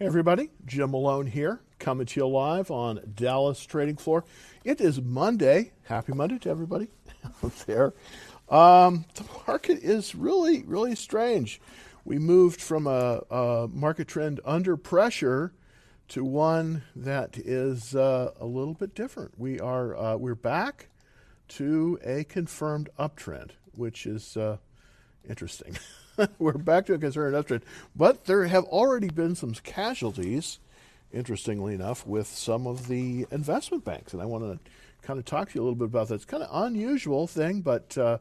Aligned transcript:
Hey 0.00 0.06
everybody, 0.06 0.48
Jim 0.64 0.92
Malone 0.92 1.26
here, 1.26 1.60
coming 1.78 2.06
to 2.06 2.20
you 2.20 2.26
live 2.26 2.70
on 2.70 3.02
Dallas 3.14 3.62
Trading 3.62 3.98
Floor. 3.98 4.24
It 4.64 4.80
is 4.80 4.98
Monday. 4.98 5.72
Happy 5.82 6.14
Monday 6.14 6.38
to 6.38 6.48
everybody 6.48 6.88
out 7.44 7.54
there. 7.66 7.92
Um, 8.48 9.04
the 9.14 9.26
market 9.46 9.76
is 9.82 10.14
really, 10.14 10.62
really 10.62 10.94
strange. 10.94 11.60
We 12.06 12.18
moved 12.18 12.62
from 12.62 12.86
a, 12.86 13.20
a 13.30 13.68
market 13.70 14.08
trend 14.08 14.40
under 14.42 14.74
pressure 14.78 15.52
to 16.08 16.24
one 16.24 16.82
that 16.96 17.36
is 17.36 17.94
uh, 17.94 18.32
a 18.40 18.46
little 18.46 18.72
bit 18.72 18.94
different. 18.94 19.38
We 19.38 19.60
are 19.60 19.94
uh, 19.94 20.16
we're 20.16 20.34
back 20.34 20.88
to 21.48 21.98
a 22.02 22.24
confirmed 22.24 22.88
uptrend, 22.98 23.50
which 23.72 24.06
is 24.06 24.34
uh, 24.34 24.56
interesting. 25.28 25.76
we're 26.38 26.52
back 26.52 26.86
to 26.86 26.94
a 26.94 26.98
concerned 26.98 27.34
uptrend. 27.34 27.62
But 27.94 28.24
there 28.24 28.46
have 28.46 28.64
already 28.64 29.08
been 29.08 29.34
some 29.34 29.52
casualties, 29.54 30.58
interestingly 31.12 31.74
enough, 31.74 32.06
with 32.06 32.26
some 32.26 32.66
of 32.66 32.88
the 32.88 33.26
investment 33.30 33.84
banks. 33.84 34.12
And 34.12 34.22
I 34.22 34.26
want 34.26 34.44
to 34.44 34.70
kind 35.06 35.18
of 35.18 35.24
talk 35.24 35.50
to 35.50 35.54
you 35.54 35.62
a 35.62 35.64
little 35.64 35.76
bit 35.76 35.86
about 35.86 36.08
that. 36.08 36.16
It's 36.16 36.24
kind 36.24 36.42
of 36.42 36.64
unusual 36.64 37.26
thing, 37.26 37.62
but, 37.62 37.96
uh, 37.96 38.18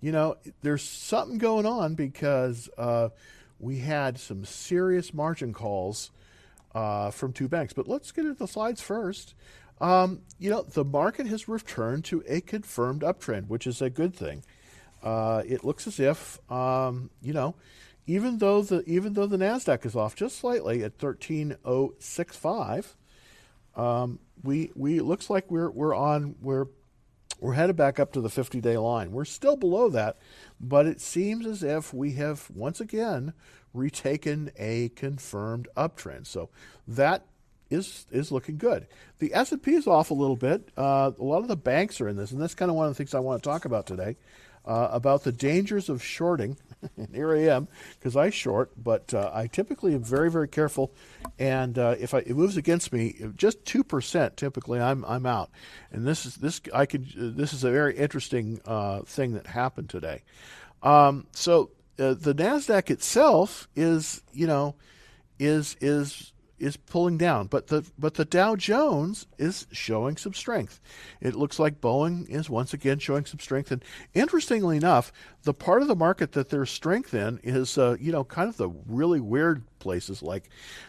you 0.00 0.12
know, 0.12 0.36
there's 0.62 0.82
something 0.82 1.38
going 1.38 1.66
on 1.66 1.94
because 1.94 2.68
uh, 2.78 3.10
we 3.58 3.78
had 3.78 4.18
some 4.18 4.44
serious 4.44 5.12
margin 5.12 5.52
calls 5.52 6.10
uh, 6.74 7.10
from 7.10 7.32
two 7.32 7.48
banks. 7.48 7.72
But 7.72 7.88
let's 7.88 8.12
get 8.12 8.24
into 8.24 8.38
the 8.38 8.48
slides 8.48 8.80
first. 8.80 9.34
Um, 9.80 10.20
you 10.38 10.50
know, 10.50 10.62
the 10.62 10.84
market 10.84 11.26
has 11.26 11.48
returned 11.48 12.04
to 12.06 12.22
a 12.28 12.40
confirmed 12.40 13.02
uptrend, 13.02 13.48
which 13.48 13.66
is 13.66 13.82
a 13.82 13.90
good 13.90 14.14
thing 14.14 14.44
uh, 15.04 15.42
it 15.46 15.62
looks 15.64 15.86
as 15.86 16.00
if 16.00 16.40
um, 16.50 17.10
you 17.22 17.32
know, 17.32 17.54
even 18.06 18.38
though 18.38 18.62
the 18.62 18.82
even 18.86 19.12
though 19.12 19.26
the 19.26 19.36
Nasdaq 19.36 19.84
is 19.84 19.94
off 19.94 20.16
just 20.16 20.38
slightly 20.38 20.82
at 20.82 20.98
thirteen 20.98 21.56
oh 21.64 21.94
six 21.98 22.36
five, 22.36 22.96
um, 23.76 24.18
we 24.42 24.72
we 24.74 24.98
it 24.98 25.04
looks 25.04 25.28
like 25.28 25.50
we're 25.50 25.70
we're 25.70 25.94
on 25.94 26.34
we're 26.40 26.66
we're 27.40 27.52
headed 27.52 27.76
back 27.76 28.00
up 28.00 28.12
to 28.12 28.22
the 28.22 28.30
50 28.30 28.60
day 28.60 28.78
line. 28.78 29.12
We're 29.12 29.26
still 29.26 29.56
below 29.56 29.90
that, 29.90 30.16
but 30.58 30.86
it 30.86 31.00
seems 31.00 31.44
as 31.46 31.62
if 31.62 31.92
we 31.92 32.12
have 32.12 32.48
once 32.54 32.80
again 32.80 33.34
retaken 33.74 34.50
a 34.56 34.88
confirmed 34.90 35.68
uptrend. 35.76 36.26
So 36.26 36.48
that 36.88 37.26
is 37.68 38.06
is 38.10 38.32
looking 38.32 38.56
good. 38.56 38.86
The 39.18 39.34
S&P 39.34 39.74
is 39.74 39.86
off 39.86 40.10
a 40.10 40.14
little 40.14 40.36
bit. 40.36 40.70
Uh, 40.76 41.10
a 41.18 41.24
lot 41.24 41.42
of 41.42 41.48
the 41.48 41.56
banks 41.56 42.00
are 42.00 42.08
in 42.08 42.16
this, 42.16 42.30
and 42.30 42.40
that's 42.40 42.54
kind 42.54 42.70
of 42.70 42.76
one 42.76 42.86
of 42.86 42.92
the 42.92 42.96
things 42.96 43.14
I 43.14 43.20
want 43.20 43.42
to 43.42 43.48
talk 43.48 43.64
about 43.64 43.86
today 43.86 44.16
uh, 44.66 44.88
about 44.90 45.24
the 45.24 45.32
dangers 45.32 45.88
of 45.88 46.02
shorting. 46.02 46.56
and 46.96 47.14
here 47.14 47.34
I 47.34 47.54
am 47.54 47.68
because 47.98 48.16
I 48.16 48.30
short, 48.30 48.70
but 48.76 49.12
uh, 49.14 49.30
I 49.32 49.46
typically 49.46 49.94
am 49.94 50.02
very, 50.02 50.30
very 50.30 50.48
careful. 50.48 50.92
And 51.38 51.78
uh, 51.78 51.96
if 51.98 52.14
I, 52.14 52.18
it 52.18 52.36
moves 52.36 52.56
against 52.56 52.92
me, 52.92 53.16
just 53.36 53.64
two 53.64 53.84
percent, 53.84 54.36
typically 54.36 54.80
I'm 54.80 55.04
I'm 55.04 55.26
out. 55.26 55.50
And 55.90 56.06
this 56.06 56.26
is 56.26 56.36
this 56.36 56.60
I 56.72 56.86
could 56.86 57.06
this 57.14 57.52
is 57.52 57.64
a 57.64 57.70
very 57.70 57.96
interesting 57.96 58.60
uh, 58.64 59.00
thing 59.02 59.32
that 59.34 59.46
happened 59.46 59.88
today. 59.88 60.22
Um, 60.82 61.26
so 61.32 61.70
uh, 61.98 62.14
the 62.14 62.34
Nasdaq 62.34 62.90
itself 62.90 63.68
is 63.74 64.22
you 64.32 64.46
know 64.46 64.74
is 65.38 65.76
is 65.80 66.32
is 66.58 66.76
pulling 66.76 67.18
down, 67.18 67.46
but 67.46 67.66
the 67.66 67.84
but 67.98 68.14
the 68.14 68.24
Dow 68.24 68.56
Jones 68.56 69.26
is 69.38 69.66
showing 69.72 70.16
some 70.16 70.34
strength. 70.34 70.80
It 71.20 71.34
looks 71.34 71.58
like 71.58 71.80
Boeing 71.80 72.28
is 72.28 72.48
once 72.48 72.72
again 72.72 72.98
showing 72.98 73.26
some 73.26 73.40
strength, 73.40 73.70
and 73.70 73.84
interestingly 74.14 74.76
enough, 74.76 75.12
the 75.42 75.54
part 75.54 75.82
of 75.82 75.88
the 75.88 75.96
market 75.96 76.32
that 76.32 76.48
there's 76.48 76.70
strength 76.70 77.12
in 77.14 77.38
is 77.42 77.76
uh, 77.76 77.96
you 77.98 78.12
know 78.12 78.24
kind 78.24 78.48
of 78.48 78.56
the 78.56 78.68
really 78.86 79.20
weird 79.20 79.62
places 79.84 80.22
like 80.22 80.48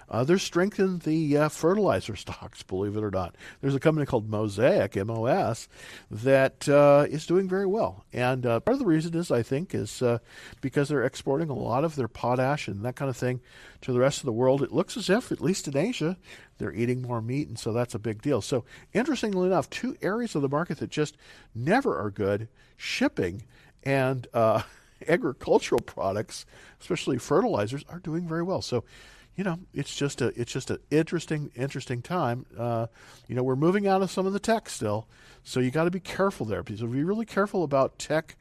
uh, 0.10 0.24
there's 0.24 0.42
strength 0.42 0.80
in 0.80 1.00
the 1.00 1.38
uh, 1.38 1.50
fertilizer 1.50 2.16
stocks, 2.26 2.64
believe 2.64 2.96
it 2.96 3.04
or 3.04 3.12
not. 3.12 3.36
There's 3.60 3.76
a 3.76 3.80
company 3.80 4.06
called 4.06 4.30
Mosaic, 4.30 4.96
MOS, 4.96 5.68
that 6.10 6.68
uh, 6.70 7.06
is 7.10 7.28
doing 7.28 7.50
very 7.50 7.66
well. 7.66 8.06
And 8.14 8.46
uh, 8.46 8.62
part 8.62 8.76
of 8.76 8.80
the 8.80 8.86
reason 8.86 9.14
is, 9.16 9.32
I 9.32 9.44
think, 9.44 9.76
is 9.76 10.02
uh, 10.02 10.20
because 10.62 10.88
they're 10.88 11.04
exporting 11.04 11.50
a 11.50 11.54
lot 11.54 11.84
of 11.84 11.98
their 11.98 12.08
potash 12.08 12.70
and 12.70 12.86
that 12.86 12.96
kind 12.96 13.10
of 13.10 13.18
thing 13.18 13.42
to 13.82 13.92
the 13.92 14.00
rest 14.00 14.20
of 14.20 14.26
the 14.26 14.32
world. 14.32 14.64
It 14.64 14.72
looks 14.72 14.96
as 14.96 15.10
if, 15.10 15.32
at 15.32 15.42
least 15.42 15.68
in 15.68 15.76
Asia, 15.76 16.18
they're 16.58 16.74
eating 16.74 17.02
more 17.02 17.22
meat, 17.22 17.50
and 17.50 17.60
so 17.60 17.74
that's 17.74 17.94
a 17.94 18.00
big 18.00 18.22
deal. 18.22 18.42
So, 18.42 18.64
interestingly 18.94 19.48
enough, 19.48 19.70
two 19.70 19.98
areas 20.02 20.36
of 20.36 20.42
the 20.42 20.48
market 20.48 20.80
that 20.80 20.90
just 20.90 21.18
never 21.54 22.00
are 22.00 22.10
good 22.10 22.48
shipping 22.78 23.44
and 23.84 24.26
uh, 24.34 24.62
agricultural 25.08 25.82
products, 25.82 26.46
especially 26.80 27.18
fertilizers, 27.18 27.84
are 27.90 28.00
doing 28.00 28.28
very 28.28 28.44
well. 28.44 28.62
So, 28.62 28.84
you 29.36 29.44
know, 29.44 29.60
it's 29.74 29.96
just 29.96 30.22
a 30.22 30.28
it's 30.40 30.52
just 30.52 30.70
an 30.70 30.80
interesting 30.92 31.52
interesting 31.56 32.02
time. 32.02 32.46
Uh, 32.58 32.88
you 33.28 33.36
know, 33.36 33.44
we're 33.44 33.56
moving 33.56 33.88
out 33.88 34.02
of 34.02 34.12
some 34.12 34.26
of 34.26 34.34
the 34.34 34.40
tech 34.40 34.70
still, 34.70 35.08
so 35.44 35.60
you 35.60 35.72
got 35.72 35.84
to 35.86 35.92
be 35.92 36.00
careful 36.00 36.46
there. 36.46 36.64
Because 36.64 36.82
be 36.82 37.04
really 37.04 37.26
careful 37.26 37.64
about 37.64 38.00
tech. 38.00 38.38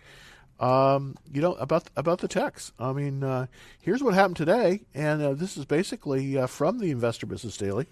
Um, 0.60 1.16
you 1.32 1.42
know 1.42 1.54
about 1.54 1.90
about 1.96 2.20
the 2.20 2.28
techs. 2.28 2.72
I 2.78 2.92
mean, 2.92 3.24
uh, 3.24 3.46
here's 3.80 4.04
what 4.04 4.14
happened 4.14 4.36
today, 4.36 4.82
and 4.94 5.20
uh, 5.20 5.34
this 5.34 5.56
is 5.56 5.64
basically 5.64 6.38
uh, 6.38 6.46
from 6.46 6.78
the 6.78 6.92
Investor 6.92 7.26
Business 7.26 7.56
Daily. 7.56 7.88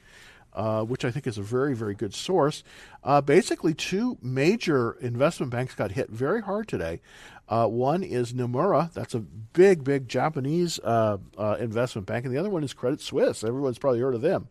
Uh, 0.55 0.85
which 0.85 1.03
I 1.03 1.11
think 1.11 1.27
is 1.27 1.39
a 1.39 1.43
very, 1.43 1.75
very 1.75 1.95
good 1.95 2.13
source. 2.13 2.63
Uh, 3.03 3.23
basically, 3.23 3.73
two 3.73 4.19
major 4.21 4.93
investment 5.01 5.51
banks 5.51 5.75
got 5.75 5.93
hit 5.93 6.11
very 6.11 6.43
hard 6.43 6.69
today. 6.69 7.01
Uh, 7.49 7.67
one 7.67 8.03
is 8.03 8.35
Nomura, 8.35 8.93
that's 8.93 9.15
a 9.15 9.21
big, 9.21 9.83
big 9.83 10.09
Japanese 10.09 10.79
uh, 10.81 11.17
uh, 11.39 11.57
investment 11.59 12.07
bank, 12.07 12.27
and 12.27 12.35
the 12.35 12.39
other 12.39 12.51
one 12.51 12.63
is 12.63 12.75
Credit 12.75 13.01
Suisse. 13.01 13.43
Everyone's 13.43 13.79
probably 13.79 14.01
heard 14.01 14.15
of 14.15 14.21
them. 14.21 14.49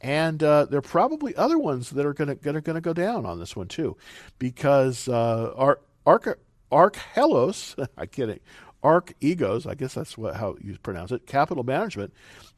And 0.00 0.40
there 0.40 0.74
are 0.74 0.80
probably 0.80 1.36
other 1.36 1.58
ones 1.58 1.90
that 1.90 2.04
are 2.04 2.14
going 2.14 2.36
to 2.36 2.80
go 2.80 2.92
down 2.92 3.24
on 3.24 3.38
this 3.38 3.54
one 3.54 3.68
too, 3.68 3.96
because 4.40 5.08
Arc 5.08 5.82
Arc 6.04 6.38
Archelos, 6.70 7.88
I 7.96 8.06
kidding, 8.06 8.40
Archegos, 8.82 9.66
I 9.66 9.74
guess 9.74 9.94
that's 9.94 10.16
what, 10.16 10.36
how 10.36 10.56
you 10.60 10.78
pronounce 10.82 11.12
it, 11.12 11.26
Capital 11.26 11.64
Management. 11.64 12.12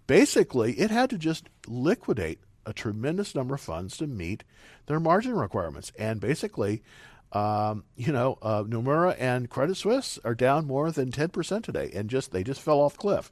Basically, 0.07 0.75
it 0.75 0.91
had 0.91 1.11
to 1.11 1.19
just 1.19 1.49
liquidate 1.67 2.41
a 2.67 2.73
tremendous 2.73 3.35
number 3.35 3.55
of 3.55 3.61
funds 3.61 3.97
to 3.99 4.07
meet 4.07 4.45
their 4.87 5.01
margin 5.01 5.35
requirements. 5.35 5.93
And 5.99 6.21
basically, 6.21 6.83
um, 7.33 7.85
you 7.97 8.13
know, 8.13 8.39
uh, 8.43 8.65
Nomura 8.65 9.17
and 9.19 9.49
Credit 9.49 9.77
Suisse 9.77 10.19
are 10.25 10.35
down 10.35 10.67
more 10.67 10.91
than 10.91 11.11
10% 11.11 11.63
today, 11.63 11.91
and 11.95 12.11
just 12.11 12.33
they 12.33 12.43
just 12.43 12.61
fell 12.61 12.81
off 12.81 12.97
cliff. 12.97 13.31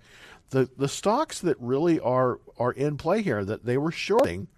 The 0.51 0.71
the 0.79 0.89
stocks 0.89 1.41
that 1.41 1.57
really 1.61 2.01
are 2.01 2.41
are 2.59 2.73
in 2.73 2.97
play 2.97 3.23
here 3.23 3.45
that 3.45 3.67
they 3.67 3.77
were 3.77 3.91
shorting 3.91 4.49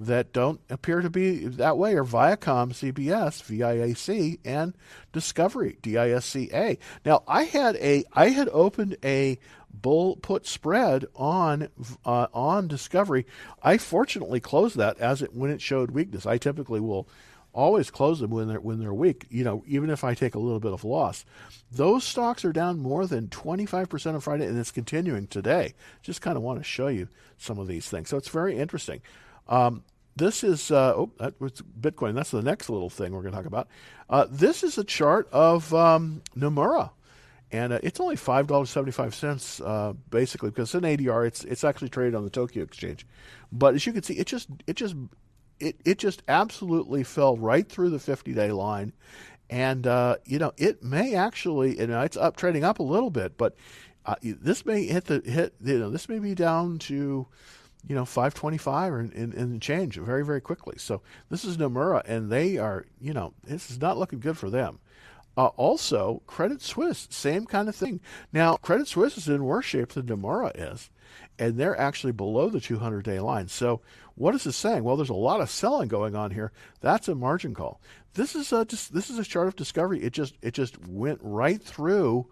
that 0.00 0.32
don't 0.32 0.60
appear 0.70 1.02
to 1.02 1.10
be 1.10 1.46
that 1.46 1.76
way 1.76 1.94
are 1.94 2.04
Viacom, 2.04 2.72
CBS, 2.72 3.42
VIAC, 3.42 4.38
and 4.46 4.74
Discovery, 5.12 5.76
DISCA. 5.82 6.78
Now, 7.04 7.22
I 7.28 7.44
had 7.44 7.76
a 7.76 8.04
I 8.14 8.30
had 8.30 8.48
opened 8.48 8.96
a 9.04 9.38
bull 9.72 10.16
put 10.16 10.46
spread 10.46 11.06
on 11.14 11.68
uh, 12.04 12.26
on 12.32 12.68
Discovery. 12.68 13.26
I 13.62 13.78
fortunately 13.78 14.40
closed 14.40 14.76
that 14.76 14.98
as 14.98 15.22
it 15.22 15.34
when 15.34 15.50
it 15.50 15.60
showed 15.60 15.90
weakness. 15.90 16.26
I 16.26 16.38
typically 16.38 16.80
will 16.80 17.08
always 17.52 17.90
close 17.90 18.20
them 18.20 18.30
when 18.30 18.48
they're 18.48 18.60
when 18.60 18.78
they're 18.78 18.94
weak. 18.94 19.26
You 19.30 19.44
know, 19.44 19.64
even 19.66 19.90
if 19.90 20.04
I 20.04 20.14
take 20.14 20.34
a 20.34 20.38
little 20.38 20.60
bit 20.60 20.72
of 20.72 20.84
loss, 20.84 21.24
those 21.70 22.04
stocks 22.04 22.44
are 22.44 22.52
down 22.52 22.78
more 22.78 23.06
than 23.06 23.28
25% 23.28 24.14
on 24.14 24.20
Friday, 24.20 24.46
and 24.46 24.58
it's 24.58 24.70
continuing 24.70 25.26
today. 25.26 25.74
Just 26.02 26.22
kind 26.22 26.36
of 26.36 26.42
want 26.42 26.58
to 26.58 26.64
show 26.64 26.88
you 26.88 27.08
some 27.38 27.58
of 27.58 27.66
these 27.66 27.88
things. 27.88 28.08
So 28.08 28.16
it's 28.16 28.28
very 28.28 28.56
interesting. 28.56 29.00
Um, 29.48 29.82
this 30.16 30.44
is 30.44 30.70
uh, 30.70 30.94
oh 30.96 31.10
that 31.18 31.40
was 31.40 31.52
Bitcoin. 31.80 32.14
That's 32.14 32.30
the 32.30 32.42
next 32.42 32.68
little 32.68 32.90
thing 32.90 33.12
we're 33.12 33.22
going 33.22 33.32
to 33.32 33.38
talk 33.38 33.46
about. 33.46 33.68
Uh, 34.08 34.26
this 34.28 34.62
is 34.62 34.76
a 34.76 34.84
chart 34.84 35.28
of 35.32 35.72
um, 35.72 36.22
Nomura 36.36 36.90
and 37.52 37.72
uh, 37.72 37.78
it's 37.82 38.00
only 38.00 38.16
five 38.16 38.46
dollars 38.46 38.70
seventy 38.70 38.92
five 38.92 39.14
cents 39.14 39.60
uh, 39.60 39.92
basically 40.10 40.50
because 40.50 40.74
it's 40.74 40.84
an 40.84 40.96
ADR. 40.96 41.26
It's 41.26 41.44
it's 41.44 41.64
actually 41.64 41.88
traded 41.88 42.14
on 42.14 42.24
the 42.24 42.30
Tokyo 42.30 42.62
Exchange, 42.62 43.06
but 43.50 43.74
as 43.74 43.86
you 43.86 43.92
can 43.92 44.02
see, 44.02 44.14
it 44.14 44.26
just 44.26 44.48
it 44.66 44.76
just 44.76 44.94
it 45.58 45.76
it 45.84 45.98
just 45.98 46.22
absolutely 46.28 47.02
fell 47.02 47.36
right 47.36 47.68
through 47.68 47.90
the 47.90 47.98
fifty 47.98 48.32
day 48.32 48.52
line, 48.52 48.92
and 49.48 49.86
uh, 49.86 50.16
you 50.24 50.38
know 50.38 50.52
it 50.56 50.82
may 50.82 51.14
actually 51.14 51.78
you 51.78 51.86
know 51.86 52.00
it's 52.02 52.16
up 52.16 52.36
trading 52.36 52.64
up 52.64 52.78
a 52.78 52.84
little 52.84 53.10
bit, 53.10 53.36
but 53.36 53.56
uh, 54.06 54.14
this 54.22 54.64
may 54.64 54.84
hit 54.84 55.06
the 55.06 55.20
hit 55.24 55.54
you 55.60 55.78
know 55.78 55.90
this 55.90 56.08
may 56.08 56.18
be 56.18 56.34
down 56.34 56.78
to 56.78 57.26
you 57.88 57.94
know 57.94 58.04
525 58.04 58.92
or 58.92 59.00
in, 59.00 59.12
in, 59.12 59.32
in, 59.32 59.60
change 59.60 59.96
very 59.96 60.24
very 60.24 60.40
quickly. 60.40 60.74
So 60.78 61.02
this 61.30 61.44
is 61.44 61.56
nomura 61.56 62.02
and 62.04 62.30
they 62.30 62.58
are 62.58 62.84
you 63.00 63.12
know 63.12 63.32
this 63.44 63.70
is 63.70 63.80
not 63.80 63.98
looking 63.98 64.20
good 64.20 64.38
for 64.38 64.50
them 64.50 64.78
uh, 65.36 65.46
also, 65.56 66.22
Credit 66.26 66.60
Suisse, 66.60 67.06
same 67.10 67.46
kind 67.46 67.68
of 67.68 67.76
thing. 67.76 68.00
Now, 68.32 68.56
Credit 68.56 68.88
Suisse 68.88 69.16
is 69.16 69.28
in 69.28 69.44
worse 69.44 69.64
shape 69.64 69.90
than 69.90 70.06
Nomura 70.06 70.52
is, 70.54 70.90
and 71.38 71.56
they're 71.56 71.78
actually 71.78 72.12
below 72.12 72.48
the 72.50 72.60
200 72.60 73.04
day 73.04 73.20
line. 73.20 73.48
So, 73.48 73.80
what 74.16 74.34
is 74.34 74.44
this 74.44 74.56
saying? 74.56 74.84
Well, 74.84 74.96
there's 74.96 75.08
a 75.08 75.14
lot 75.14 75.40
of 75.40 75.48
selling 75.48 75.88
going 75.88 76.14
on 76.14 76.32
here. 76.32 76.52
That's 76.80 77.08
a 77.08 77.14
margin 77.14 77.54
call. 77.54 77.80
This 78.14 78.34
is 78.34 78.52
a 78.52 78.64
just, 78.64 78.92
this 78.92 79.08
is 79.08 79.18
a 79.18 79.24
chart 79.24 79.48
of 79.48 79.56
discovery. 79.56 80.02
It 80.02 80.12
just 80.12 80.34
it 80.42 80.52
just 80.52 80.84
went 80.86 81.20
right 81.22 81.62
through 81.62 82.26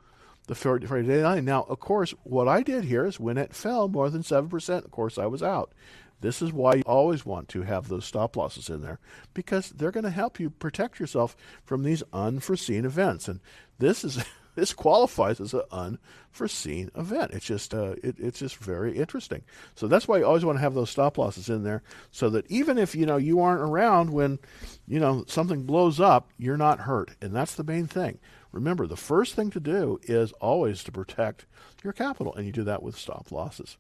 the 0.49 0.55
40 0.55 0.87
day 1.05 1.23
line. 1.23 1.45
Now, 1.45 1.65
of 1.69 1.79
course, 1.79 2.13
what 2.25 2.49
I 2.49 2.63
did 2.63 2.85
here 2.85 3.07
is 3.07 3.21
when 3.21 3.39
it 3.39 3.55
fell 3.55 3.87
more 3.87 4.11
than 4.11 4.23
7%, 4.23 4.85
of 4.85 4.91
course, 4.91 5.19
I 5.19 5.27
was 5.27 5.43
out. 5.43 5.73
This 6.21 6.43
is 6.43 6.53
why 6.53 6.75
you 6.75 6.83
always 6.87 7.25
want 7.25 7.49
to 7.51 7.63
have 7.63 7.89
those 7.89 8.05
stop 8.05 8.37
losses 8.37 8.69
in 8.69 8.83
there 8.83 8.99
because 9.35 9.71
they're 9.71 9.93
going 9.93 10.05
to 10.05 10.11
help 10.11 10.41
you 10.41 10.51
protect 10.51 10.99
yourself 10.99 11.37
from 11.65 11.83
these 11.83 12.03
unforeseen 12.13 12.85
events. 12.85 13.29
And 13.29 13.41
this 13.79 14.05
is 14.05 14.25
this 14.59 14.73
qualifies 14.73 15.41
as 15.41 15.55
an 15.55 15.63
unforeseen 15.71 16.91
event. 16.97 17.31
It's 17.33 17.47
just 17.47 17.73
uh, 17.73 17.95
it, 18.03 18.17
it's 18.19 18.41
just 18.41 18.57
very 18.57 18.97
interesting. 18.97 19.43
So 19.77 19.87
that's 19.87 20.09
why 20.09 20.19
you 20.19 20.27
always 20.27 20.45
want 20.45 20.59
to 20.59 20.63
have 20.63 20.75
those 20.75 20.91
stop 20.91 21.17
losses 21.19 21.49
in 21.49 21.63
there, 21.63 21.83
so 22.11 22.29
that 22.31 22.51
even 22.51 22.77
if 22.77 22.95
you 22.97 23.07
know 23.07 23.17
you 23.17 23.41
aren't 23.41 23.63
around 23.63 24.11
when 24.11 24.41
you 24.89 24.99
know 24.99 25.25
something 25.29 25.63
blows 25.63 26.01
up, 26.01 26.29
you're 26.39 26.57
not 26.57 26.81
hurt, 26.81 27.13
and 27.23 27.35
that's 27.35 27.55
the 27.55 27.65
main 27.65 27.87
thing. 27.87 28.19
Remember, 28.51 28.87
the 28.87 28.97
first 28.97 29.35
thing 29.35 29.51
to 29.51 29.61
do 29.61 30.01
is 30.03 30.33
always 30.33 30.83
to 30.85 30.93
protect 30.93 31.47
your 31.85 31.93
capital, 31.93 32.35
and 32.35 32.45
you 32.45 32.53
do 32.53 32.65
that 32.65 32.83
with 32.83 32.97
stop 32.97 33.31
losses. 33.31 33.77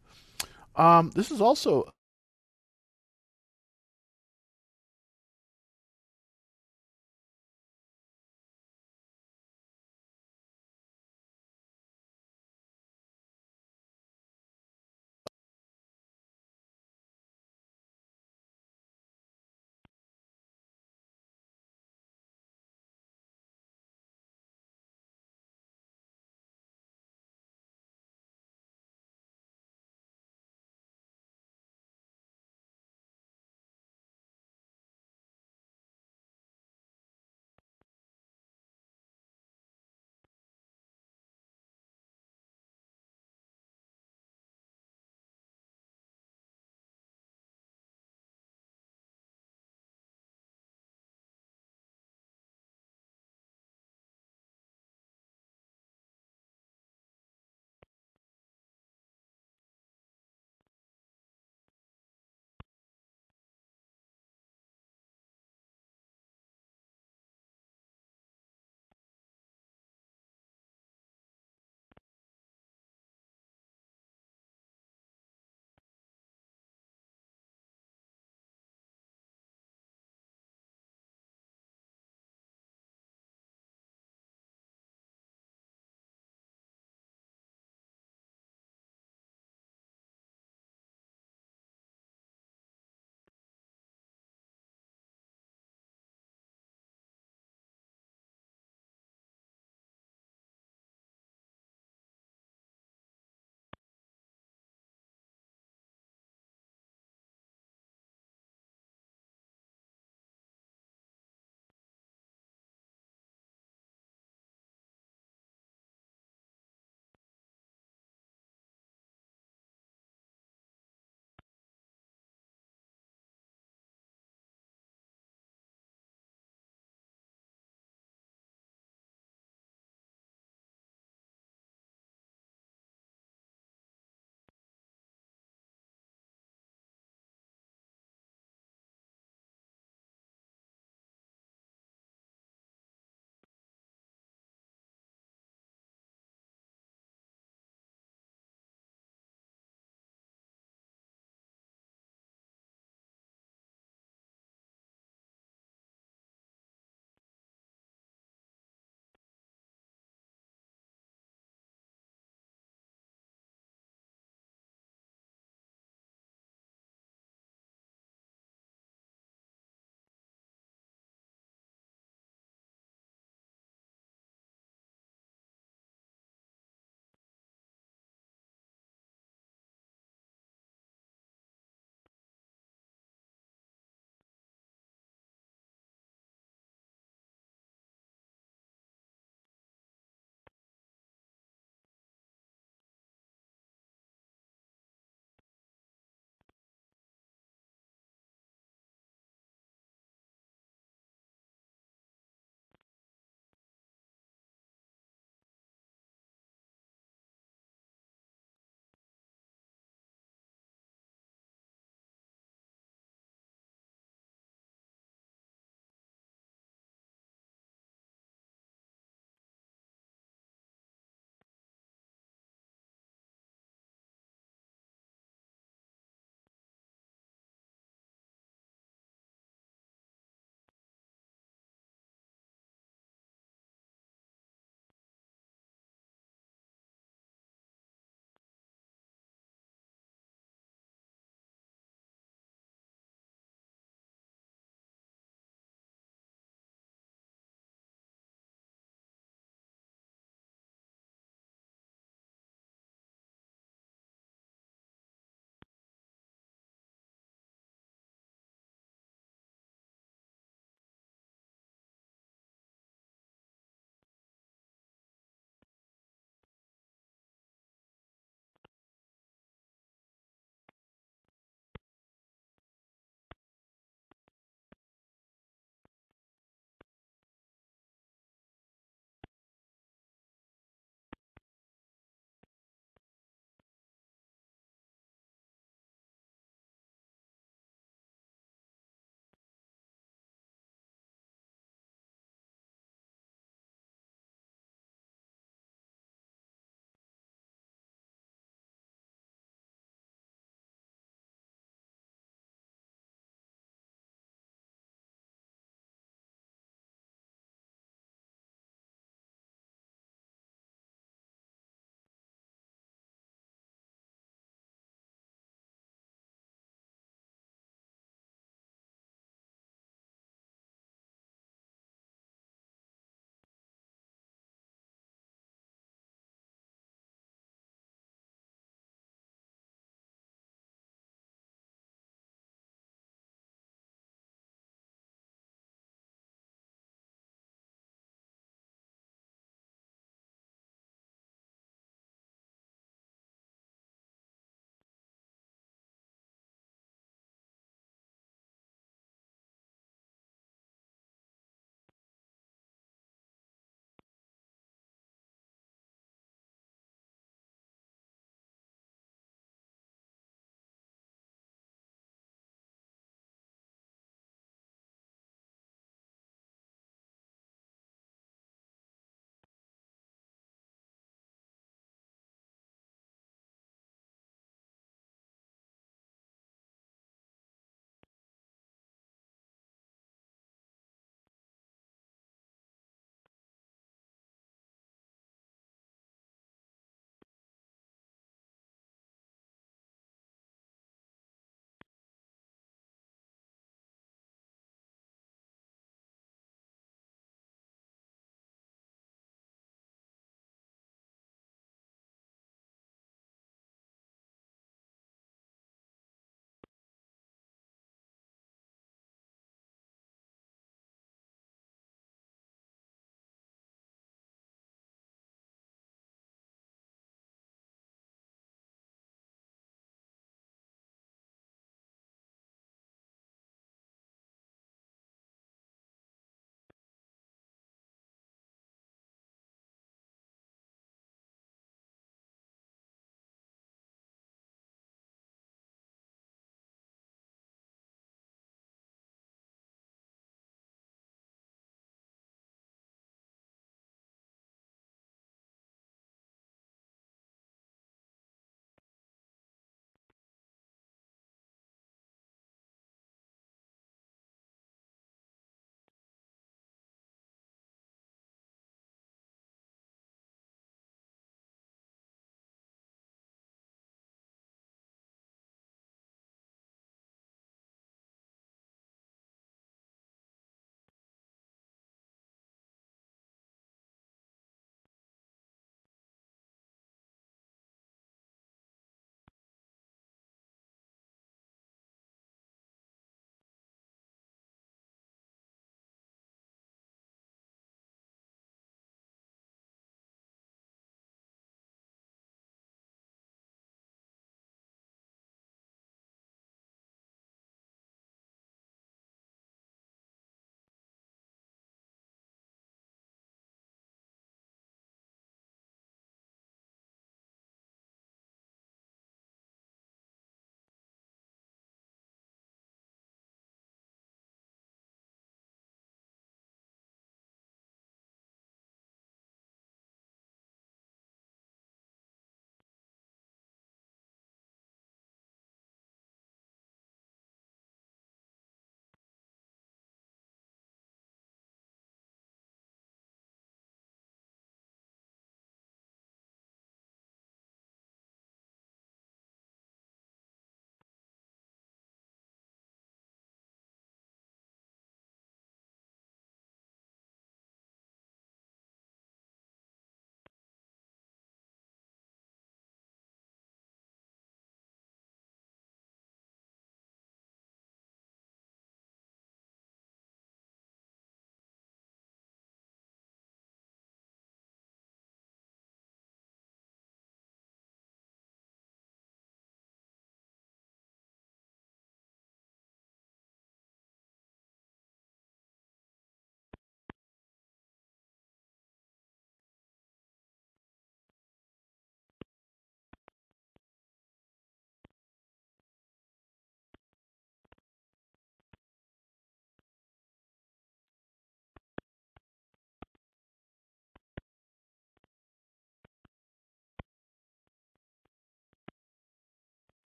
Um, 0.76 1.10
this 1.10 1.32
is 1.32 1.40
also 1.40 1.90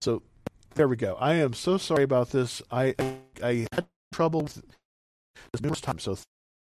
So 0.00 0.22
there 0.74 0.88
we 0.88 0.96
go. 0.96 1.16
I 1.18 1.34
am 1.34 1.54
so 1.54 1.78
sorry 1.78 2.04
about 2.04 2.30
this. 2.30 2.62
I 2.70 2.94
I 3.42 3.66
had 3.72 3.86
trouble 4.12 4.42
with 4.42 4.62
this 5.52 5.62
numerous 5.62 5.80
times. 5.80 6.02
So 6.02 6.16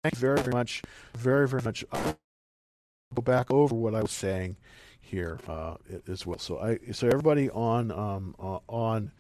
thank 0.03 0.15
you 0.15 0.19
very, 0.19 0.39
very 0.39 0.53
much, 0.53 0.81
very, 1.15 1.47
very 1.47 1.61
much. 1.63 1.85
I'll 1.91 2.17
go 3.15 3.21
back 3.21 3.51
over 3.51 3.75
what 3.75 3.95
I 3.95 4.01
was 4.01 4.11
saying 4.11 4.57
here 4.99 5.39
uh, 5.47 5.75
as 6.07 6.25
well. 6.25 6.39
So 6.39 6.59
I 6.59 6.79
so 6.91 7.07
everybody 7.07 7.49
on 7.49 7.91
um, 7.91 8.35
uh, 8.39 8.59
on 8.67 9.11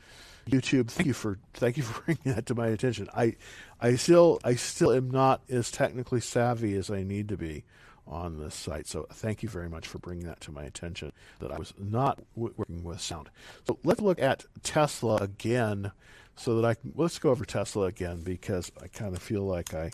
YouTube, 0.49 0.89
thank 0.89 1.07
you 1.07 1.13
for 1.13 1.39
thank 1.53 1.77
you 1.77 1.83
for 1.83 2.01
bringing 2.05 2.35
that 2.35 2.45
to 2.47 2.55
my 2.55 2.67
attention. 2.67 3.07
I 3.15 3.35
I 3.79 3.95
still 3.95 4.39
I 4.43 4.55
still 4.55 4.91
am 4.91 5.09
not 5.09 5.41
as 5.49 5.71
technically 5.71 6.21
savvy 6.21 6.75
as 6.75 6.89
I 6.89 7.03
need 7.03 7.29
to 7.29 7.37
be 7.37 7.63
on 8.07 8.39
this 8.39 8.55
site. 8.55 8.87
So 8.87 9.07
thank 9.11 9.43
you 9.43 9.49
very 9.49 9.69
much 9.69 9.87
for 9.87 9.99
bringing 9.99 10.25
that 10.27 10.41
to 10.41 10.51
my 10.51 10.63
attention 10.63 11.11
that 11.39 11.51
I 11.51 11.57
was 11.57 11.73
not 11.77 12.19
w- 12.35 12.53
working 12.57 12.83
with 12.83 13.01
sound. 13.01 13.29
So 13.67 13.79
let's 13.83 14.01
look 14.01 14.21
at 14.21 14.45
Tesla 14.63 15.17
again 15.17 15.91
so 16.35 16.55
that 16.59 16.67
I 16.67 16.73
can, 16.73 16.93
let's 16.95 17.19
go 17.19 17.29
over 17.31 17.45
Tesla 17.45 17.85
again 17.85 18.21
because 18.21 18.71
I 18.81 18.87
kind 18.87 19.15
of 19.15 19.21
feel 19.21 19.43
like 19.43 19.73
I, 19.73 19.91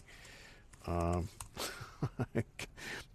um, 0.88 1.30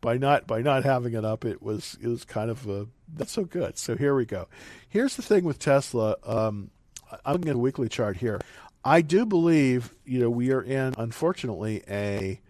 by 0.00 0.18
not 0.18 0.46
by 0.46 0.60
not 0.60 0.84
having 0.84 1.14
it 1.14 1.24
up, 1.24 1.44
it 1.44 1.62
was 1.62 1.96
it 2.02 2.08
was 2.08 2.24
kind 2.24 2.50
of 2.50 2.68
a, 2.68 2.86
not 3.18 3.28
so 3.28 3.44
good. 3.44 3.78
So 3.78 3.96
here 3.96 4.14
we 4.14 4.26
go. 4.26 4.46
Here's 4.88 5.16
the 5.16 5.22
thing 5.22 5.44
with 5.44 5.58
Tesla. 5.58 6.16
Um, 6.24 6.70
I'm 7.24 7.34
looking 7.34 7.48
at 7.48 7.56
a 7.56 7.58
weekly 7.58 7.88
chart 7.88 8.18
here. 8.18 8.40
I 8.84 9.00
do 9.00 9.24
believe 9.24 9.94
you 10.04 10.20
know 10.20 10.30
we 10.30 10.52
are 10.52 10.62
in 10.62 10.94
unfortunately 10.98 11.82
a 11.88 12.40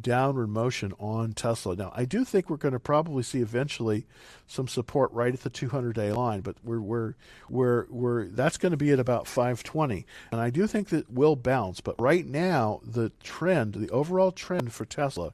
downward 0.00 0.48
motion 0.48 0.92
on 0.98 1.32
Tesla. 1.32 1.76
Now, 1.76 1.92
I 1.94 2.04
do 2.04 2.24
think 2.24 2.50
we're 2.50 2.56
going 2.56 2.72
to 2.72 2.80
probably 2.80 3.22
see 3.22 3.40
eventually 3.40 4.06
some 4.46 4.68
support 4.68 5.12
right 5.12 5.32
at 5.32 5.40
the 5.40 5.50
200-day 5.50 6.12
line, 6.12 6.40
but 6.40 6.56
we're 6.62 6.80
we're 6.80 7.14
we're 7.48 7.86
we're 7.88 8.26
that's 8.26 8.58
going 8.58 8.70
to 8.70 8.76
be 8.76 8.90
at 8.90 9.00
about 9.00 9.26
520, 9.26 10.06
and 10.30 10.40
I 10.40 10.50
do 10.50 10.66
think 10.66 10.88
that 10.90 11.10
will 11.10 11.36
bounce. 11.36 11.80
But 11.80 12.00
right 12.00 12.26
now, 12.26 12.80
the 12.84 13.10
trend, 13.22 13.74
the 13.74 13.90
overall 13.90 14.32
trend 14.32 14.72
for 14.72 14.84
Tesla, 14.84 15.32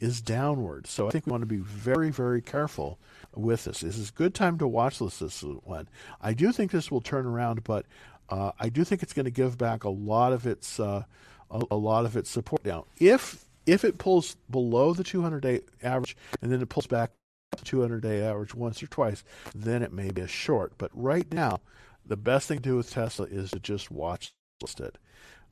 is 0.00 0.20
downward. 0.20 0.86
So 0.86 1.08
I 1.08 1.10
think 1.10 1.26
we 1.26 1.32
want 1.32 1.42
to 1.42 1.46
be 1.46 1.56
very 1.56 2.10
very 2.10 2.40
careful 2.40 2.98
with 3.34 3.64
this. 3.64 3.80
This 3.80 3.98
is 3.98 4.10
a 4.10 4.12
good 4.12 4.34
time 4.34 4.58
to 4.58 4.68
watch 4.68 4.98
this 4.98 5.18
this 5.18 5.42
one. 5.42 5.88
I 6.20 6.34
do 6.34 6.52
think 6.52 6.70
this 6.70 6.90
will 6.90 7.00
turn 7.00 7.26
around, 7.26 7.64
but 7.64 7.86
uh, 8.30 8.52
I 8.58 8.68
do 8.68 8.84
think 8.84 9.02
it's 9.02 9.12
going 9.12 9.24
to 9.24 9.30
give 9.30 9.58
back 9.58 9.84
a 9.84 9.90
lot 9.90 10.32
of 10.32 10.46
its. 10.46 10.78
Uh, 10.78 11.04
a, 11.50 11.62
a 11.70 11.76
lot 11.76 12.04
of 12.04 12.16
its 12.16 12.30
support 12.30 12.64
now. 12.64 12.84
If 12.98 13.43
if 13.66 13.84
it 13.84 13.98
pulls 13.98 14.36
below 14.50 14.92
the 14.92 15.04
200 15.04 15.40
day 15.40 15.60
average 15.82 16.16
and 16.40 16.52
then 16.52 16.60
it 16.60 16.68
pulls 16.68 16.86
back 16.86 17.10
the 17.56 17.64
200 17.64 18.02
day 18.02 18.22
average 18.22 18.54
once 18.54 18.82
or 18.82 18.86
twice, 18.86 19.24
then 19.54 19.82
it 19.82 19.92
may 19.92 20.10
be 20.10 20.22
a 20.22 20.28
short. 20.28 20.72
But 20.78 20.90
right 20.94 21.30
now, 21.32 21.60
the 22.04 22.16
best 22.16 22.48
thing 22.48 22.58
to 22.58 22.62
do 22.62 22.76
with 22.76 22.90
Tesla 22.90 23.26
is 23.26 23.50
to 23.50 23.60
just 23.60 23.90
watch 23.90 24.32
it. 24.62 24.98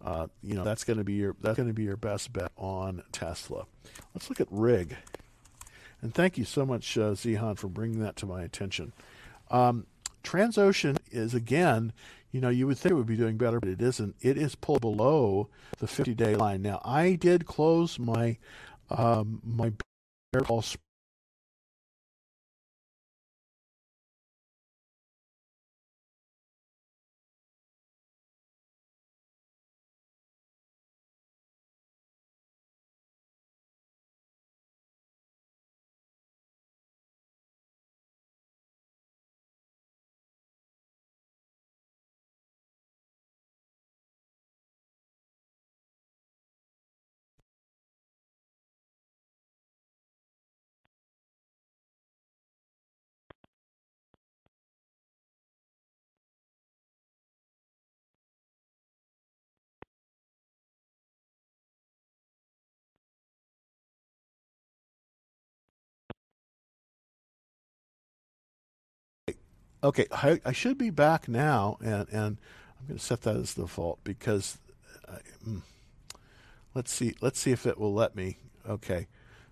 Uh, 0.04 0.26
you 0.42 0.54
know 0.54 0.64
that's 0.64 0.84
going 0.84 0.96
to 0.96 1.04
be 1.04 1.12
your 1.12 1.36
that's 1.40 1.56
going 1.56 1.68
to 1.68 1.74
be 1.74 1.84
your 1.84 1.96
best 1.96 2.32
bet 2.32 2.50
on 2.56 3.02
Tesla. 3.12 3.66
Let's 4.14 4.28
look 4.28 4.40
at 4.40 4.48
Rig, 4.50 4.96
and 6.00 6.14
thank 6.14 6.38
you 6.38 6.44
so 6.44 6.64
much, 6.66 6.96
uh, 6.96 7.12
Zihan, 7.12 7.58
for 7.58 7.68
bringing 7.68 8.00
that 8.00 8.16
to 8.16 8.26
my 8.26 8.42
attention. 8.42 8.92
Um, 9.50 9.86
Transocean 10.24 10.98
is 11.10 11.34
again 11.34 11.92
you 12.32 12.40
know, 12.40 12.48
you 12.48 12.66
would 12.66 12.78
think 12.78 12.92
it 12.92 12.96
would 12.96 13.06
be 13.06 13.16
doing 13.16 13.36
better, 13.36 13.60
but 13.60 13.68
it 13.68 13.80
isn't. 13.80 14.16
It 14.20 14.36
is 14.38 14.54
pulled 14.54 14.80
below 14.80 15.50
the 15.78 15.86
50-day 15.86 16.34
line. 16.34 16.62
Now, 16.62 16.80
I 16.84 17.14
did 17.14 17.46
close 17.46 17.98
my 17.98 18.38
um, 18.90 19.40
my 19.44 19.72
bear 20.32 20.42
call 20.42 20.62
Okay, 69.84 70.06
I, 70.12 70.40
I, 70.44 70.52
should 70.52 70.78
be 70.78 70.90
back 70.90 71.28
now, 71.28 71.76
and, 71.80 72.06
and 72.10 72.38
I'm 72.78 72.86
going 72.86 72.98
to 72.98 73.04
set 73.04 73.22
that 73.22 73.34
as 73.36 73.54
the 73.54 73.62
default 73.62 74.02
because 74.04 74.58
uh, 75.08 75.16
mm, 75.46 75.62
let's 76.72 76.92
see 76.92 77.16
let's 77.20 77.40
see 77.40 77.50
if 77.50 77.66
it 77.66 77.78
will 77.78 77.92
let 77.92 78.14
me. 78.14 78.38
Okay, 78.68 79.08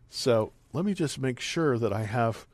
so 0.08 0.52
let 0.72 0.84
me 0.84 0.94
just 0.94 1.18
make 1.18 1.40
sure 1.40 1.78
that 1.78 1.92
I 1.92 2.04
have 2.04 2.46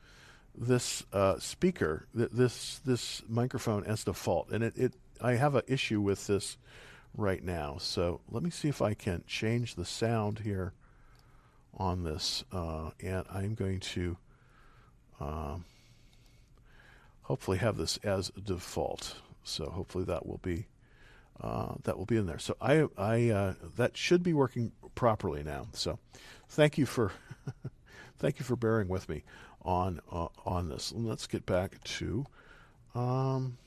this 0.55 1.03
uh, 1.13 1.37
speaker, 1.37 2.07
th- 2.15 2.31
this 2.31 2.79
this 2.83 3.21
microphone 3.29 3.83
as 3.83 4.03
default, 4.03 4.49
and 4.49 4.63
it, 4.63 4.75
it 4.75 4.93
I 5.21 5.33
have 5.33 5.53
an 5.53 5.63
issue 5.67 6.01
with 6.01 6.25
this 6.25 6.57
right 7.15 7.43
now. 7.43 7.77
So 7.79 8.21
let 8.31 8.41
me 8.41 8.49
see 8.49 8.69
if 8.69 8.81
I 8.81 8.95
can 8.95 9.23
change 9.27 9.75
the 9.75 9.85
sound 9.85 10.39
here 10.39 10.73
on 11.75 12.03
this, 12.03 12.43
uh, 12.51 12.89
and 12.99 13.23
I'm 13.31 13.53
going 13.53 13.81
to. 13.81 14.17
Um, 15.19 15.65
hopefully 17.27 17.57
have 17.57 17.75
this 17.75 17.97
as 18.03 18.31
a 18.37 18.41
default. 18.41 19.15
So 19.43 19.69
hopefully 19.69 20.05
that 20.05 20.25
will 20.25 20.39
be 20.41 20.67
uh, 21.41 21.75
that 21.83 21.97
will 21.97 22.05
be 22.05 22.17
in 22.17 22.25
there. 22.25 22.39
So 22.39 22.55
I 22.61 22.87
I 22.97 23.29
uh, 23.29 23.53
that 23.75 23.97
should 23.97 24.23
be 24.23 24.33
working 24.33 24.71
properly 24.95 25.43
now. 25.43 25.67
So 25.73 25.99
thank 26.47 26.77
you 26.77 26.85
for 26.85 27.11
thank 28.17 28.39
you 28.39 28.45
for 28.45 28.55
bearing 28.55 28.87
with 28.87 29.09
me 29.09 29.23
on 29.61 29.99
uh, 30.11 30.29
on 30.45 30.69
this. 30.69 30.91
And 30.91 31.05
let's 31.05 31.27
get 31.27 31.45
back 31.45 31.83
to 31.83 32.25
um, 32.95 33.57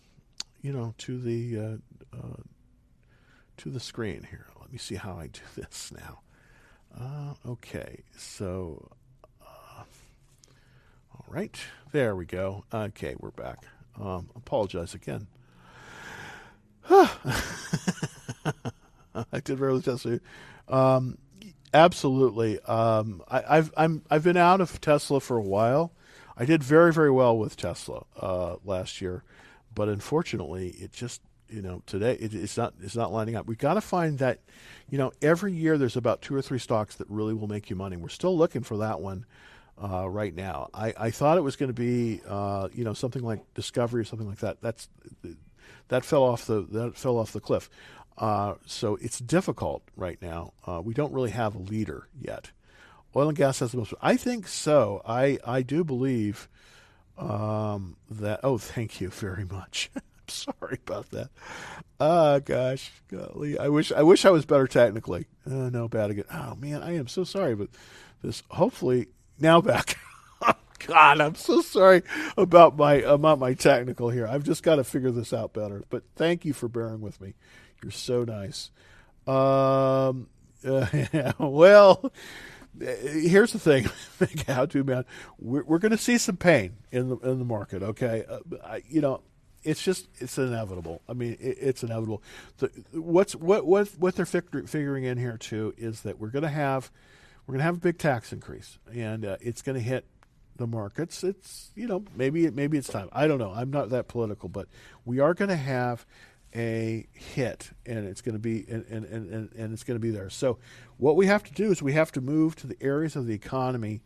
you 0.63 0.73
know 0.73 0.95
to 0.99 1.19
the 1.19 1.59
uh, 1.59 2.17
uh, 2.17 2.43
to 3.59 3.71
the 3.71 3.81
screen 3.81 4.27
here. 4.31 4.47
Let 4.59 4.73
me 4.73 4.79
see 4.79 4.95
how 4.95 5.19
I 5.19 5.27
do 5.27 5.41
this 5.55 5.93
now. 5.93 6.21
Uh, 6.99 7.35
okay, 7.47 8.03
so 8.17 8.91
all 11.21 11.35
right, 11.35 11.61
there 11.93 12.17
we 12.17 12.25
go. 12.25 12.65
Okay, 12.73 13.15
we're 13.19 13.31
back. 13.31 13.65
Um, 14.01 14.31
apologize 14.35 14.95
again. 14.95 15.27
I 16.89 17.11
did 19.45 19.59
very 19.59 19.75
with 19.75 19.85
Tesla. 19.85 20.19
Um, 20.67 21.19
absolutely. 21.75 22.59
Um, 22.61 23.23
I, 23.29 23.57
have 23.57 23.71
I'm 23.77 24.03
I've 24.11 24.25
been 24.25 24.39
out 24.39 24.63
of 24.63 24.81
Tesla 24.81 25.21
for 25.21 25.37
a 25.37 25.43
while. 25.43 25.93
I 26.39 26.47
did 26.47 26.65
very 26.65 26.91
very 26.93 27.11
well 27.11 27.37
with 27.37 27.55
Tesla 27.55 28.05
uh, 28.19 28.57
last 28.65 29.03
year, 29.03 29.23
but 29.75 29.91
unfortunately, 29.91 30.71
it 30.79 30.93
just 30.93 31.21
you 31.51 31.61
know 31.61 31.83
today 31.85 32.15
it, 32.15 32.33
it's 32.33 32.57
not 32.57 32.73
it's 32.81 32.97
not 32.97 33.13
lining 33.13 33.37
up. 33.37 33.47
We've 33.47 33.59
got 33.59 33.75
to 33.75 33.83
find 33.83 34.19
that 34.21 34.41
you 34.89 34.97
know 34.97 35.13
every 35.21 35.53
year 35.53 35.77
there's 35.77 35.97
about 35.97 36.23
two 36.23 36.35
or 36.35 36.41
three 36.41 36.59
stocks 36.59 36.97
that 36.97 37.11
really 37.11 37.35
will 37.35 37.49
make 37.49 37.69
you 37.69 37.77
money. 37.77 37.99
We're 37.99 38.09
still 38.09 38.39
looking 38.39 38.63
for 38.63 38.79
that 38.79 39.01
one 39.01 39.27
uh, 39.83 40.09
right 40.09 40.35
now. 40.35 40.69
I, 40.75 40.93
I 40.97 41.11
thought 41.11 41.39
it 41.39 41.43
was 41.43 41.57
going 41.57 41.71
to 41.71 41.75
be 41.75 42.21
uh, 42.27 42.69
you 42.73 42.85
know 42.85 42.95
something 42.95 43.23
like 43.23 43.41
Discovery 43.55 44.01
or 44.01 44.05
something 44.05 44.29
like 44.29 44.39
that. 44.39 44.61
That's 44.61 44.89
that 45.89 46.05
fell 46.05 46.23
off 46.23 46.47
the 46.47 46.63
that 46.71 46.97
fell 46.97 47.19
off 47.19 47.33
the 47.33 47.41
cliff. 47.41 47.71
Uh, 48.19 48.55
so 48.67 48.97
it's 48.97 49.19
difficult 49.19 49.83
right 49.97 50.21
now. 50.21 50.53
Uh, 50.67 50.81
we 50.85 50.93
don't 50.93 51.13
really 51.13 51.31
have 51.31 51.55
a 51.55 51.59
leader 51.59 52.09
yet. 52.21 52.51
Oil 53.17 53.29
and 53.29 53.37
gas 53.37 53.61
has 53.61 53.73
the 53.73 53.79
most. 53.79 53.95
I 54.01 54.17
think 54.17 54.47
so. 54.47 55.03
I 55.07 55.39
I 55.45 55.63
do 55.63 55.83
believe 55.83 56.49
um, 57.19 57.97
that. 58.11 58.41
Oh, 58.43 58.59
thank 58.59 59.01
you 59.01 59.09
very 59.09 59.45
much. 59.45 59.91
I'm 59.97 60.03
sorry 60.29 60.79
about 60.87 61.11
that. 61.11 61.31
Ah, 61.99 62.35
oh, 62.35 62.41
gosh, 62.41 62.93
golly. 63.09 63.59
I 63.59 63.69
wish 63.69 63.91
I 63.91 64.03
wish 64.03 64.25
I 64.25 64.31
was 64.31 64.45
better 64.45 64.67
technically. 64.67 65.27
Uh, 65.47 65.71
no, 65.71 65.89
bad 65.89 66.11
again. 66.11 66.27
Oh 66.33 66.55
man, 66.55 66.83
I 66.83 66.97
am 66.97 67.09
so 67.09 67.25
sorry, 67.25 67.55
but 67.55 67.69
this 68.23 68.43
hopefully 68.51 69.09
now 69.41 69.61
back. 69.61 69.97
God, 70.87 71.21
I'm 71.21 71.35
so 71.35 71.61
sorry 71.61 72.03
about 72.37 72.77
my 72.77 72.95
about 72.95 73.39
my 73.39 73.55
technical 73.55 74.11
here. 74.11 74.27
I've 74.27 74.45
just 74.45 74.63
got 74.63 74.77
to 74.77 74.85
figure 74.85 75.11
this 75.11 75.33
out 75.33 75.53
better. 75.53 75.85
But 75.91 76.05
thank 76.17 76.45
you 76.45 76.53
for 76.53 76.69
bearing 76.69 77.01
with 77.01 77.21
me. 77.21 77.35
You're 77.83 77.93
so 77.93 78.25
nice. 78.25 78.71
Um, 79.27 80.29
uh, 80.67 81.33
well, 81.39 82.13
here's 82.79 83.53
the 83.53 83.59
thing, 83.59 83.89
how 84.47 84.67
to 84.67 84.85
man. 84.85 85.05
We're, 85.39 85.65
we're 85.65 85.79
going 85.79 85.93
to 85.93 85.99
see 85.99 86.19
some 86.19 86.37
pain 86.37 86.77
in 86.91 87.09
the 87.09 87.17
in 87.19 87.39
the 87.39 87.45
market. 87.45 87.83
Okay, 87.83 88.25
uh, 88.29 88.39
I, 88.65 88.83
you 88.89 89.01
know, 89.01 89.23
it's 89.63 89.83
just 89.83 90.09
it's 90.19 90.39
inevitable. 90.39 91.03
I 91.09 91.13
mean, 91.13 91.37
it, 91.41 91.59
it's 91.61 91.83
inevitable. 91.83 92.23
The, 92.59 92.71
what's 92.93 93.35
what 93.35 93.67
what 93.67 93.89
what 93.99 94.17
they're 94.17 94.27
fig- 94.27 94.69
figuring 94.69 95.05
in 95.05 95.19
here 95.19 95.37
too 95.37 95.75
is 95.77 96.03
that 96.03 96.19
we're 96.19 96.31
going 96.31 96.43
to 96.43 96.49
have 96.49 96.91
we're 97.51 97.55
going 97.55 97.63
to 97.63 97.65
have 97.65 97.79
a 97.79 97.81
big 97.81 97.99
tax 97.99 98.33
increase, 98.33 98.79
and 98.95 99.25
uh, 99.25 99.37
it's 99.41 99.61
going 99.61 99.75
to 99.75 99.83
hit 99.83 100.05
the 100.55 100.69
markets. 100.69 101.25
It's 101.25 101.73
you 101.75 101.89
know 101.89 102.05
maybe 102.15 102.49
maybe 102.49 102.79
it's 102.79 102.87
time. 102.87 103.09
I 103.11 103.27
don't 103.27 103.41
know. 103.41 103.51
I'm 103.51 103.73
not 103.73 103.91
that 103.91 104.07
political, 104.07 104.49
but 104.49 104.69
we 105.05 105.19
are 105.19 105.35
going 105.35 105.49
to 105.49 105.57
have 105.57 106.07
a 106.55 107.09
hit, 107.13 107.73
and 107.85 108.07
it's 108.07 108.21
going 108.21 108.35
to 108.35 108.39
be 108.39 108.65
and, 108.69 108.85
and, 108.85 109.05
and, 109.05 109.53
and 109.53 109.73
it's 109.73 109.83
going 109.83 109.97
to 109.97 110.01
be 110.01 110.13
there. 110.13 110.31
So 110.31 110.59
what 110.97 111.17
we 111.17 111.27
have 111.27 111.43
to 111.43 111.53
do 111.53 111.73
is 111.73 111.83
we 111.83 111.95
have 111.95 112.13
to 112.13 112.21
move 112.21 112.55
to 112.55 112.69
the 112.69 112.81
areas 112.81 113.17
of 113.17 113.27
the 113.27 113.35
economy 113.35 114.03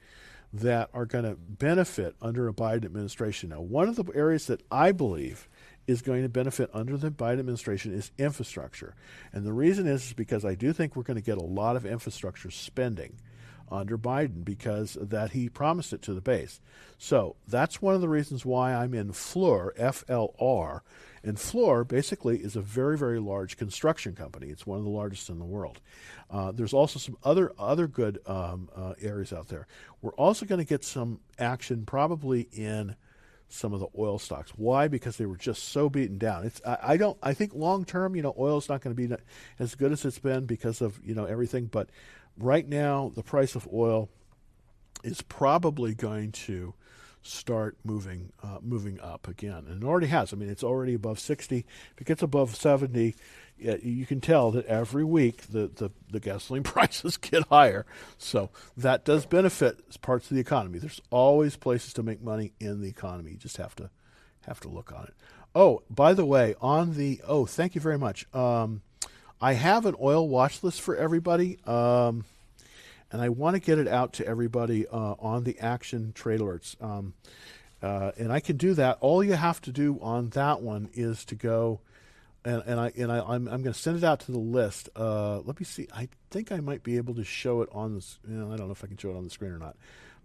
that 0.55 0.89
are 0.95 1.05
going 1.05 1.25
to 1.25 1.37
benefit 1.37 2.17
under 2.23 2.49
a 2.49 2.55
Biden 2.55 2.87
administration. 2.87 3.51
Now, 3.51 3.61
one 3.61 3.91
of 3.91 3.97
the 3.97 4.11
areas 4.15 4.47
that 4.47 4.63
I 4.71 4.93
believe 4.93 5.51
is 5.87 6.01
going 6.01 6.23
to 6.23 6.31
benefit 6.31 6.71
under 6.73 6.97
the 6.97 7.11
Biden 7.11 7.41
administration 7.41 7.93
is 7.93 8.11
infrastructure. 8.17 8.95
And 9.35 9.45
the 9.45 9.53
reason 9.53 9.87
is, 9.87 10.07
is 10.07 10.13
because 10.15 10.47
I 10.47 10.55
do 10.55 10.73
think 10.73 10.97
we're 10.97 11.03
going 11.03 11.19
to 11.19 11.23
get 11.23 11.37
a 11.37 11.45
lot 11.45 11.77
of 11.77 11.85
infrastructure 11.85 12.51
spending 12.51 13.19
under 13.71 13.99
Biden 13.99 14.45
because 14.45 14.99
that 15.01 15.33
he 15.33 15.49
promised 15.49 15.93
it 15.93 16.03
to 16.03 16.15
the 16.15 16.21
base. 16.21 16.61
So 16.99 17.37
that's 17.47 17.83
one 17.83 17.95
of 17.95 18.01
the 18.01 18.09
reasons 18.09 18.45
why 18.45 18.75
I'm 18.75 18.95
in 18.95 19.13
Fluor, 19.13 19.71
F 19.77 20.05
L 20.09 20.35
R. 20.39 20.83
And 21.23 21.39
Fluor 21.39 21.89
basically 21.89 22.39
is 22.39 22.55
a 22.55 22.61
very, 22.61 22.99
very 22.99 23.19
large 23.19 23.57
construction 23.57 24.15
company. 24.15 24.49
It's 24.49 24.67
one 24.67 24.79
of 24.79 24.85
the 24.85 24.91
largest 24.91 25.31
in 25.31 25.39
the 25.39 25.45
world. 25.45 25.81
Uh, 26.31 26.53
there's 26.53 26.75
also 26.75 26.99
some 26.99 27.17
other 27.25 27.53
other 27.59 27.87
good 27.87 28.19
um, 28.27 28.69
uh, 28.77 28.93
areas 29.01 29.33
out 29.33 29.49
there. 29.49 29.67
We're 30.03 30.15
also 30.15 30.45
going 30.45 30.61
to 30.61 30.67
get 30.67 30.85
some 30.85 31.21
action 31.39 31.87
probably 31.87 32.49
in 32.53 32.97
some 33.49 33.73
of 33.73 33.81
the 33.81 33.89
oil 33.97 34.19
stocks. 34.19 34.51
Why? 34.57 34.89
Because 34.89 35.17
they 35.17 35.27
were 35.27 35.37
just 35.37 35.69
so 35.69 35.89
beaten 35.89 36.19
down. 36.19 36.45
It's 36.45 36.61
I, 36.67 36.79
I 36.83 36.97
don't 36.97 37.17
I 37.23 37.35
think 37.35 37.55
long 37.55 37.85
term, 37.85 38.17
you 38.17 38.23
know, 38.23 38.35
oil 38.39 38.59
is 38.59 38.69
not 38.69 38.83
going 38.83 38.95
to 38.95 39.09
be 39.09 39.15
as 39.59 39.75
good 39.75 39.93
as 39.93 40.05
it's 40.05 40.19
been 40.19 40.45
because 40.45 40.81
of 40.81 41.01
you 41.05 41.15
know 41.15 41.25
everything. 41.25 41.67
But 41.67 41.89
right 42.39 42.69
now, 42.69 43.13
the 43.15 43.23
price 43.23 43.55
of 43.55 43.69
oil 43.73 44.09
is 45.03 45.23
probably 45.23 45.95
going 45.95 46.33
to 46.33 46.75
start 47.23 47.77
moving 47.85 48.33
uh, 48.43 48.59
moving 48.63 49.01
up 49.01 49.27
again, 49.27 49.65
and 49.69 49.83
it 49.83 49.87
already 49.87 50.09
has. 50.09 50.33
I 50.33 50.37
mean, 50.37 50.51
it's 50.51 50.65
already 50.65 50.95
above 50.95 51.19
sixty. 51.19 51.65
If 51.95 52.01
it 52.01 52.07
gets 52.07 52.23
above 52.23 52.55
seventy, 52.55 53.15
you 53.57 54.07
can 54.07 54.21
tell 54.21 54.51
that 54.53 54.67
every 54.67 55.05
week 55.05 55.43
the, 55.49 55.69
the, 55.69 55.91
the, 56.11 56.21
gasoline 56.21 56.63
prices 56.65 57.17
get 57.17 57.47
higher. 57.49 57.87
So 58.19 58.51
that 58.77 59.05
does 59.05 59.27
benefit 59.27 60.01
parts 60.01 60.31
of 60.31 60.35
the 60.35 60.41
economy. 60.41 60.79
There's 60.79 61.01
always 61.11 61.57
places 61.57 61.93
to 61.95 62.03
make 62.03 62.23
money 62.23 62.53
in 62.61 62.81
the 62.81 62.89
economy. 62.89 63.33
You 63.33 63.37
just 63.37 63.57
have 63.57 63.75
to 63.77 63.91
have 64.47 64.61
to 64.61 64.69
look 64.69 64.93
on 64.93 65.05
it. 65.05 65.15
Oh, 65.55 65.83
by 65.89 66.15
the 66.15 66.27
way, 66.27 66.55
on 66.61 66.95
the 66.95 67.21
oh, 67.27 67.47
thank 67.47 67.75
you 67.75 67.81
very 67.81 67.99
much. 67.99 68.27
Um, 68.35 68.83
I 69.41 69.55
have 69.55 69.87
an 69.87 69.95
oil 70.01 70.29
watch 70.29 70.63
list 70.63 70.81
for 70.81 70.97
everybody, 70.97 71.59
um, 71.67 72.25
and 73.13 73.21
I 73.21 73.29
want 73.29 73.55
to 73.55 73.61
get 73.61 73.79
it 73.79 73.89
out 73.89 74.15
to 74.15 74.27
everybody 74.27 74.87
uh, 74.87 75.15
on 75.19 75.45
the 75.45 75.59
Action 75.59 76.13
Trade 76.15 76.41
Alerts. 76.41 76.83
Um, 76.83 77.15
uh, 77.83 78.13
and 78.17 78.33
I 78.33 78.41
can 78.41 78.57
do 78.57 78.75
that. 78.75 78.99
All 79.01 79.23
you 79.23 79.35
have 79.35 79.61
to 79.63 79.73
do 79.73 79.99
on 80.01 80.31
that 80.31 80.63
one 80.63 80.89
is 80.95 81.25
to 81.27 81.35
go 81.35 81.81
and, 82.45 82.63
and 82.67 82.81
I 82.81 82.93
and 82.97 83.11
I 83.11 83.21
I'm, 83.21 83.49
I'm 83.49 83.63
going 83.63 83.73
to 83.73 83.75
send 83.75 83.97
it 83.97 84.05
out 84.05 84.21
to 84.21 84.33
the 84.33 84.39
list. 84.39 84.89
Uh, 84.95 85.41
let 85.41 85.59
me 85.59 85.65
see. 85.65 85.89
I 85.95 86.09
think 86.31 86.53
I 86.53 86.61
might 86.61 86.83
be 86.83 86.97
able 86.97 87.15
to 87.15 87.25
show 87.25 87.63
it 87.63 87.69
on 87.73 87.95
this. 87.95 88.19
You 88.29 88.37
know, 88.37 88.53
I 88.53 88.57
don't 88.57 88.67
know 88.67 88.73
if 88.73 88.85
I 88.85 88.87
can 88.87 88.97
show 88.97 89.11
it 89.11 89.17
on 89.17 89.25
the 89.25 89.31
screen 89.31 89.53
or 89.53 89.59
not. 89.59 89.77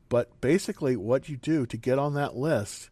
But 0.09 0.41
basically, 0.41 0.95
what 0.95 1.29
you 1.29 1.37
do 1.37 1.65
to 1.67 1.77
get 1.77 1.99
on 1.99 2.15
that 2.15 2.35
list, 2.35 2.89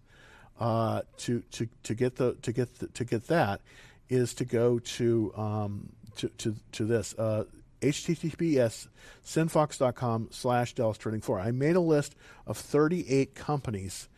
uh, 0.60 1.02
to 1.18 1.42
to 1.52 1.68
to 1.84 1.94
get 1.94 2.16
the 2.16 2.36
to 2.36 2.52
get 2.52 2.80
the, 2.80 2.88
to 2.88 3.04
get 3.04 3.28
that, 3.28 3.62
is 4.10 4.34
to 4.36 4.46
go 4.46 4.80
to 4.80 5.34
um, 5.36 5.90
to, 6.18 6.56
to 6.74 6.86
this. 6.86 7.14
Uh, 7.18 7.46
https 7.82 8.88
sinfox.com 9.24 10.30
slash 10.32 10.74
Dallas 10.74 10.98
Trading 10.98 11.22
Floor. 11.22 11.40
I 11.40 11.52
made 11.52 11.76
a 11.76 11.82
list 11.82 12.16
of 12.46 12.58
38 12.58 13.36
companies 13.36 14.10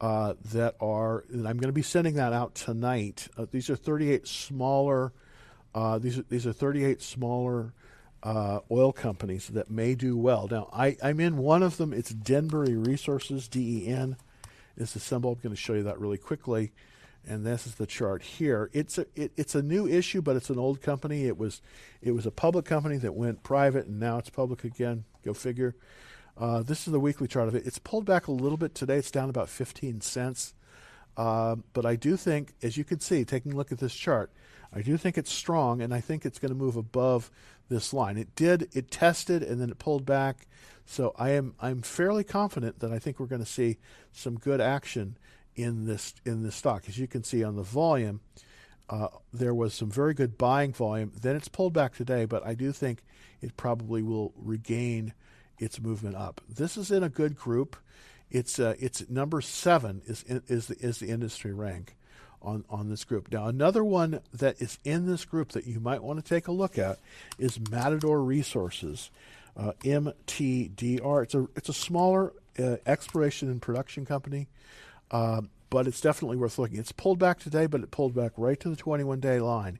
uh, 0.00 0.34
that 0.52 0.74
are, 0.80 1.24
and 1.30 1.46
I'm 1.46 1.56
going 1.56 1.68
to 1.68 1.72
be 1.72 1.82
sending 1.82 2.14
that 2.14 2.32
out 2.32 2.54
tonight. 2.54 3.28
Uh, 3.38 3.46
these 3.50 3.70
are 3.70 3.76
38 3.76 4.26
smaller, 4.26 5.12
uh, 5.74 5.98
these 5.98 6.18
are, 6.18 6.22
these 6.28 6.46
are 6.46 6.52
38 6.52 7.00
smaller 7.00 7.72
uh, 8.22 8.60
oil 8.70 8.92
companies 8.92 9.48
that 9.48 9.70
may 9.70 9.94
do 9.94 10.16
well. 10.16 10.48
Now, 10.50 10.68
I, 10.72 10.96
I'm 11.02 11.20
in 11.20 11.36
one 11.36 11.62
of 11.62 11.76
them. 11.76 11.92
It's 11.92 12.10
Denbury 12.10 12.74
Resources, 12.74 13.48
D-E-N 13.48 14.16
is 14.76 14.92
the 14.92 15.00
symbol. 15.00 15.32
I'm 15.32 15.38
going 15.40 15.54
to 15.54 15.60
show 15.60 15.74
you 15.74 15.84
that 15.84 16.00
really 16.00 16.18
quickly. 16.18 16.72
And 17.26 17.46
this 17.46 17.66
is 17.66 17.76
the 17.76 17.86
chart 17.86 18.22
here. 18.22 18.70
It's 18.72 18.98
a 18.98 19.06
it, 19.14 19.32
it's 19.36 19.54
a 19.54 19.62
new 19.62 19.86
issue, 19.86 20.20
but 20.22 20.36
it's 20.36 20.50
an 20.50 20.58
old 20.58 20.82
company. 20.82 21.26
It 21.26 21.38
was 21.38 21.62
it 22.02 22.12
was 22.12 22.26
a 22.26 22.30
public 22.30 22.64
company 22.64 22.96
that 22.98 23.14
went 23.14 23.42
private, 23.42 23.86
and 23.86 23.98
now 23.98 24.18
it's 24.18 24.30
public 24.30 24.64
again. 24.64 25.04
Go 25.24 25.34
figure. 25.34 25.74
Uh, 26.36 26.62
this 26.62 26.86
is 26.86 26.92
the 26.92 27.00
weekly 27.00 27.28
chart 27.28 27.48
of 27.48 27.54
it. 27.54 27.66
It's 27.66 27.78
pulled 27.78 28.04
back 28.04 28.26
a 28.26 28.32
little 28.32 28.58
bit 28.58 28.74
today. 28.74 28.96
It's 28.96 29.10
down 29.10 29.30
about 29.30 29.48
15 29.48 30.00
cents. 30.00 30.54
Uh, 31.16 31.56
but 31.72 31.86
I 31.86 31.94
do 31.94 32.16
think, 32.16 32.54
as 32.60 32.76
you 32.76 32.82
can 32.82 32.98
see, 32.98 33.24
taking 33.24 33.52
a 33.52 33.56
look 33.56 33.70
at 33.70 33.78
this 33.78 33.94
chart, 33.94 34.32
I 34.72 34.82
do 34.82 34.96
think 34.96 35.16
it's 35.16 35.32
strong, 35.32 35.80
and 35.80 35.94
I 35.94 36.00
think 36.00 36.26
it's 36.26 36.40
going 36.40 36.50
to 36.50 36.56
move 36.56 36.76
above 36.76 37.30
this 37.68 37.94
line. 37.94 38.18
It 38.18 38.34
did. 38.34 38.68
It 38.72 38.90
tested, 38.90 39.42
and 39.42 39.60
then 39.60 39.70
it 39.70 39.78
pulled 39.78 40.04
back. 40.04 40.48
So 40.84 41.14
I 41.16 41.30
am 41.30 41.54
I'm 41.60 41.82
fairly 41.82 42.24
confident 42.24 42.80
that 42.80 42.92
I 42.92 42.98
think 42.98 43.18
we're 43.18 43.26
going 43.26 43.44
to 43.44 43.50
see 43.50 43.78
some 44.12 44.36
good 44.36 44.60
action 44.60 45.16
in 45.56 45.86
this 45.86 46.14
in 46.24 46.42
this 46.42 46.56
stock. 46.56 46.84
As 46.88 46.98
you 46.98 47.06
can 47.06 47.24
see 47.24 47.44
on 47.44 47.56
the 47.56 47.62
volume, 47.62 48.20
uh, 48.88 49.08
there 49.32 49.54
was 49.54 49.74
some 49.74 49.90
very 49.90 50.14
good 50.14 50.36
buying 50.36 50.72
volume. 50.72 51.12
Then 51.20 51.36
it's 51.36 51.48
pulled 51.48 51.72
back 51.72 51.94
today, 51.94 52.24
but 52.24 52.46
I 52.46 52.54
do 52.54 52.72
think 52.72 53.02
it 53.40 53.56
probably 53.56 54.02
will 54.02 54.32
regain 54.36 55.12
its 55.58 55.80
movement 55.80 56.16
up. 56.16 56.40
This 56.48 56.76
is 56.76 56.90
in 56.90 57.02
a 57.02 57.08
good 57.08 57.36
group. 57.36 57.76
It's 58.30 58.58
uh, 58.58 58.74
it's 58.78 59.08
number 59.08 59.40
seven 59.40 60.02
is 60.06 60.24
is 60.24 60.68
the, 60.68 60.76
is 60.78 60.98
the 60.98 61.08
industry 61.08 61.52
rank 61.52 61.96
on 62.42 62.64
on 62.68 62.88
this 62.88 63.04
group. 63.04 63.30
Now 63.32 63.46
another 63.46 63.84
one 63.84 64.20
that 64.32 64.60
is 64.60 64.78
in 64.84 65.06
this 65.06 65.24
group 65.24 65.52
that 65.52 65.66
you 65.66 65.80
might 65.80 66.02
want 66.02 66.22
to 66.22 66.28
take 66.28 66.48
a 66.48 66.52
look 66.52 66.78
at 66.78 66.98
is 67.38 67.58
Matador 67.70 68.22
Resources, 68.22 69.10
uh, 69.56 69.72
MTDR. 69.82 71.22
It's 71.22 71.34
a 71.34 71.48
it's 71.54 71.68
a 71.68 71.74
smaller 71.74 72.32
uh, 72.58 72.76
exploration 72.86 73.50
and 73.50 73.60
production 73.62 74.04
company. 74.04 74.48
Uh, 75.14 75.42
but 75.70 75.86
it's 75.86 76.00
definitely 76.00 76.36
worth 76.36 76.58
looking. 76.58 76.76
It's 76.76 76.90
pulled 76.90 77.20
back 77.20 77.38
today, 77.38 77.66
but 77.66 77.82
it 77.82 77.92
pulled 77.92 78.16
back 78.16 78.32
right 78.36 78.58
to 78.58 78.68
the 78.68 78.74
21 78.74 79.20
day 79.20 79.38
line. 79.38 79.78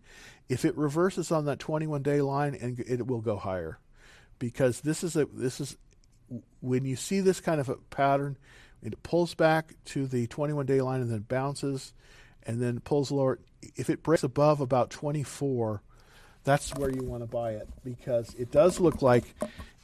If 0.49 0.65
it 0.65 0.77
reverses 0.77 1.33
on 1.33 1.47
that 1.47 1.59
21 1.59 2.03
day 2.05 2.21
line, 2.21 2.55
and 2.55 2.79
it 2.79 3.09
will 3.09 3.21
go 3.21 3.37
higher 3.37 3.81
because 4.39 4.83
this 4.83 5.03
is 5.03 5.17
a 5.17 5.27
this 5.27 5.61
is 5.61 5.77
when 6.61 6.85
you 6.85 6.95
see 6.95 7.19
this 7.19 7.41
kind 7.41 7.61
of 7.61 7.69
a 7.69 7.75
pattern, 7.91 8.39
it 8.81 9.03
pulls 9.03 9.35
back 9.35 9.75
to 9.87 10.07
the 10.07 10.29
21 10.29 10.67
day 10.67 10.81
line 10.81 11.01
and 11.01 11.11
then 11.11 11.25
bounces 11.27 11.95
and 12.45 12.63
then 12.63 12.79
pulls 12.79 13.11
lower. 13.11 13.41
If 13.75 13.91
it 13.91 14.05
breaks 14.05 14.23
above 14.23 14.61
about 14.61 14.91
24, 14.91 15.83
that's 16.45 16.73
where 16.77 16.91
you 16.91 17.03
want 17.03 17.25
to 17.25 17.27
buy 17.27 17.55
it 17.55 17.69
because 17.83 18.33
it 18.35 18.53
does 18.53 18.79
look 18.79 19.03
like 19.03 19.25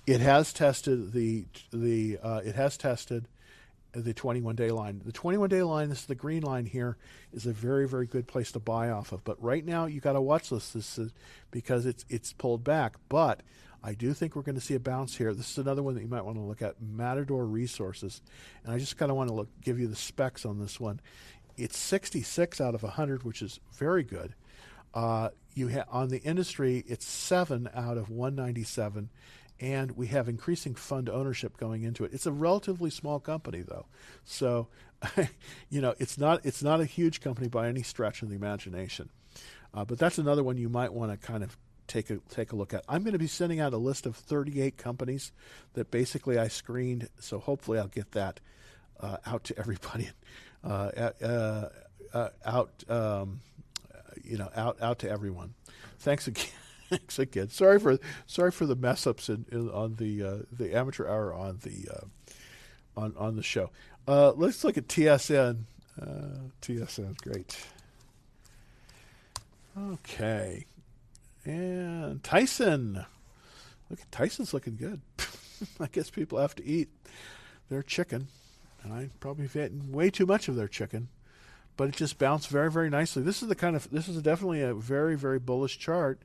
it 0.06 0.20
has 0.20 0.52
tested 0.52 1.12
the 1.12 1.46
the 1.72 2.18
uh, 2.22 2.40
it 2.44 2.54
has 2.54 2.76
tested 2.76 3.26
the 3.92 4.14
21 4.14 4.56
day 4.56 4.70
line. 4.70 5.02
The 5.04 5.12
21 5.12 5.48
day 5.48 5.62
line, 5.62 5.88
this 5.88 6.00
is 6.00 6.06
the 6.06 6.14
green 6.14 6.42
line 6.42 6.66
here, 6.66 6.96
is 7.32 7.46
a 7.46 7.52
very 7.52 7.88
very 7.88 8.06
good 8.06 8.26
place 8.26 8.52
to 8.52 8.60
buy 8.60 8.90
off 8.90 9.12
of. 9.12 9.24
But 9.24 9.42
right 9.42 9.64
now 9.64 9.86
you 9.86 10.00
got 10.00 10.12
to 10.12 10.20
watch 10.20 10.50
this, 10.50 10.70
this 10.70 10.98
is 10.98 11.12
because 11.50 11.86
it's 11.86 12.04
it's 12.08 12.32
pulled 12.32 12.64
back. 12.64 12.96
But 13.08 13.42
I 13.82 13.94
do 13.94 14.12
think 14.12 14.36
we're 14.36 14.42
going 14.42 14.56
to 14.56 14.60
see 14.60 14.74
a 14.74 14.80
bounce 14.80 15.16
here. 15.16 15.32
This 15.32 15.52
is 15.52 15.58
another 15.58 15.82
one 15.82 15.94
that 15.94 16.02
you 16.02 16.08
might 16.08 16.24
want 16.24 16.36
to 16.36 16.42
look 16.42 16.60
at, 16.60 16.82
Matador 16.82 17.46
Resources. 17.46 18.20
And 18.64 18.74
I 18.74 18.78
just 18.78 18.96
kind 18.98 19.10
of 19.10 19.16
want 19.16 19.28
to 19.28 19.34
look, 19.34 19.48
give 19.62 19.80
you 19.80 19.86
the 19.86 19.96
specs 19.96 20.44
on 20.44 20.58
this 20.58 20.78
one. 20.78 21.00
It's 21.56 21.78
66 21.78 22.60
out 22.60 22.74
of 22.74 22.82
100, 22.82 23.22
which 23.22 23.42
is 23.42 23.60
very 23.72 24.02
good. 24.02 24.34
Uh, 24.92 25.30
you 25.54 25.68
ha- 25.68 25.84
on 25.90 26.08
the 26.08 26.18
industry, 26.18 26.84
it's 26.86 27.06
seven 27.06 27.70
out 27.74 27.96
of 27.96 28.10
197, 28.10 29.08
and 29.60 29.92
we 29.92 30.06
have 30.06 30.28
increasing 30.28 30.74
fund 30.74 31.08
ownership 31.08 31.56
going 31.58 31.82
into 31.82 32.04
it. 32.04 32.12
It's 32.14 32.26
a 32.26 32.32
relatively 32.32 32.90
small 32.90 33.20
company, 33.20 33.60
though, 33.60 33.86
so 34.24 34.68
you 35.70 35.80
know 35.80 35.94
it's 35.98 36.18
not 36.18 36.44
it's 36.44 36.62
not 36.62 36.80
a 36.80 36.84
huge 36.84 37.20
company 37.20 37.48
by 37.48 37.68
any 37.68 37.82
stretch 37.82 38.22
of 38.22 38.30
the 38.30 38.34
imagination. 38.34 39.10
Uh, 39.72 39.84
but 39.84 39.98
that's 39.98 40.18
another 40.18 40.42
one 40.42 40.56
you 40.56 40.68
might 40.68 40.92
want 40.92 41.12
to 41.12 41.26
kind 41.26 41.44
of 41.44 41.56
take 41.86 42.10
a 42.10 42.18
take 42.30 42.52
a 42.52 42.56
look 42.56 42.72
at. 42.72 42.84
I'm 42.88 43.02
going 43.02 43.12
to 43.12 43.18
be 43.18 43.26
sending 43.26 43.60
out 43.60 43.72
a 43.72 43.76
list 43.76 44.06
of 44.06 44.16
38 44.16 44.76
companies 44.76 45.32
that 45.74 45.90
basically 45.90 46.38
I 46.38 46.48
screened. 46.48 47.08
So 47.18 47.38
hopefully 47.38 47.78
I'll 47.78 47.88
get 47.88 48.12
that 48.12 48.40
uh, 49.00 49.18
out 49.26 49.44
to 49.44 49.58
everybody, 49.58 50.10
uh, 50.64 51.10
uh, 51.22 51.68
uh, 52.12 52.28
out 52.44 52.70
um, 52.88 53.40
you 54.24 54.38
know 54.38 54.48
out 54.56 54.80
out 54.80 55.00
to 55.00 55.10
everyone. 55.10 55.54
Thanks 55.98 56.26
again. 56.26 56.46
Thanks 56.98 57.18
again. 57.18 57.48
Sorry 57.48 57.78
for 57.78 57.98
sorry 58.26 58.50
for 58.50 58.66
the 58.66 58.74
mess 58.74 59.06
ups 59.06 59.28
in, 59.28 59.46
in, 59.52 59.70
on 59.70 59.94
the 59.94 60.22
uh, 60.22 60.36
the 60.50 60.76
amateur 60.76 61.06
hour 61.06 61.32
on 61.32 61.60
the 61.62 61.88
uh, 61.88 63.00
on 63.00 63.14
on 63.16 63.36
the 63.36 63.42
show. 63.42 63.70
let's 64.06 64.64
look 64.64 64.76
at 64.76 64.88
TSN. 64.88 65.64
TSN, 66.62 67.16
great. 67.22 67.58
Okay. 69.78 70.66
And 71.44 72.22
Tyson. 72.22 73.04
Look, 73.88 74.00
at 74.00 74.12
Tyson's 74.12 74.52
looking 74.52 74.76
good. 74.76 75.00
I 75.80 75.86
guess 75.86 76.10
people 76.10 76.38
have 76.38 76.54
to 76.56 76.64
eat 76.64 76.88
their 77.68 77.82
chicken. 77.82 78.28
And 78.82 78.92
I 78.92 79.10
probably 79.20 79.46
have 79.46 79.56
eaten 79.56 79.92
way 79.92 80.10
too 80.10 80.26
much 80.26 80.48
of 80.48 80.56
their 80.56 80.68
chicken. 80.68 81.08
But 81.76 81.88
it 81.88 81.96
just 81.96 82.18
bounced 82.18 82.48
very, 82.48 82.70
very 82.70 82.90
nicely. 82.90 83.22
This 83.22 83.42
is 83.42 83.48
the 83.48 83.54
kind 83.54 83.74
of 83.74 83.90
this 83.90 84.08
is 84.08 84.20
definitely 84.22 84.60
a 84.62 84.74
very, 84.74 85.16
very 85.16 85.38
bullish 85.38 85.78
chart. 85.78 86.20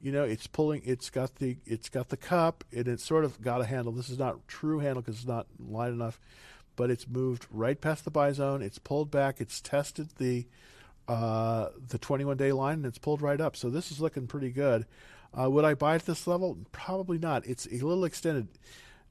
You 0.00 0.12
know, 0.12 0.24
it's 0.24 0.46
pulling. 0.46 0.82
It's 0.84 1.10
got 1.10 1.36
the 1.36 1.56
it's 1.64 1.88
got 1.88 2.10
the 2.10 2.16
cup, 2.16 2.64
and 2.72 2.86
it's 2.88 3.04
sort 3.04 3.24
of 3.24 3.40
got 3.40 3.60
a 3.60 3.64
handle. 3.64 3.92
This 3.92 4.10
is 4.10 4.18
not 4.18 4.46
true 4.46 4.80
handle 4.80 5.02
because 5.02 5.16
it's 5.16 5.26
not 5.26 5.46
light 5.58 5.92
enough, 5.92 6.20
but 6.76 6.90
it's 6.90 7.08
moved 7.08 7.46
right 7.50 7.80
past 7.80 8.04
the 8.04 8.10
buy 8.10 8.32
zone. 8.32 8.60
It's 8.62 8.78
pulled 8.78 9.10
back. 9.10 9.40
It's 9.40 9.60
tested 9.60 10.10
the 10.18 10.46
uh, 11.08 11.68
the 11.88 11.98
21 11.98 12.36
day 12.36 12.52
line 12.52 12.78
and 12.78 12.86
it's 12.86 12.98
pulled 12.98 13.22
right 13.22 13.40
up. 13.40 13.56
So 13.56 13.70
this 13.70 13.90
is 13.90 14.00
looking 14.00 14.26
pretty 14.26 14.50
good. 14.50 14.86
Uh, 15.38 15.50
would 15.50 15.64
I 15.64 15.74
buy 15.74 15.96
at 15.96 16.06
this 16.06 16.26
level? 16.26 16.58
Probably 16.72 17.18
not. 17.18 17.46
It's 17.46 17.66
a 17.66 17.84
little 17.84 18.04
extended 18.04 18.48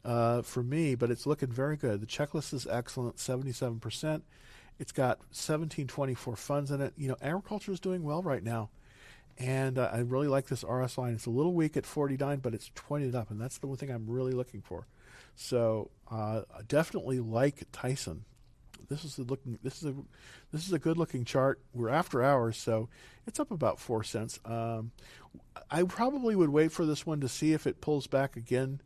uh, 0.05 0.41
for 0.41 0.63
me, 0.63 0.95
but 0.95 1.11
it's 1.11 1.25
looking 1.25 1.51
very 1.51 1.77
good. 1.77 2.01
The 2.01 2.07
checklist 2.07 2.53
is 2.53 2.65
excellent, 2.65 3.17
77%. 3.17 4.21
It's 4.79 4.91
got 4.91 5.19
1724 5.19 6.35
funds 6.35 6.71
in 6.71 6.81
it. 6.81 6.93
You 6.97 7.09
know, 7.09 7.17
agriculture 7.21 7.71
is 7.71 7.79
doing 7.79 8.03
well 8.03 8.23
right 8.23 8.43
now. 8.43 8.69
And 9.37 9.79
uh, 9.79 9.89
I 9.91 9.99
really 9.99 10.27
like 10.27 10.47
this 10.47 10.63
RS 10.63 10.97
line. 10.97 11.13
It's 11.13 11.25
a 11.25 11.31
little 11.31 11.53
weak 11.53 11.75
at 11.75 11.85
49, 11.85 12.39
but 12.39 12.53
it's 12.53 12.71
20 12.75 13.15
up, 13.17 13.31
and 13.31 13.41
that's 13.41 13.57
the 13.57 13.67
one 13.67 13.77
thing 13.77 13.89
I'm 13.89 14.07
really 14.07 14.33
looking 14.33 14.61
for. 14.61 14.87
So 15.35 15.89
uh, 16.11 16.41
definitely 16.67 17.19
like 17.19 17.63
Tyson 17.71 18.25
this 18.89 19.03
is 19.03 19.17
a 19.17 19.23
looking 19.23 19.57
this 19.63 19.81
is 19.81 19.89
a 19.89 19.95
this 20.51 20.65
is 20.67 20.73
a 20.73 20.79
good 20.79 20.97
looking 20.97 21.25
chart. 21.25 21.59
We're 21.73 21.89
after 21.89 22.23
hours, 22.23 22.57
so 22.57 22.89
it's 23.27 23.39
up 23.39 23.51
about 23.51 23.79
four 23.79 24.03
cents. 24.03 24.39
Um, 24.45 24.91
I 25.69 25.83
probably 25.83 26.35
would 26.35 26.49
wait 26.49 26.71
for 26.71 26.85
this 26.85 27.05
one 27.05 27.21
to 27.21 27.27
see 27.27 27.53
if 27.53 27.65
it 27.67 27.81
pulls 27.81 28.07
back 28.07 28.35
again 28.35 28.81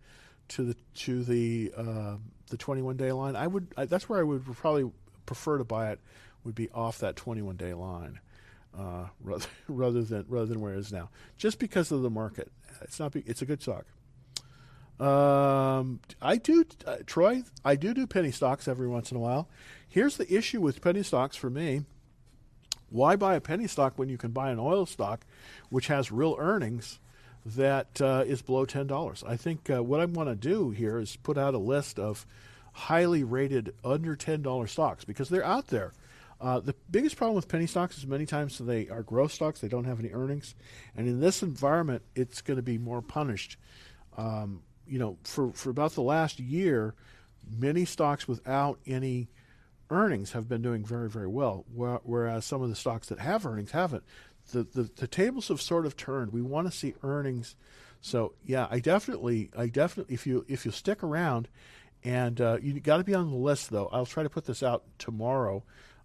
to 0.49 0.63
the 0.63 0.75
to 0.95 1.23
the 1.23 1.73
uh, 1.75 2.15
the 2.49 2.57
21 2.57 2.97
day 2.97 3.11
line. 3.11 3.35
I 3.35 3.47
would 3.47 3.73
I, 3.75 3.85
that's 3.85 4.07
where 4.07 4.19
I 4.19 4.23
would 4.23 4.45
probably 4.45 4.89
prefer 5.25 5.57
to 5.57 5.63
buy 5.63 5.91
it. 5.91 5.99
Would 6.43 6.55
be 6.55 6.69
off 6.69 6.99
that 6.99 7.15
21 7.15 7.57
day 7.57 7.73
line. 7.73 8.19
Uh, 8.77 9.07
rather, 9.23 9.47
rather 9.67 10.03
than 10.03 10.25
rather 10.27 10.45
than 10.45 10.61
where 10.61 10.73
it 10.73 10.79
is 10.79 10.91
now, 10.91 11.09
just 11.37 11.59
because 11.59 11.91
of 11.91 12.01
the 12.01 12.09
market. 12.09 12.51
It's 12.81 12.99
not. 12.99 13.15
It's 13.15 13.41
a 13.41 13.45
good 13.45 13.61
stock. 13.61 13.85
Um, 14.99 15.99
I 16.21 16.37
do, 16.37 16.65
uh, 16.85 16.97
Troy. 17.05 17.43
I 17.63 17.75
do 17.75 17.93
do 17.93 18.07
penny 18.07 18.31
stocks 18.31 18.67
every 18.67 18.87
once 18.87 19.11
in 19.11 19.17
a 19.17 19.19
while. 19.19 19.47
Here's 19.87 20.17
the 20.17 20.31
issue 20.33 20.59
with 20.59 20.81
penny 20.81 21.03
stocks 21.03 21.35
for 21.35 21.49
me. 21.49 21.83
Why 22.89 23.15
buy 23.15 23.35
a 23.35 23.41
penny 23.41 23.67
stock 23.67 23.93
when 23.97 24.09
you 24.09 24.17
can 24.17 24.31
buy 24.31 24.49
an 24.49 24.59
oil 24.59 24.85
stock, 24.85 25.25
which 25.69 25.87
has 25.87 26.11
real 26.11 26.35
earnings 26.39 26.99
that 27.45 28.01
uh, 28.01 28.23
is 28.25 28.41
below 28.41 28.65
ten 28.65 28.87
dollars? 28.87 29.23
I 29.27 29.37
think 29.37 29.69
uh, 29.69 29.83
what 29.83 29.99
I 29.99 30.05
want 30.05 30.29
to 30.29 30.35
do 30.35 30.71
here 30.71 30.97
is 30.97 31.15
put 31.17 31.37
out 31.37 31.53
a 31.53 31.59
list 31.59 31.99
of 31.99 32.25
highly 32.73 33.23
rated 33.23 33.73
under 33.83 34.15
ten 34.15 34.41
dollar 34.41 34.67
stocks 34.67 35.03
because 35.03 35.29
they're 35.29 35.45
out 35.45 35.67
there. 35.67 35.93
Uh, 36.39 36.59
the 36.59 36.75
biggest 36.91 37.15
problem 37.15 37.35
with 37.35 37.47
penny 37.47 37.65
stocks 37.65 37.97
is 37.97 38.05
many 38.05 38.25
times 38.25 38.57
they 38.59 38.87
are 38.89 39.01
growth 39.01 39.31
stocks; 39.31 39.59
they 39.59 39.67
don't 39.67 39.85
have 39.85 39.99
any 39.99 40.11
earnings, 40.11 40.53
and 40.95 41.07
in 41.07 41.19
this 41.19 41.41
environment, 41.41 42.03
it's 42.15 42.41
going 42.41 42.57
to 42.57 42.63
be 42.63 42.77
more 42.77 43.01
punished. 43.01 43.57
Um, 44.17 44.61
you 44.87 44.99
know, 44.99 45.17
for, 45.23 45.51
for 45.51 45.69
about 45.69 45.93
the 45.93 46.01
last 46.01 46.39
year, 46.39 46.95
many 47.59 47.85
stocks 47.85 48.27
without 48.27 48.79
any 48.85 49.29
earnings 49.89 50.31
have 50.31 50.47
been 50.47 50.61
doing 50.61 50.83
very, 50.83 51.09
very 51.09 51.27
well, 51.27 51.65
whereas 51.73 52.45
some 52.45 52.61
of 52.61 52.69
the 52.69 52.75
stocks 52.75 53.07
that 53.07 53.19
have 53.19 53.45
earnings 53.45 53.71
haven't. 53.71 54.03
The, 54.51 54.63
the, 54.63 54.89
the 54.95 55.07
tables 55.07 55.49
have 55.49 55.61
sort 55.61 55.85
of 55.85 55.97
turned. 55.97 56.31
We 56.31 56.41
want 56.41 56.71
to 56.71 56.77
see 56.77 56.93
earnings. 57.03 57.55
So 58.01 58.33
yeah, 58.45 58.67
I 58.69 58.79
definitely, 58.79 59.49
I 59.57 59.67
definitely, 59.67 60.13
if 60.13 60.25
you 60.25 60.45
if 60.47 60.65
you 60.65 60.71
stick 60.71 61.03
around, 61.03 61.49
and 62.03 62.39
uh, 62.39 62.57
you 62.61 62.79
got 62.79 62.97
to 62.97 63.03
be 63.03 63.13
on 63.13 63.29
the 63.29 63.37
list 63.37 63.69
though. 63.69 63.89
I'll 63.91 64.05
try 64.05 64.23
to 64.23 64.29
put 64.29 64.45
this 64.45 64.63
out 64.63 64.83
tomorrow 64.97 65.63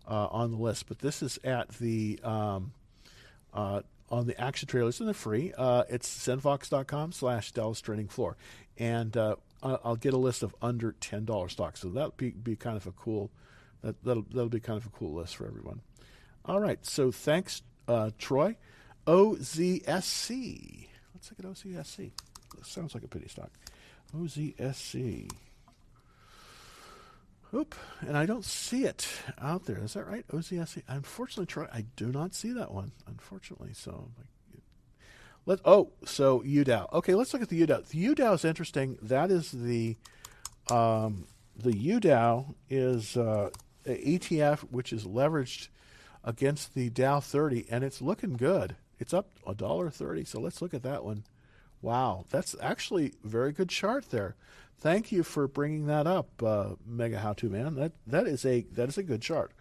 uh, 0.08 0.28
on 0.30 0.50
the 0.50 0.56
list, 0.56 0.86
but 0.88 0.98
this 0.98 1.22
is 1.22 1.38
at 1.44 1.68
the 1.78 2.18
um, 2.22 2.72
uh, 3.54 3.82
on 4.10 4.26
the 4.26 4.38
action 4.40 4.68
trailers, 4.68 5.00
and 5.00 5.08
they're 5.08 5.14
free. 5.14 5.52
Uh, 5.56 5.84
it's 5.88 6.08
zenfox.com 6.26 7.12
slash 7.12 7.52
Dallas 7.52 7.80
Trading 7.80 8.08
Floor 8.08 8.36
and 8.78 9.16
uh, 9.16 9.36
I'll 9.62 9.96
get 9.96 10.12
a 10.12 10.18
list 10.18 10.42
of 10.42 10.54
under 10.60 10.92
ten 10.92 11.24
dollar 11.24 11.48
stocks. 11.48 11.80
So 11.80 11.88
that'll 11.88 12.14
be, 12.16 12.30
be 12.30 12.56
kind 12.56 12.76
of 12.76 12.86
a 12.86 12.92
cool 12.92 13.30
that 13.82 14.02
that'll 14.02 14.24
that'll 14.24 14.48
be 14.48 14.60
kind 14.60 14.76
of 14.76 14.86
a 14.86 14.90
cool 14.90 15.14
list 15.14 15.36
for 15.36 15.46
everyone. 15.46 15.80
All 16.44 16.60
right, 16.60 16.84
so 16.84 17.12
thanks, 17.12 17.62
uh, 17.86 18.10
Troy. 18.18 18.56
OZSC. 19.06 20.88
Let's 21.14 21.30
look 21.30 21.38
at 21.38 21.44
OZSC. 21.44 22.12
Sounds 22.62 22.94
like 22.94 23.04
a 23.04 23.08
pity 23.08 23.28
stock. 23.28 23.50
OZSC. 24.16 25.30
Oop, 27.54 27.74
and 28.00 28.16
I 28.16 28.24
don't 28.24 28.44
see 28.44 28.84
it 28.84 29.06
out 29.38 29.66
there. 29.66 29.78
Is 29.78 29.92
that 29.92 30.06
right? 30.06 30.26
OZSC. 30.28 30.82
Unfortunately, 30.88 31.46
Troy, 31.46 31.66
I 31.72 31.84
do 31.96 32.06
not 32.06 32.34
see 32.34 32.52
that 32.52 32.72
one. 32.72 32.92
Unfortunately, 33.06 33.72
so 33.74 34.08
let 35.44 35.60
oh, 35.64 35.90
so 36.04 36.40
UDOW. 36.40 36.92
Okay, 36.92 37.14
let's 37.14 37.32
look 37.32 37.42
at 37.42 37.48
the 37.48 37.60
UDOW. 37.60 37.88
The 37.88 38.06
UDOW 38.06 38.34
is 38.34 38.44
interesting. 38.44 38.96
That 39.02 39.30
is 39.30 39.50
the 39.50 39.96
um, 40.70 41.26
the 41.54 41.72
UDOW 41.72 42.54
is 42.70 43.16
uh, 43.16 43.50
ETF 43.86 44.60
which 44.70 44.92
is 44.92 45.04
leveraged 45.04 45.68
against 46.24 46.74
the 46.74 46.88
Dow 46.88 47.20
30, 47.20 47.66
and 47.70 47.82
it's 47.82 48.00
looking 48.00 48.36
good. 48.36 48.76
It's 48.98 49.12
up 49.12 49.30
a 49.46 49.54
dollar 49.54 49.90
thirty. 49.90 50.24
So 50.24 50.40
let's 50.40 50.62
look 50.62 50.72
at 50.72 50.84
that 50.84 51.04
one. 51.04 51.24
Wow, 51.82 52.26
that's 52.30 52.54
actually 52.62 53.12
a 53.24 53.28
very 53.28 53.52
good 53.52 53.68
chart 53.68 54.10
there. 54.10 54.36
Thank 54.78 55.12
you 55.12 55.22
for 55.22 55.46
bringing 55.46 55.86
that 55.86 56.06
up, 56.06 56.42
uh, 56.42 56.70
Mega 56.86 57.18
How 57.18 57.34
To 57.34 57.50
Man. 57.50 57.74
That 57.74 57.92
that 58.06 58.26
is 58.26 58.44
a 58.46 58.62
that 58.72 58.88
is 58.88 58.98
a 58.98 59.02
good 59.02 59.20
chart. 59.20 59.52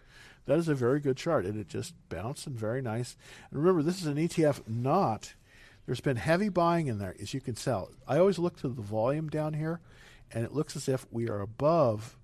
That 0.45 0.57
is 0.57 0.67
a 0.67 0.75
very 0.75 0.99
good 0.99 1.17
chart, 1.17 1.45
and 1.45 1.59
it 1.59 1.67
just 1.67 1.93
bounced 2.09 2.47
and 2.47 2.55
very 2.55 2.81
nice. 2.81 3.15
And 3.49 3.59
remember, 3.59 3.83
this 3.83 4.01
is 4.01 4.07
an 4.07 4.15
ETF, 4.15 4.67
not 4.67 5.33
there's 5.85 6.01
been 6.01 6.17
heavy 6.17 6.49
buying 6.49 6.87
in 6.87 6.99
there, 6.99 7.15
as 7.19 7.33
you 7.33 7.41
can 7.41 7.55
tell. 7.55 7.91
I 8.07 8.17
always 8.17 8.39
look 8.39 8.59
to 8.61 8.69
the 8.69 8.81
volume 8.81 9.29
down 9.29 9.53
here, 9.53 9.79
and 10.31 10.45
it 10.45 10.53
looks 10.53 10.75
as 10.75 10.87
if 10.87 11.05
we 11.11 11.27
are 11.27 11.41
above 11.41 12.17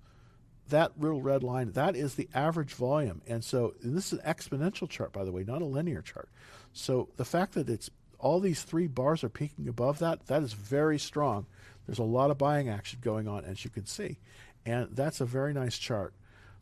that 0.68 1.00
little 1.00 1.22
red 1.22 1.42
line. 1.42 1.72
That 1.72 1.96
is 1.96 2.14
the 2.14 2.28
average 2.34 2.74
volume. 2.74 3.22
And 3.26 3.42
so 3.42 3.74
and 3.82 3.96
this 3.96 4.12
is 4.12 4.20
an 4.20 4.24
exponential 4.26 4.88
chart, 4.88 5.12
by 5.12 5.24
the 5.24 5.32
way, 5.32 5.44
not 5.44 5.62
a 5.62 5.66
linear 5.66 6.02
chart. 6.02 6.28
So 6.72 7.08
the 7.16 7.24
fact 7.24 7.54
that 7.54 7.68
it's 7.68 7.90
all 8.18 8.40
these 8.40 8.62
three 8.62 8.86
bars 8.86 9.22
are 9.22 9.28
peaking 9.28 9.68
above 9.68 9.98
that, 10.00 10.26
that 10.26 10.42
is 10.42 10.52
very 10.52 10.98
strong. 10.98 11.46
There's 11.86 11.98
a 11.98 12.04
lot 12.04 12.30
of 12.30 12.38
buying 12.38 12.68
action 12.68 12.98
going 13.02 13.28
on, 13.28 13.44
as 13.44 13.64
you 13.64 13.70
can 13.70 13.86
see. 13.86 14.18
And 14.66 14.88
that's 14.92 15.20
a 15.20 15.24
very 15.24 15.54
nice 15.54 15.78
chart. 15.78 16.12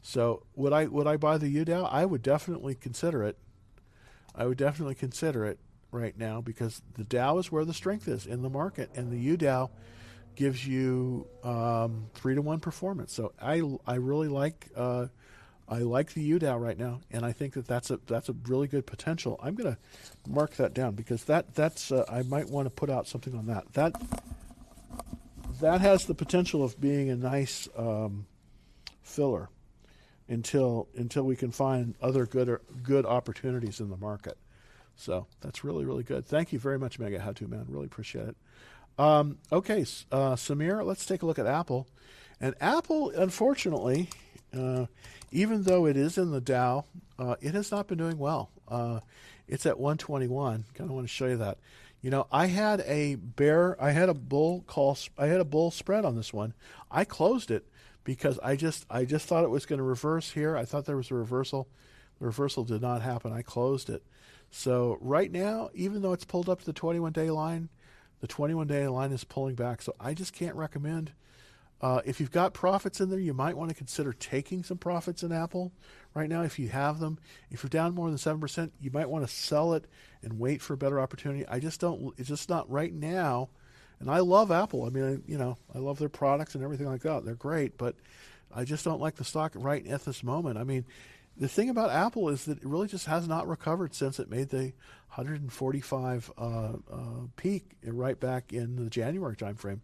So 0.03 0.45
would 0.55 0.73
I 0.73 0.87
would 0.87 1.09
I 1.09 1.17
buy 1.17 1.39
the 1.39 1.53
UDOW? 1.53 1.89
I 1.91 2.05
would 2.05 2.23
definitely 2.23 2.77
consider 2.77 3.25
it. 3.25 3.37
I 4.37 4.47
would 4.47 4.59
definitely 4.59 4.95
consider 4.95 5.45
it 5.45 5.59
right 5.91 6.17
now 6.17 6.41
because 6.41 6.83
the 6.95 7.03
Dow 7.03 7.39
is 7.39 7.51
where 7.51 7.65
the 7.65 7.75
strength 7.75 8.07
is 8.07 8.27
in 8.27 8.43
the 8.43 8.51
market, 8.51 8.91
and 8.95 9.11
the 9.11 9.37
UDOW 9.37 9.71
gives 10.37 10.65
you 10.67 11.27
um, 11.43 12.07
three 12.15 12.37
to 12.37 12.43
one 12.43 12.61
performance. 12.61 13.13
So 13.13 13.33
I 13.43 13.63
I 13.85 13.97
really 13.97 14.29
like 14.29 14.69
uh, 14.77 15.07
I 15.69 15.79
like 15.79 16.13
the 16.13 16.31
UDOW 16.31 16.61
right 16.61 16.79
now, 16.79 17.01
and 17.11 17.25
I 17.25 17.33
think 17.33 17.55
that 17.55 17.67
that's 17.67 17.91
a 17.91 17.99
that's 18.07 18.29
a 18.29 18.35
really 18.47 18.69
good 18.69 18.87
potential. 18.87 19.39
I'm 19.43 19.55
going 19.57 19.75
to 19.75 19.79
mark 20.31 20.55
that 20.57 20.75
down 20.75 20.95
because 20.95 21.25
that 21.25 21.55
that's 21.55 21.91
uh, 21.91 22.05
I 22.09 22.23
might 22.23 22.49
want 22.49 22.67
to 22.67 22.71
put 22.71 22.89
out 22.89 23.09
something 23.09 23.35
on 23.35 23.47
that. 23.47 23.73
That 23.73 24.01
that 25.61 25.81
has 25.81 26.07
the 26.07 26.15
potential 26.15 26.63
of 26.63 26.81
being 26.81 27.11
a 27.11 27.17
nice 27.17 27.69
um, 27.77 28.27
filler 29.03 29.49
until 30.29 30.89
until 30.95 31.25
we 31.25 31.35
can 31.35 31.51
find 31.51 31.95
other 32.01 32.27
good 32.27 32.59
good 32.83 33.05
opportunities 33.05 33.81
in 33.81 33.91
the 33.91 33.97
market. 33.97 34.39
So 34.97 35.27
that's 35.41 35.63
really, 35.63 35.85
really 35.85 36.03
good. 36.03 36.27
Thank 36.27 36.53
you 36.53 36.59
very 36.59 36.79
much, 36.79 36.99
Mega 36.99 37.21
How 37.21 37.33
To 37.33 37.47
Man. 37.47 37.67
Really 37.69 37.87
appreciate 37.87 38.29
it. 38.29 38.37
Um, 38.99 39.39
okay, 39.53 39.83
uh, 40.11 40.37
Samir, 40.37 40.85
let's 40.85 41.05
take 41.05 41.23
a 41.23 41.27
look 41.27 41.39
at 41.39 41.47
Apple. 41.47 41.87
And 42.41 42.55
Apple, 42.61 43.11
unfortunately, 43.11 44.09
uh, 44.57 44.87
even 45.31 45.63
though 45.65 45.87
it 45.87 45.97
is 45.97 46.19
in 46.19 46.31
the 46.31 46.41
Dow, 46.41 46.85
uh, 47.19 47.37
it 47.41 47.55
has 47.55 47.71
not 47.71 47.87
been 47.87 47.99
doing 47.99 48.19
well. 48.19 48.51
Uh, 48.69 49.01
it's 49.49 49.67
at 49.67 49.79
121. 49.79 50.65
Kind 50.75 50.91
of 50.91 50.95
want 50.95 51.07
to 51.07 51.13
show 51.13 51.27
you 51.27 51.37
that. 51.37 51.59
You 52.03 52.11
know, 52.11 52.27
I 52.31 52.47
had 52.47 52.81
a 52.83 53.17
bear, 53.17 53.81
I 53.83 53.91
had 53.91 54.09
a 54.09 54.15
bull 54.15 54.63
call, 54.67 54.97
I 55.19 55.27
had 55.27 55.41
a 55.41 55.45
bull 55.45 55.71
spread 55.71 56.05
on 56.05 56.15
this 56.15 56.33
one. 56.33 56.55
I 56.91 57.05
closed 57.05 57.51
it 57.51 57.67
because 58.05 58.39
I 58.41 58.55
just, 58.55 58.87
I 58.89 59.05
just 59.05 59.27
thought 59.27 59.45
it 59.45 59.51
was 59.51 59.67
going 59.67 59.79
to 59.79 59.85
reverse 59.85 60.31
here. 60.31 60.57
I 60.57 60.65
thought 60.65 60.85
there 60.85 60.97
was 60.97 61.11
a 61.11 61.15
reversal. 61.15 61.69
The 62.19 62.27
reversal 62.27 62.65
did 62.65 62.83
not 62.83 63.03
happen. 63.03 63.33
I 63.33 63.43
closed 63.43 63.91
it. 63.91 64.03
So 64.51 64.99
right 65.01 65.31
now, 65.31 65.71
even 65.75 66.03
though 66.03 66.13
it's 66.13 66.25
pulled 66.25 66.49
up 66.49 66.61
to 66.61 66.67
the 66.67 66.73
21 66.73 67.13
day 67.13 67.31
line, 67.31 67.69
the 68.21 68.27
21 68.27 68.67
day 68.67 68.87
line 68.89 69.13
is 69.13 69.25
pulling 69.25 69.55
back. 69.55 69.83
So 69.83 69.95
I 69.99 70.15
just 70.15 70.33
can't 70.33 70.55
recommend 70.55 71.13
Uh, 71.81 72.01
if 72.07 72.21
you've 72.21 72.31
got 72.31 72.55
profits 72.55 73.01
in 73.01 73.11
there, 73.11 73.19
you 73.19 73.35
might 73.35 73.57
want 73.57 73.69
to 73.69 73.77
consider 73.77 74.13
taking 74.13 74.63
some 74.63 74.79
profits 74.79 75.23
in 75.23 75.31
Apple 75.31 75.73
right 76.15 76.29
now 76.29 76.43
if 76.43 76.59
you 76.59 76.69
have 76.69 77.01
them. 77.01 77.19
If 77.51 77.63
you're 77.63 77.69
down 77.69 77.95
more 77.95 78.09
than 78.09 78.19
7%, 78.19 78.71
you 78.81 78.91
might 78.91 79.11
want 79.11 79.27
to 79.27 79.33
sell 79.33 79.75
it 79.75 79.85
and 80.23 80.39
wait 80.39 80.63
for 80.63 80.73
a 80.73 80.79
better 80.79 80.99
opportunity. 80.99 81.47
I 81.47 81.61
just 81.61 81.81
don't, 81.81 82.15
it's 82.17 82.29
just 82.29 82.49
not 82.49 82.71
right 82.71 82.93
now. 82.93 83.51
And 84.01 84.11
I 84.11 84.19
love 84.19 84.51
Apple. 84.51 84.85
I 84.85 84.91
mean, 84.91 85.23
you 85.27 85.39
know, 85.39 85.59
I 85.75 85.79
love 85.79 85.99
their 85.99 86.09
products 86.09 86.55
and 86.55 86.65
everything 86.65 86.87
like 86.87 87.03
that. 87.03 87.25
They're 87.25 87.35
great, 87.35 87.77
but 87.77 87.95
I 88.55 88.65
just 88.65 88.85
don't 88.85 89.01
like 89.01 89.17
the 89.17 89.25
stock 89.25 89.53
right 89.55 89.87
at 89.87 90.05
this 90.05 90.23
moment. 90.23 90.59
I 90.59 90.65
mean, 90.65 90.87
the 91.39 91.49
thing 91.49 91.69
about 91.69 91.91
Apple 91.91 92.31
is 92.31 92.47
that 92.47 92.59
it 92.59 92.65
really 92.65 92.89
just 92.89 93.07
has 93.07 93.29
not 93.29 93.47
recovered 93.47 93.95
since 93.95 94.19
it 94.19 94.31
made 94.31 94.49
the 94.49 94.73
145 95.15 96.33
uh, 96.37 96.43
uh, 96.43 96.73
peak 97.37 97.77
right 97.85 98.19
back 98.19 98.53
in 98.53 98.77
the 98.77 98.89
January 98.89 99.37
timeframe. 99.37 99.81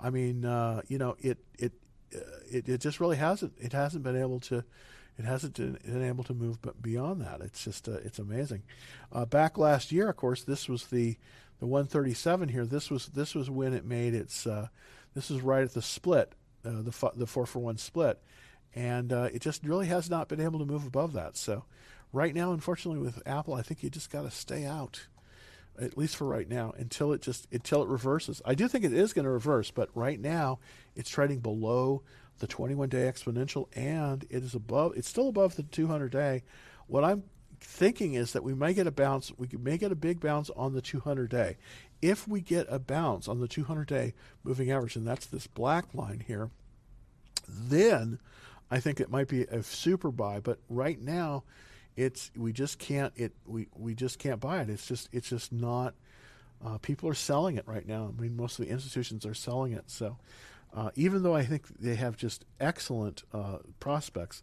I 0.00 0.10
mean, 0.10 0.44
uh, 0.44 0.82
you 0.88 0.98
know, 0.98 1.16
it 1.20 1.38
it, 1.58 1.72
uh, 2.14 2.18
it 2.50 2.68
it 2.68 2.80
just 2.80 3.00
really 3.00 3.16
hasn't 3.16 3.52
it 3.58 3.72
hasn't 3.72 4.04
been 4.04 4.16
able 4.16 4.40
to 4.40 4.64
it 5.18 5.24
hasn't 5.24 5.54
been 5.54 6.04
able 6.04 6.24
to 6.24 6.34
move 6.34 6.58
beyond 6.82 7.22
that. 7.22 7.40
It's 7.40 7.64
just 7.64 7.88
uh, 7.88 7.98
it's 8.04 8.18
amazing. 8.18 8.62
Uh, 9.12 9.24
back 9.24 9.58
last 9.58 9.92
year, 9.92 10.08
of 10.08 10.16
course, 10.16 10.42
this 10.42 10.68
was 10.68 10.86
the 10.86 11.16
the 11.58 11.66
137 11.66 12.50
here. 12.50 12.66
This 12.66 12.90
was 12.90 13.06
this 13.06 13.34
was 13.34 13.48
when 13.48 13.72
it 13.72 13.84
made 13.84 14.14
its 14.14 14.46
this 15.14 15.30
is 15.30 15.40
right 15.40 15.64
at 15.64 15.72
the 15.72 15.82
split, 15.82 16.34
the 16.62 16.92
the 17.16 17.26
four 17.26 17.46
for 17.46 17.60
one 17.60 17.78
split 17.78 18.20
and 18.76 19.10
uh, 19.12 19.28
it 19.32 19.40
just 19.40 19.64
really 19.64 19.86
has 19.86 20.10
not 20.10 20.28
been 20.28 20.40
able 20.40 20.58
to 20.58 20.66
move 20.66 20.86
above 20.86 21.14
that. 21.14 21.36
So, 21.36 21.64
right 22.12 22.34
now, 22.34 22.52
unfortunately, 22.52 23.02
with 23.02 23.22
Apple, 23.26 23.54
I 23.54 23.62
think 23.62 23.82
you 23.82 23.88
just 23.88 24.10
got 24.10 24.22
to 24.22 24.30
stay 24.30 24.66
out, 24.66 25.06
at 25.80 25.98
least 25.98 26.16
for 26.16 26.26
right 26.26 26.48
now, 26.48 26.72
until 26.76 27.12
it 27.12 27.22
just 27.22 27.46
until 27.52 27.82
it 27.82 27.88
reverses. 27.88 28.42
I 28.44 28.54
do 28.54 28.68
think 28.68 28.84
it 28.84 28.92
is 28.92 29.12
going 29.12 29.24
to 29.24 29.30
reverse, 29.30 29.70
but 29.70 29.90
right 29.94 30.20
now, 30.20 30.58
it's 30.94 31.10
trading 31.10 31.40
below 31.40 32.02
the 32.38 32.46
21-day 32.46 33.10
exponential, 33.10 33.66
and 33.74 34.24
it 34.28 34.42
is 34.42 34.54
above. 34.54 34.92
It's 34.96 35.08
still 35.08 35.28
above 35.28 35.56
the 35.56 35.62
200-day. 35.62 36.42
What 36.86 37.04
I'm 37.04 37.24
thinking 37.60 38.14
is 38.14 38.32
that 38.32 38.44
we 38.44 38.52
may 38.52 38.74
get 38.74 38.86
a 38.86 38.90
bounce. 38.90 39.32
We 39.38 39.48
may 39.58 39.78
get 39.78 39.92
a 39.92 39.96
big 39.96 40.20
bounce 40.20 40.50
on 40.50 40.74
the 40.74 40.82
200-day. 40.82 41.56
If 42.02 42.28
we 42.28 42.42
get 42.42 42.66
a 42.68 42.78
bounce 42.78 43.26
on 43.26 43.40
the 43.40 43.48
200-day 43.48 44.12
moving 44.44 44.70
average, 44.70 44.96
and 44.96 45.06
that's 45.06 45.26
this 45.26 45.46
black 45.46 45.94
line 45.94 46.22
here, 46.26 46.50
then 47.48 48.18
I 48.70 48.80
think 48.80 49.00
it 49.00 49.10
might 49.10 49.28
be 49.28 49.42
a 49.42 49.62
super 49.62 50.10
buy, 50.10 50.40
but 50.40 50.58
right 50.68 51.00
now, 51.00 51.44
it's 51.96 52.30
we 52.36 52.52
just 52.52 52.78
can't 52.78 53.12
it 53.16 53.32
we, 53.46 53.68
we 53.74 53.94
just 53.94 54.18
can't 54.18 54.40
buy 54.40 54.60
it. 54.60 54.70
It's 54.70 54.86
just 54.86 55.08
it's 55.12 55.28
just 55.28 55.52
not. 55.52 55.94
Uh, 56.64 56.78
people 56.78 57.08
are 57.08 57.14
selling 57.14 57.56
it 57.56 57.64
right 57.66 57.86
now. 57.86 58.10
I 58.16 58.20
mean, 58.20 58.34
most 58.34 58.58
of 58.58 58.64
the 58.64 58.70
institutions 58.70 59.26
are 59.26 59.34
selling 59.34 59.72
it. 59.72 59.90
So, 59.90 60.16
uh, 60.74 60.90
even 60.94 61.22
though 61.22 61.34
I 61.34 61.44
think 61.44 61.66
they 61.78 61.96
have 61.96 62.16
just 62.16 62.46
excellent 62.58 63.24
uh, 63.32 63.58
prospects, 63.78 64.42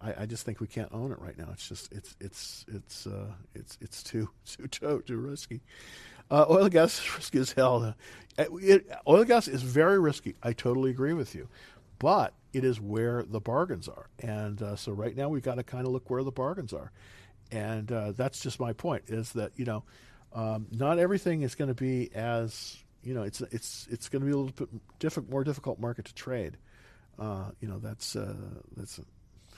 I, 0.00 0.22
I, 0.22 0.26
just 0.26 0.46
think 0.46 0.60
we 0.60 0.68
can't 0.68 0.92
own 0.92 1.10
it 1.10 1.18
right 1.18 1.36
now. 1.36 1.48
It's 1.52 1.68
just 1.68 1.92
it's 1.92 2.16
it's 2.20 2.64
it's 2.68 3.06
uh, 3.06 3.32
it's 3.54 3.76
it's 3.80 4.02
too 4.02 4.30
too 4.44 4.68
too, 4.68 5.02
too 5.06 5.16
risky. 5.16 5.60
Uh, 6.30 6.44
oil 6.48 6.64
and 6.64 6.72
gas 6.72 6.98
is 7.00 7.16
risky 7.16 7.38
as 7.38 7.52
hell. 7.52 7.94
Uh, 8.38 8.44
it, 8.60 8.88
oil 9.06 9.18
and 9.18 9.26
gas 9.26 9.48
is 9.48 9.62
very 9.62 9.98
risky. 9.98 10.36
I 10.42 10.52
totally 10.52 10.90
agree 10.90 11.12
with 11.12 11.34
you, 11.34 11.48
but 11.98 12.34
it 12.52 12.64
is 12.64 12.80
where 12.80 13.22
the 13.22 13.40
bargains 13.40 13.88
are. 13.88 14.08
And 14.20 14.60
uh, 14.62 14.76
so 14.76 14.92
right 14.92 15.16
now 15.16 15.28
we've 15.28 15.42
got 15.42 15.56
to 15.56 15.62
kind 15.62 15.86
of 15.86 15.92
look 15.92 16.10
where 16.10 16.22
the 16.22 16.32
bargains 16.32 16.72
are. 16.72 16.92
And 17.50 17.90
uh, 17.90 18.12
that's 18.12 18.40
just 18.40 18.60
my 18.60 18.72
point 18.72 19.04
is 19.08 19.32
that, 19.32 19.52
you 19.56 19.64
know, 19.64 19.84
um, 20.32 20.66
not 20.70 20.98
everything 20.98 21.42
is 21.42 21.54
going 21.54 21.68
to 21.68 21.74
be 21.74 22.10
as, 22.14 22.76
you 23.02 23.14
know, 23.14 23.22
it's, 23.22 23.40
it's, 23.40 23.86
it's 23.90 24.08
going 24.08 24.20
to 24.20 24.26
be 24.26 24.32
a 24.32 24.36
little 24.36 24.52
bit 24.52 24.68
different, 24.98 25.30
more 25.30 25.44
difficult 25.44 25.78
market 25.78 26.06
to 26.06 26.14
trade. 26.14 26.56
Uh, 27.18 27.50
you 27.60 27.68
know, 27.68 27.78
that's, 27.78 28.16
uh, 28.16 28.34
that's, 28.76 29.00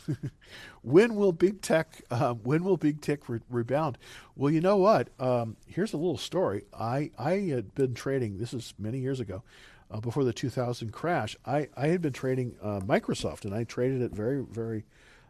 when 0.83 1.15
will 1.15 1.33
big 1.33 1.61
tech 1.61 2.03
um, 2.11 2.39
when 2.43 2.65
will 2.65 2.79
big 2.79 3.03
tech 3.03 3.29
re- 3.29 3.41
rebound? 3.51 3.99
Well, 4.35 4.51
you 4.51 4.63
know 4.63 4.79
what? 4.79 5.11
Um, 5.21 5.59
here's 5.67 5.93
a 5.93 5.99
little 5.99 6.17
story. 6.17 6.65
I 6.73 7.11
I 7.19 7.33
had 7.51 7.75
been 7.75 7.93
trading. 7.93 8.39
This 8.39 8.55
is 8.55 8.73
many 8.79 8.99
years 8.99 9.21
ago 9.21 9.43
uh, 9.91 10.01
before 10.01 10.25
the 10.25 10.33
2000 10.33 10.93
crash, 10.93 11.37
I, 11.45 11.69
I 11.77 11.89
had 11.89 12.01
been 12.01 12.13
trading 12.13 12.55
uh, 12.63 12.81
Microsoft, 12.81 13.45
and 13.45 13.55
I 13.55 13.65
traded 13.65 14.03
it 14.03 14.13
very, 14.13 14.45
very, 14.45 14.85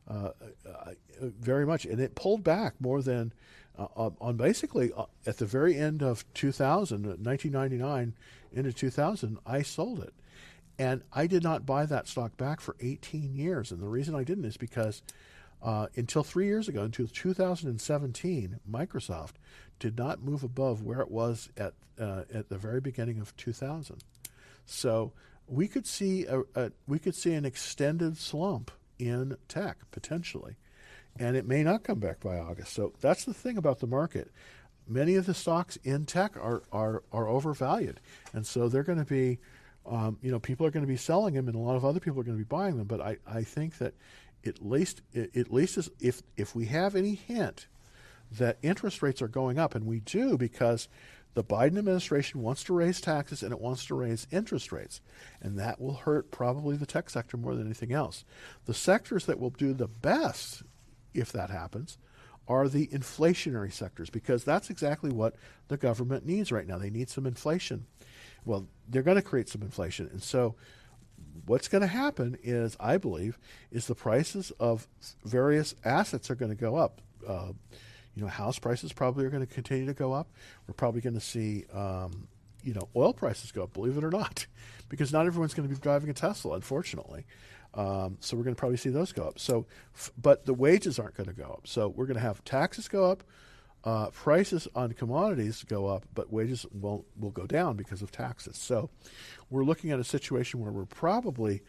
uh, 0.08 0.30
uh 0.68 0.92
very 1.20 1.66
much, 1.66 1.84
and 1.84 2.00
it 2.00 2.14
pulled 2.14 2.44
back 2.44 2.74
more 2.80 3.02
than 3.02 3.32
uh, 3.78 4.10
on 4.20 4.36
basically 4.36 4.92
uh, 4.96 5.04
at 5.26 5.38
the 5.38 5.46
very 5.46 5.76
end 5.76 6.02
of 6.02 6.24
2000, 6.34 7.04
1999 7.04 8.14
into 8.52 8.72
2000, 8.72 9.38
I 9.46 9.62
sold 9.62 10.00
it, 10.00 10.12
and 10.78 11.02
I 11.12 11.26
did 11.26 11.42
not 11.42 11.64
buy 11.64 11.86
that 11.86 12.08
stock 12.08 12.36
back 12.36 12.60
for 12.60 12.76
18 12.80 13.34
years, 13.34 13.70
and 13.70 13.80
the 13.80 13.88
reason 13.88 14.14
I 14.14 14.24
didn't 14.24 14.44
is 14.44 14.56
because. 14.56 15.02
until 15.62 16.22
three 16.22 16.46
years 16.46 16.68
ago, 16.68 16.82
until 16.82 17.06
2017, 17.06 18.60
Microsoft 18.70 19.34
did 19.78 19.96
not 19.98 20.22
move 20.22 20.42
above 20.42 20.82
where 20.82 21.00
it 21.00 21.10
was 21.10 21.50
at 21.56 21.74
at 21.98 22.48
the 22.48 22.56
very 22.56 22.80
beginning 22.80 23.20
of 23.20 23.36
2000. 23.36 24.02
So 24.70 25.12
we 25.46 25.66
could 25.68 25.86
see 25.86 26.26
a, 26.26 26.42
a, 26.54 26.72
we 26.86 26.98
could 26.98 27.14
see 27.14 27.34
an 27.34 27.44
extended 27.44 28.16
slump 28.16 28.70
in 28.98 29.36
tech 29.48 29.78
potentially, 29.90 30.56
and 31.18 31.36
it 31.36 31.46
may 31.46 31.62
not 31.62 31.82
come 31.82 31.98
back 31.98 32.20
by 32.20 32.38
August. 32.38 32.72
So 32.72 32.92
that's 33.00 33.24
the 33.24 33.34
thing 33.34 33.58
about 33.58 33.80
the 33.80 33.86
market. 33.86 34.30
Many 34.86 35.16
of 35.16 35.26
the 35.26 35.34
stocks 35.34 35.76
in 35.82 36.06
tech 36.06 36.36
are 36.36 36.62
are, 36.72 37.02
are 37.12 37.28
overvalued, 37.28 38.00
and 38.32 38.46
so 38.46 38.68
they're 38.68 38.84
going 38.84 38.98
to 38.98 39.04
be, 39.04 39.38
um, 39.86 40.18
you 40.22 40.30
know, 40.30 40.38
people 40.38 40.66
are 40.66 40.70
going 40.70 40.86
to 40.86 40.92
be 40.92 40.96
selling 40.96 41.34
them, 41.34 41.48
and 41.48 41.56
a 41.56 41.60
lot 41.60 41.76
of 41.76 41.84
other 41.84 42.00
people 42.00 42.20
are 42.20 42.24
going 42.24 42.38
to 42.38 42.44
be 42.44 42.48
buying 42.48 42.76
them. 42.76 42.86
But 42.86 43.00
I, 43.00 43.16
I 43.26 43.42
think 43.42 43.78
that 43.78 43.94
at 44.46 44.64
least 44.64 45.02
at 45.14 45.52
least 45.52 45.90
if 46.00 46.22
if 46.36 46.54
we 46.54 46.66
have 46.66 46.94
any 46.94 47.14
hint 47.14 47.66
that 48.32 48.58
interest 48.62 49.02
rates 49.02 49.20
are 49.20 49.28
going 49.28 49.58
up, 49.58 49.74
and 49.74 49.84
we 49.86 50.00
do 50.00 50.38
because 50.38 50.88
the 51.34 51.44
Biden 51.44 51.78
administration 51.78 52.42
wants 52.42 52.64
to 52.64 52.74
raise 52.74 53.00
taxes 53.00 53.42
and 53.42 53.52
it 53.52 53.60
wants 53.60 53.86
to 53.86 53.94
raise 53.94 54.26
interest 54.30 54.72
rates, 54.72 55.00
and 55.40 55.58
that 55.58 55.80
will 55.80 55.94
hurt 55.94 56.30
probably 56.30 56.76
the 56.76 56.86
tech 56.86 57.08
sector 57.08 57.36
more 57.36 57.54
than 57.54 57.66
anything 57.66 57.92
else. 57.92 58.24
The 58.66 58.74
sectors 58.74 59.26
that 59.26 59.38
will 59.38 59.50
do 59.50 59.72
the 59.72 59.88
best 59.88 60.62
if 61.14 61.32
that 61.32 61.50
happens 61.50 61.98
are 62.48 62.68
the 62.68 62.88
inflationary 62.88 63.72
sectors 63.72 64.10
because 64.10 64.42
that's 64.42 64.70
exactly 64.70 65.10
what 65.10 65.36
the 65.68 65.76
government 65.76 66.26
needs 66.26 66.50
right 66.50 66.66
now. 66.66 66.78
They 66.78 66.90
need 66.90 67.08
some 67.08 67.26
inflation. 67.26 67.86
Well, 68.44 68.66
they're 68.88 69.02
going 69.02 69.16
to 69.16 69.22
create 69.22 69.48
some 69.48 69.62
inflation. 69.62 70.08
And 70.10 70.22
so 70.22 70.56
what's 71.46 71.68
going 71.68 71.82
to 71.82 71.86
happen 71.86 72.36
is, 72.42 72.76
I 72.80 72.96
believe, 72.96 73.38
is 73.70 73.86
the 73.86 73.94
prices 73.94 74.50
of 74.58 74.88
various 75.24 75.76
assets 75.84 76.28
are 76.28 76.34
going 76.34 76.50
to 76.50 76.56
go 76.56 76.74
up. 76.74 77.00
Uh, 77.26 77.52
you 78.20 78.26
know, 78.26 78.30
house 78.30 78.58
prices 78.58 78.92
probably 78.92 79.24
are 79.24 79.30
going 79.30 79.46
to 79.46 79.52
continue 79.52 79.86
to 79.86 79.94
go 79.94 80.12
up. 80.12 80.28
We're 80.68 80.74
probably 80.74 81.00
going 81.00 81.14
to 81.14 81.20
see, 81.20 81.64
um, 81.72 82.28
you 82.62 82.74
know, 82.74 82.86
oil 82.94 83.14
prices 83.14 83.50
go 83.50 83.62
up, 83.62 83.72
believe 83.72 83.96
it 83.96 84.04
or 84.04 84.10
not, 84.10 84.46
because 84.90 85.10
not 85.10 85.26
everyone's 85.26 85.54
going 85.54 85.66
to 85.66 85.74
be 85.74 85.80
driving 85.80 86.10
a 86.10 86.12
Tesla, 86.12 86.54
unfortunately. 86.54 87.24
Um, 87.72 88.18
so 88.20 88.36
we're 88.36 88.42
going 88.42 88.54
to 88.54 88.58
probably 88.58 88.76
see 88.76 88.90
those 88.90 89.12
go 89.12 89.22
up. 89.22 89.38
So, 89.38 89.64
f- 89.94 90.12
but 90.20 90.44
the 90.44 90.52
wages 90.52 90.98
aren't 90.98 91.14
going 91.14 91.28
to 91.28 91.34
go 91.34 91.44
up. 91.44 91.66
So 91.66 91.88
we're 91.88 92.04
going 92.04 92.16
to 92.16 92.22
have 92.22 92.44
taxes 92.44 92.88
go 92.88 93.10
up, 93.10 93.22
uh, 93.84 94.10
prices 94.10 94.68
on 94.74 94.92
commodities 94.92 95.64
go 95.64 95.86
up, 95.86 96.04
but 96.12 96.30
wages 96.30 96.66
won't 96.72 97.06
will 97.18 97.30
go 97.30 97.46
down 97.46 97.76
because 97.76 98.02
of 98.02 98.12
taxes. 98.12 98.58
So 98.58 98.90
we're 99.48 99.64
looking 99.64 99.92
at 99.92 99.98
a 99.98 100.04
situation 100.04 100.60
where 100.60 100.72
we're 100.72 100.84
probably 100.84 101.62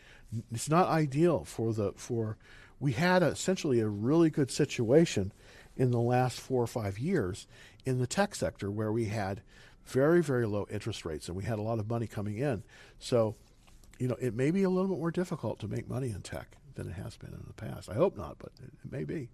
it's 0.52 0.70
not 0.70 0.90
ideal 0.90 1.46
for 1.46 1.72
the 1.72 1.94
for 1.96 2.38
we 2.82 2.92
had 2.94 3.24
a, 3.24 3.28
essentially 3.28 3.80
a 3.80 3.88
really 3.88 4.30
good 4.30 4.52
situation 4.52 5.32
in 5.76 5.92
the 5.92 6.00
last 6.00 6.40
four 6.40 6.62
or 6.62 6.68
five 6.68 7.00
years 7.00 7.48
in 7.86 8.00
the 8.00 8.08
tech 8.08 8.36
sector 8.36 8.70
where 8.70 8.92
we 8.92 9.06
had 9.06 9.42
very, 9.86 10.22
very 10.22 10.46
low 10.46 10.68
interest 10.70 11.06
rates 11.06 11.28
and 11.28 11.36
we 11.36 11.44
had 11.44 11.60
a 11.60 11.62
lot 11.62 11.80
of 11.80 11.90
money 11.90 12.08
coming 12.08 12.38
in. 12.38 12.64
So, 13.00 13.36
you 14.00 14.08
know, 14.08 14.18
it 14.20 14.34
may 14.34 14.52
be 14.52 14.64
a 14.64 14.70
little 14.70 14.90
bit 14.90 15.00
more 15.00 15.12
difficult 15.12 15.60
to 15.60 15.68
make 15.68 15.90
money 15.90 16.10
in 16.10 16.22
tech 16.22 16.58
than 16.76 16.88
it 16.88 16.94
has 16.94 17.18
been 17.18 17.34
in 17.34 17.44
the 17.48 17.54
past. 17.54 17.90
I 17.90 17.96
hope 17.96 18.18
not, 18.18 18.38
but 18.40 18.52
it, 18.64 18.72
it 18.86 18.92
may 18.92 19.04
be. 19.04 19.30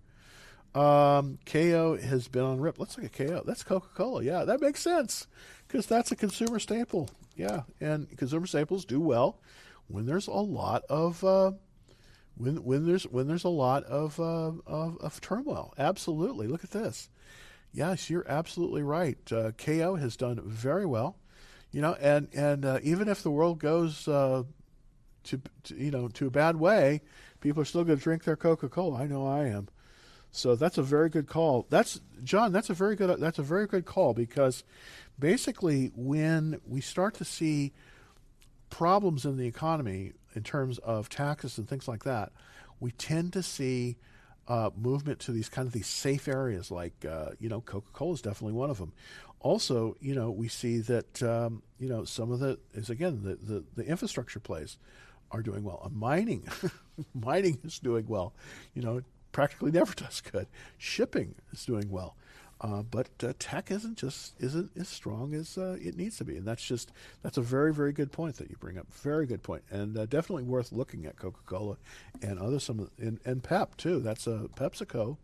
Um, 0.76 1.40
KO 1.46 1.98
has 1.98 2.28
been 2.28 2.44
on 2.44 2.60
rip. 2.60 2.80
Let's 2.80 2.98
look 2.98 3.06
at 3.06 3.14
KO. 3.14 3.44
That's 3.46 3.64
Coca 3.64 3.88
Cola. 3.96 4.24
Yeah, 4.24 4.44
that 4.46 4.62
makes 4.62 4.82
sense 4.82 5.28
because 5.68 5.86
that's 5.88 6.12
a 6.12 6.16
consumer 6.16 6.60
staple. 6.60 7.10
Yeah, 7.36 7.62
and 7.80 8.16
consumer 8.18 8.48
staples 8.48 8.86
do 8.86 9.00
well 9.00 9.40
when 9.88 10.06
there's 10.06 10.28
a 10.28 10.32
lot 10.32 10.84
of 10.90 11.24
uh, 11.24 11.52
when 12.38 12.64
when 12.64 12.86
there's 12.86 13.04
when 13.04 13.28
there's 13.28 13.44
a 13.44 13.50
lot 13.50 13.84
of, 13.86 14.20
uh, 14.20 14.52
of, 14.66 14.98
of 15.00 15.22
turmoil. 15.22 15.74
Absolutely, 15.78 16.48
look 16.48 16.64
at 16.64 16.72
this. 16.72 17.10
Yes, 17.74 18.10
you're 18.10 18.26
absolutely 18.28 18.84
right. 18.84 19.18
Uh, 19.32 19.52
KO 19.52 19.96
has 19.96 20.16
done 20.16 20.42
very 20.44 20.86
well, 20.86 21.18
you 21.72 21.82
know, 21.82 21.96
and 22.00 22.28
and 22.34 22.66
uh, 22.66 22.80
even 22.84 23.08
if 23.08 23.24
the 23.24 23.32
world 23.32 23.60
goes 23.60 24.08
uh, 24.08 24.44
to, 25.26 25.42
to, 25.64 25.76
you 25.76 25.92
know 25.92 26.08
to 26.10 26.28
a 26.28 26.32
bad 26.32 26.56
way, 26.56 27.02
people 27.42 27.62
are 27.62 27.66
still 27.66 27.84
going 27.84 27.98
to 27.98 28.04
drink 28.04 28.24
their 28.24 28.36
Coca 28.36 28.70
Cola. 28.70 29.02
I 29.02 29.08
know 29.08 29.28
I 29.28 29.48
am. 29.48 29.68
So 30.32 30.56
that's 30.56 30.78
a 30.78 30.84
very 30.84 31.10
good 31.10 31.28
call. 31.28 31.66
That's 31.70 32.00
John. 32.24 32.52
That's 32.52 32.70
a 32.70 32.74
very 32.74 32.96
good. 32.96 33.20
That's 33.20 33.40
a 33.40 33.44
very 33.44 33.68
good 33.68 33.86
call 33.86 34.14
because 34.14 34.64
basically 35.18 35.92
when 35.96 36.62
we 36.68 36.82
start 36.82 37.16
to 37.16 37.26
see 37.26 37.74
problems 38.70 39.26
in 39.26 39.38
the 39.38 39.48
economy 39.48 40.14
in 40.38 40.44
terms 40.44 40.78
of 40.80 41.10
taxes 41.10 41.58
and 41.58 41.68
things 41.68 41.88
like 41.88 42.04
that, 42.04 42.32
we 42.80 42.92
tend 42.92 43.34
to 43.34 43.42
see 43.42 43.98
uh, 44.48 44.70
movement 44.78 45.20
to 45.20 45.32
these 45.32 45.50
kind 45.50 45.66
of 45.66 45.74
these 45.74 45.88
safe 45.88 46.28
areas, 46.28 46.72
like 46.72 47.06
uh, 47.10 47.32
you 47.40 47.50
know, 47.50 47.60
Coca 47.62 47.90
Cola 47.92 48.14
is 48.14 48.22
definitely 48.22 48.54
one 48.54 48.70
of 48.70 48.78
them. 48.78 48.94
Also, 49.40 49.96
you 50.00 50.16
know, 50.16 50.32
we 50.32 50.48
see 50.48 50.78
that 50.80 51.22
um, 51.24 51.64
you 51.80 51.90
know 51.90 52.06
some 52.06 52.32
of 52.32 52.40
the 52.40 52.60
is 52.74 52.90
again 52.90 53.22
the, 53.24 53.36
the, 53.36 53.64
the 53.76 53.84
infrastructure 53.84 54.40
plays 54.40 54.78
are 55.32 55.42
doing 55.42 55.64
well. 55.64 55.82
Uh, 55.84 55.90
mining, 55.90 56.48
mining 57.14 57.60
is 57.66 57.80
doing 57.80 58.06
well. 58.08 58.34
You 58.74 58.84
know, 58.84 59.02
practically 59.32 59.72
never 59.72 59.94
does 59.96 60.22
good. 60.22 60.48
Shipping 60.78 61.36
is 61.52 61.66
doing 61.66 61.90
well. 61.90 62.16
Uh, 62.60 62.82
but 62.82 63.08
uh, 63.24 63.34
tech 63.38 63.70
isn't 63.70 63.98
just 63.98 64.34
isn't 64.40 64.72
as 64.76 64.88
strong 64.88 65.34
as 65.36 65.58
uh, 65.60 65.78
it 65.80 65.96
needs 65.96 66.18
to 66.18 66.24
be, 66.24 66.38
and 66.38 66.48
that's 66.48 66.66
just 66.66 66.92
that's 67.22 67.38
a 67.38 67.42
very 67.42 67.72
very 67.72 67.92
good 67.92 68.12
point 68.12 68.38
that 68.38 68.50
you 68.50 68.56
bring 68.60 68.80
up. 68.80 68.92
Very 68.92 69.28
good 69.28 69.44
point, 69.44 69.64
and 69.70 69.96
uh, 69.96 70.08
definitely 70.08 70.44
worth 70.44 70.72
looking 70.72 71.06
at 71.06 71.18
Coca 71.18 71.40
Cola 71.46 71.78
and 72.22 72.40
other 72.40 72.60
some 72.60 72.90
and, 72.98 73.20
and 73.26 73.44
Pep 73.44 73.78
too. 73.78 74.00
That's 74.00 74.26
a 74.26 74.50
PepsiCo. 74.56 75.18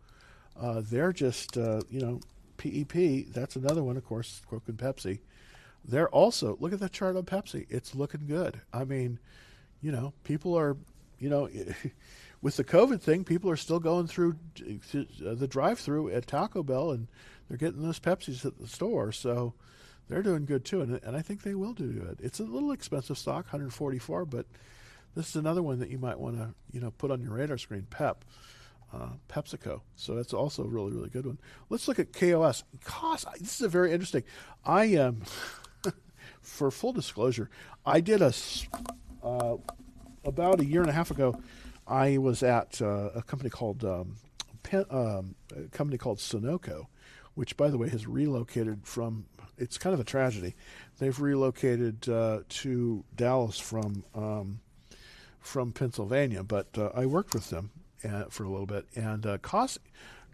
Uh, 0.60 0.82
they're 0.84 1.12
just 1.12 1.58
uh, 1.58 1.82
you 1.90 2.02
know 2.02 2.20
PEP. 2.58 3.34
That's 3.34 3.56
another 3.56 3.84
one, 3.84 3.98
of 3.98 4.06
course, 4.06 4.42
Coke 4.48 4.68
and 4.68 4.78
Pepsi. 4.78 5.20
They're 5.84 6.10
also 6.10 6.56
look 6.60 6.72
at 6.72 6.80
the 6.80 6.90
chart 6.90 7.16
on 7.16 7.24
Pepsi. 7.24 7.66
It's 7.68 7.96
looking 7.96 8.28
good. 8.28 8.62
I 8.72 8.84
mean, 8.84 9.18
you 9.82 9.92
know, 9.92 10.14
people 10.24 10.56
are 10.56 10.78
you 11.18 11.30
know. 11.30 11.50
with 12.44 12.58
the 12.58 12.64
COVID 12.66 13.02
thing, 13.02 13.24
people 13.24 13.50
are 13.50 13.56
still 13.56 13.80
going 13.80 14.06
through 14.06 14.36
uh, 14.62 15.34
the 15.34 15.48
drive-through 15.48 16.10
at 16.10 16.28
Taco 16.28 16.62
Bell, 16.62 16.92
and 16.92 17.08
they're 17.48 17.58
getting 17.58 17.82
those 17.82 18.02
Pepsis 18.02 18.46
at 18.46 18.60
the 18.60 18.68
store. 18.68 19.14
So 19.14 19.54
they're 20.10 20.22
doing 20.22 20.46
good 20.46 20.66
too, 20.66 20.82
and, 20.82 21.00
and 21.04 21.16
I 21.16 21.22
think 21.22 21.42
they 21.42 21.56
will 21.56 21.74
do 21.74 21.88
good. 21.88 22.20
It's 22.22 22.42
a 22.42 22.44
little 22.44 22.74
expensive 22.74 23.18
stock, 23.18 23.46
144, 23.46 24.26
but 24.26 24.46
this 25.16 25.30
is 25.30 25.38
another 25.38 25.64
one 25.64 25.80
that 25.80 25.90
you 25.90 25.98
might 25.98 26.20
want 26.20 26.36
to 26.36 26.54
you 26.74 26.82
know 26.82 26.92
put 26.92 27.12
on 27.12 27.22
your 27.22 27.32
radar 27.32 27.58
screen. 27.58 27.88
Pep. 27.90 28.24
Uh, 28.94 29.10
PepsiCo. 29.28 29.82
So 29.96 30.14
that's 30.14 30.36
also 30.36 30.64
a 30.64 30.68
really, 30.68 30.92
really 30.92 31.10
good 31.10 31.26
one. 31.26 31.40
Let's 31.68 31.88
look 31.88 31.98
at 31.98 32.14
KOS. 32.14 32.64
Cost. 32.84 33.26
This 33.40 33.56
is 33.56 33.62
a 33.62 33.68
very 33.68 33.92
interesting. 33.92 34.22
I 34.64 34.86
am, 34.86 35.24
um, 35.84 35.94
for 36.44 36.70
full 36.70 36.94
disclosure, 36.94 37.50
I 37.88 38.02
did 38.02 38.22
a 38.22 38.32
uh, 39.24 39.56
about 40.24 40.60
a 40.60 40.66
year 40.66 40.82
and 40.82 40.92
a 40.92 40.94
half 40.94 41.10
ago. 41.10 41.42
I 41.88 42.18
was 42.18 42.44
at 42.44 42.82
uh, 42.82 43.10
a 43.16 43.22
company 43.22 43.50
called 43.50 43.84
um, 43.84 44.18
Pen, 44.64 44.86
um, 44.90 45.36
a 45.56 45.68
company 45.70 45.98
called 45.98 46.20
Sunoco, 46.20 46.88
which, 47.36 47.58
by 47.58 47.70
the 47.70 47.78
way, 47.78 47.90
has 47.90 48.08
relocated 48.08 48.86
from. 48.86 49.26
It's 49.58 49.78
kind 49.78 49.94
of 49.94 50.00
a 50.00 50.04
tragedy. 50.04 50.56
They've 51.00 51.20
relocated 51.20 52.10
uh, 52.10 52.40
to 52.48 53.04
Dallas 53.16 53.60
from 53.60 54.04
um, 54.16 54.60
from 55.40 55.72
Pennsylvania, 55.74 56.44
but 56.44 56.68
uh, 56.78 56.90
I 56.96 57.06
worked 57.06 57.34
with 57.34 57.50
them 57.50 57.72
uh, 58.04 58.26
for 58.30 58.44
a 58.44 58.50
little 58.50 58.66
bit. 58.66 58.88
And 58.96 59.26
uh, 59.26 59.38
Cos- 59.40 59.80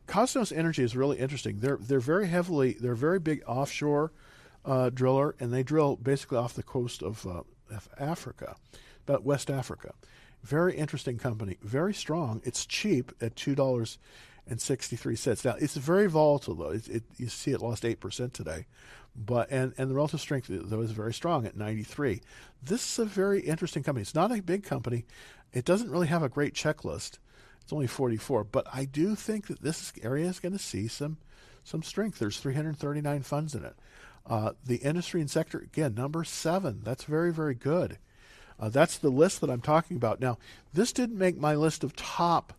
Kosmos 0.07 0.55
Energy 0.55 0.83
is 0.83 0.95
really 0.95 1.17
interesting. 1.17 1.59
They're 1.59 1.79
they're 1.81 1.99
very 1.99 2.27
heavily 2.27 2.77
they're 2.79 2.95
very 2.95 3.19
big 3.19 3.43
offshore 3.47 4.11
uh, 4.65 4.89
driller, 4.89 5.35
and 5.39 5.51
they 5.51 5.63
drill 5.63 5.95
basically 5.95 6.37
off 6.37 6.53
the 6.53 6.63
coast 6.63 7.01
of, 7.01 7.25
of 7.25 7.89
Africa, 7.99 8.55
about 9.07 9.23
West 9.23 9.49
Africa. 9.49 9.93
Very 10.43 10.75
interesting 10.75 11.17
company, 11.17 11.57
very 11.61 11.93
strong. 11.93 12.41
It's 12.45 12.65
cheap 12.65 13.11
at 13.21 13.35
two 13.35 13.55
dollars 13.55 13.97
and 14.47 14.59
sixty 14.59 14.95
three 14.95 15.15
cents. 15.15 15.45
Now 15.45 15.55
it's 15.59 15.75
very 15.75 16.07
volatile 16.07 16.55
though. 16.55 16.71
It, 16.71 16.87
it, 16.87 17.03
you 17.17 17.27
see 17.27 17.51
it 17.51 17.61
lost 17.61 17.85
eight 17.85 17.99
percent 17.99 18.33
today, 18.33 18.65
but 19.15 19.51
and 19.51 19.73
and 19.77 19.89
the 19.89 19.95
relative 19.95 20.21
strength 20.21 20.47
though 20.49 20.81
is 20.81 20.91
very 20.91 21.13
strong 21.13 21.45
at 21.45 21.57
ninety 21.57 21.83
three. 21.83 22.21
This 22.63 22.93
is 22.93 22.99
a 22.99 23.05
very 23.05 23.41
interesting 23.41 23.83
company. 23.83 24.01
It's 24.01 24.15
not 24.15 24.31
a 24.31 24.41
big 24.41 24.63
company. 24.63 25.05
It 25.53 25.65
doesn't 25.65 25.91
really 25.91 26.07
have 26.07 26.23
a 26.23 26.29
great 26.29 26.53
checklist. 26.53 27.19
It's 27.61 27.73
only 27.73 27.87
forty 27.87 28.17
four, 28.17 28.43
but 28.43 28.65
I 28.73 28.85
do 28.85 29.15
think 29.15 29.47
that 29.47 29.61
this 29.61 29.91
area 30.01 30.27
is 30.27 30.39
going 30.39 30.53
to 30.53 30.59
see 30.59 30.87
some 30.87 31.17
some 31.63 31.83
strength. 31.83 32.17
There's 32.17 32.39
339 32.39 33.21
funds 33.21 33.53
in 33.53 33.63
it. 33.63 33.75
Uh, 34.25 34.53
the 34.65 34.77
industry 34.77 35.21
and 35.21 35.29
sector 35.29 35.59
again 35.59 35.93
number 35.93 36.23
seven. 36.23 36.81
That's 36.83 37.03
very 37.03 37.31
very 37.31 37.55
good. 37.55 37.99
Uh, 38.59 38.69
that's 38.69 38.97
the 38.97 39.09
list 39.09 39.41
that 39.41 39.49
I'm 39.49 39.61
talking 39.61 39.97
about. 39.97 40.19
Now, 40.19 40.37
this 40.73 40.91
didn't 40.91 41.17
make 41.17 41.37
my 41.37 41.55
list 41.55 41.83
of 41.83 41.95
top. 41.95 42.53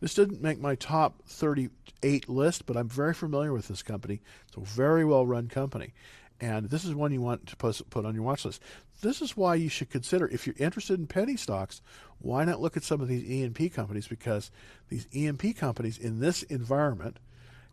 This 0.00 0.14
didn't 0.14 0.42
make 0.42 0.60
my 0.60 0.74
top 0.74 1.22
38 1.26 2.28
list, 2.28 2.66
but 2.66 2.76
I'm 2.76 2.88
very 2.88 3.14
familiar 3.14 3.52
with 3.52 3.68
this 3.68 3.82
company. 3.82 4.20
It's 4.46 4.56
a 4.56 4.60
very 4.60 5.04
well 5.04 5.26
run 5.26 5.48
company. 5.48 5.94
And 6.40 6.70
this 6.70 6.84
is 6.84 6.94
one 6.94 7.12
you 7.12 7.20
want 7.20 7.46
to 7.48 7.56
put 7.56 8.04
on 8.04 8.14
your 8.14 8.22
watch 8.22 8.44
list. 8.44 8.62
This 9.00 9.20
is 9.20 9.36
why 9.36 9.56
you 9.56 9.68
should 9.68 9.90
consider, 9.90 10.28
if 10.28 10.46
you're 10.46 10.56
interested 10.58 10.98
in 10.98 11.06
penny 11.06 11.36
stocks, 11.36 11.82
why 12.20 12.44
not 12.44 12.60
look 12.60 12.76
at 12.76 12.84
some 12.84 13.00
of 13.00 13.08
these 13.08 13.24
E&P 13.24 13.68
companies? 13.70 14.06
Because 14.06 14.50
these 14.88 15.06
E&P 15.12 15.52
companies 15.52 15.98
in 15.98 16.20
this 16.20 16.42
environment 16.44 17.18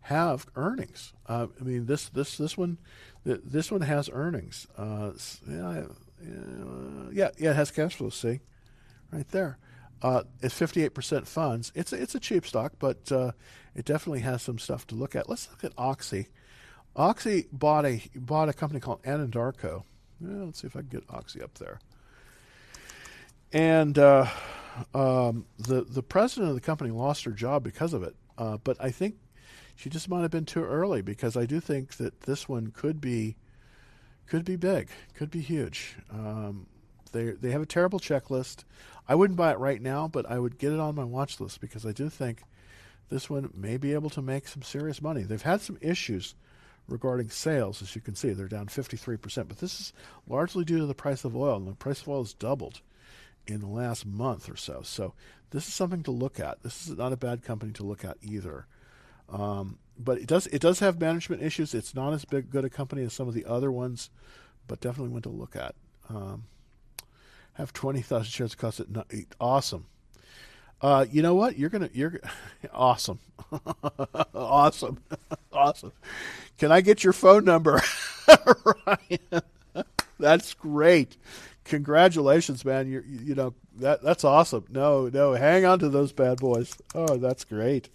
have 0.01 0.45
earnings. 0.55 1.13
Uh, 1.27 1.47
I 1.59 1.63
mean, 1.63 1.87
this 1.87 2.09
this 2.09 2.37
this 2.37 2.55
one, 2.55 2.77
this 3.23 3.71
one 3.71 3.81
has 3.81 4.07
earnings. 4.13 4.67
Uh, 4.77 5.13
yeah, 5.49 5.85
uh, 6.27 7.09
yeah, 7.11 7.29
yeah, 7.37 7.51
it 7.51 7.55
has 7.55 7.71
cash 7.71 7.95
flow. 7.95 8.09
See, 8.09 8.39
right 9.11 9.27
there. 9.29 9.57
Uh, 10.01 10.23
it's 10.41 10.59
58% 10.59 11.25
funds. 11.25 11.71
It's 11.73 11.93
a, 11.93 12.01
it's 12.01 12.15
a 12.15 12.19
cheap 12.19 12.45
stock, 12.45 12.73
but 12.79 13.11
uh, 13.11 13.31
it 13.73 13.85
definitely 13.85 14.19
has 14.19 14.41
some 14.41 14.59
stuff 14.59 14.85
to 14.87 14.95
look 14.95 15.15
at. 15.15 15.29
Let's 15.29 15.49
look 15.49 15.63
at 15.63 15.71
Oxy. 15.77 16.27
Oxy 16.95 17.47
bought 17.51 17.85
a 17.85 18.01
bought 18.15 18.49
a 18.49 18.53
company 18.53 18.79
called 18.79 19.01
Anadarko. 19.03 19.83
Let's 20.21 20.61
see 20.61 20.67
if 20.67 20.75
I 20.75 20.79
can 20.79 20.89
get 20.89 21.03
Oxy 21.09 21.41
up 21.41 21.55
there. 21.55 21.79
And 23.51 23.97
uh, 23.97 24.27
um, 24.93 25.45
the 25.57 25.83
the 25.83 26.03
president 26.03 26.49
of 26.49 26.55
the 26.55 26.61
company 26.61 26.91
lost 26.91 27.23
her 27.25 27.31
job 27.31 27.63
because 27.63 27.93
of 27.93 28.03
it. 28.03 28.15
Uh, 28.37 28.57
but 28.57 28.77
I 28.79 28.91
think 28.91 29.15
she 29.75 29.89
just 29.89 30.09
might 30.09 30.21
have 30.21 30.31
been 30.31 30.45
too 30.45 30.63
early 30.63 31.01
because 31.01 31.35
I 31.35 31.45
do 31.45 31.59
think 31.59 31.95
that 31.97 32.21
this 32.21 32.47
one 32.47 32.71
could 32.71 33.01
be 33.01 33.35
could 34.27 34.45
be 34.45 34.55
big, 34.55 34.89
could 35.13 35.31
be 35.31 35.41
huge. 35.41 35.95
Um, 36.11 36.67
they 37.11 37.31
they 37.31 37.51
have 37.51 37.61
a 37.61 37.67
terrible 37.67 37.99
checklist. 37.99 38.63
I 39.07 39.15
wouldn't 39.15 39.37
buy 39.37 39.51
it 39.51 39.59
right 39.59 39.81
now, 39.81 40.07
but 40.07 40.29
I 40.29 40.39
would 40.39 40.57
get 40.57 40.73
it 40.73 40.79
on 40.79 40.95
my 40.95 41.03
watch 41.03 41.39
list 41.39 41.61
because 41.61 41.85
I 41.85 41.91
do 41.91 42.09
think 42.09 42.43
this 43.09 43.29
one 43.29 43.51
may 43.53 43.77
be 43.77 43.93
able 43.93 44.09
to 44.11 44.21
make 44.21 44.47
some 44.47 44.63
serious 44.63 45.01
money. 45.01 45.23
They've 45.23 45.41
had 45.41 45.61
some 45.61 45.77
issues 45.79 46.35
regarding 46.87 47.29
sales, 47.29 47.81
as 47.81 47.95
you 47.95 48.01
can 48.01 48.15
see, 48.15 48.31
they're 48.31 48.47
down 48.47 48.67
53%, 48.67 49.47
but 49.47 49.57
this 49.57 49.79
is 49.79 49.93
largely 50.27 50.63
due 50.63 50.77
to 50.79 50.85
the 50.85 50.93
price 50.93 51.23
of 51.23 51.35
oil, 51.35 51.57
and 51.57 51.67
the 51.67 51.73
price 51.73 52.01
of 52.01 52.09
oil 52.09 52.23
has 52.23 52.33
doubled 52.33 52.81
in 53.47 53.59
the 53.59 53.67
last 53.67 54.05
month 54.05 54.49
or 54.49 54.55
so. 54.55 54.81
So 54.83 55.13
this 55.51 55.67
is 55.67 55.73
something 55.73 56.03
to 56.03 56.11
look 56.11 56.39
at. 56.39 56.63
This 56.63 56.87
is 56.87 56.97
not 56.97 57.13
a 57.13 57.17
bad 57.17 57.43
company 57.43 57.71
to 57.73 57.83
look 57.83 58.03
at 58.03 58.17
either. 58.21 58.67
Um, 59.29 59.79
but 59.97 60.17
it 60.17 60.27
does 60.27 60.47
it 60.47 60.61
does 60.61 60.79
have 60.79 60.99
management 60.99 61.41
issues. 61.41 61.73
It's 61.73 61.95
not 61.95 62.13
as 62.13 62.25
big 62.25 62.49
good 62.49 62.65
a 62.65 62.69
company 62.69 63.03
as 63.03 63.13
some 63.13 63.27
of 63.27 63.33
the 63.33 63.45
other 63.45 63.71
ones, 63.71 64.09
but 64.67 64.79
definitely 64.81 65.13
one 65.13 65.21
to 65.23 65.29
look 65.29 65.55
at. 65.55 65.75
Um, 66.09 66.45
have 67.53 67.73
twenty 67.73 68.01
thousand 68.01 68.31
shares 68.31 68.55
cost 68.55 68.79
it 68.79 68.89
not, 68.91 69.11
awesome. 69.39 69.85
Uh, 70.81 71.05
you 71.09 71.21
know 71.21 71.33
what? 71.35 71.57
You're 71.57 71.69
gonna 71.69 71.89
you're 71.93 72.19
awesome, 72.73 73.19
awesome, 74.33 74.99
awesome. 75.53 75.93
Can 76.57 76.71
I 76.71 76.81
get 76.81 77.03
your 77.03 77.13
phone 77.13 77.45
number, 77.45 77.81
Ryan? 78.85 79.41
That's 80.19 80.53
great. 80.53 81.17
Congratulations, 81.65 82.63
man. 82.63 82.87
You 82.87 83.03
you 83.07 83.35
know 83.35 83.53
that 83.77 84.03
that's 84.03 84.23
awesome. 84.23 84.65
No, 84.69 85.09
no, 85.09 85.33
hang 85.33 85.65
on 85.65 85.79
to 85.79 85.89
those 85.89 86.11
bad 86.11 86.37
boys. 86.39 86.77
Oh, 86.93 87.17
that's 87.17 87.43
great. 87.43 87.89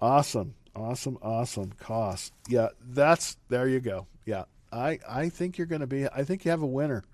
Awesome. 0.00 0.54
Awesome, 0.74 1.18
awesome. 1.22 1.72
Cost. 1.72 2.32
Yeah, 2.48 2.68
that's 2.80 3.36
there 3.48 3.68
you 3.68 3.80
go. 3.80 4.06
Yeah. 4.24 4.44
I 4.70 4.98
I 5.08 5.28
think 5.28 5.58
you're 5.58 5.66
going 5.66 5.80
to 5.80 5.86
be 5.86 6.06
I 6.06 6.24
think 6.24 6.44
you 6.44 6.50
have 6.50 6.62
a 6.62 6.66
winner. 6.66 7.04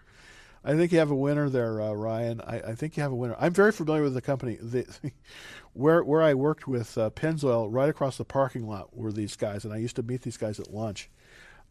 I 0.65 0.75
think 0.75 0.93
you 0.93 0.99
have 0.99 1.11
a 1.11 1.15
winner 1.15 1.51
there, 1.51 1.81
uh, 1.81 1.93
Ryan. 1.93 2.41
I, 2.41 2.59
I, 2.61 2.75
think 2.75 2.97
you 2.97 3.03
have 3.03 3.13
a 3.13 3.15
winner. 3.15 3.37
I'm 3.39 3.53
very 3.53 3.71
familiar 3.71 4.03
with 4.03 4.15
the 4.15 4.23
company. 4.23 4.57
The, 4.59 4.87
where 5.75 6.03
where 6.03 6.23
I 6.23 6.33
worked 6.33 6.67
with 6.67 6.97
uh, 6.97 7.11
Pennzoil, 7.11 7.69
right 7.71 7.91
across 7.91 8.17
the 8.17 8.25
parking 8.25 8.67
lot 8.67 8.97
were 8.97 9.13
these 9.13 9.37
guys, 9.37 9.67
and 9.67 9.75
I 9.75 9.77
used 9.77 9.97
to 9.97 10.03
meet 10.03 10.23
these 10.23 10.39
guys 10.39 10.59
at 10.59 10.73
lunch. 10.73 11.11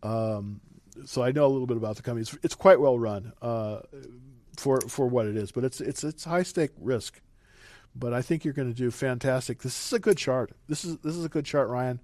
Um, 0.03 0.61
so 1.05 1.23
I 1.23 1.31
know 1.31 1.47
a 1.47 1.49
little 1.49 1.65
bit 1.65 1.77
about 1.77 1.95
the 1.95 2.03
company. 2.03 2.21
It's, 2.21 2.37
it's 2.43 2.55
quite 2.55 2.79
well 2.79 2.99
run 2.99 3.33
uh, 3.41 3.79
for 4.57 4.79
for 4.81 5.07
what 5.07 5.25
it 5.25 5.35
is, 5.35 5.51
but 5.51 5.63
it's 5.63 5.81
it's 5.81 6.03
it's 6.03 6.23
high 6.23 6.43
stake 6.43 6.71
risk 6.79 7.19
but 7.95 8.13
I 8.13 8.21
think 8.21 8.43
you're 8.43 8.53
going 8.53 8.71
to 8.71 8.77
do 8.77 8.91
fantastic. 8.91 9.61
This 9.61 9.87
is 9.87 9.93
a 9.93 9.99
good 9.99 10.17
chart. 10.17 10.51
This 10.67 10.83
is 10.83 10.97
this 10.97 11.15
is 11.15 11.25
a 11.25 11.29
good 11.29 11.45
chart, 11.45 11.69
Ryan. 11.69 11.99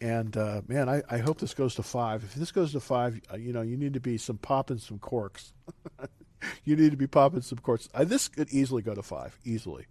And 0.00 0.36
uh, 0.36 0.62
man, 0.66 0.88
I, 0.88 1.02
I 1.08 1.18
hope 1.18 1.38
this 1.38 1.54
goes 1.54 1.76
to 1.76 1.82
five. 1.82 2.24
If 2.24 2.34
this 2.34 2.52
goes 2.52 2.72
to 2.72 2.80
five, 2.80 3.20
uh, 3.32 3.36
you 3.36 3.52
know, 3.52 3.62
you 3.62 3.76
need 3.76 3.94
to 3.94 4.00
be 4.00 4.18
some 4.18 4.38
popping 4.38 4.78
some 4.78 4.98
corks. 4.98 5.52
you 6.64 6.76
need 6.76 6.90
to 6.90 6.96
be 6.96 7.06
popping 7.06 7.42
some 7.42 7.58
corks. 7.58 7.88
Uh, 7.94 8.04
this 8.04 8.28
could 8.28 8.50
easily 8.50 8.82
go 8.82 8.94
to 8.94 9.02
five, 9.02 9.38
easily. 9.44 9.86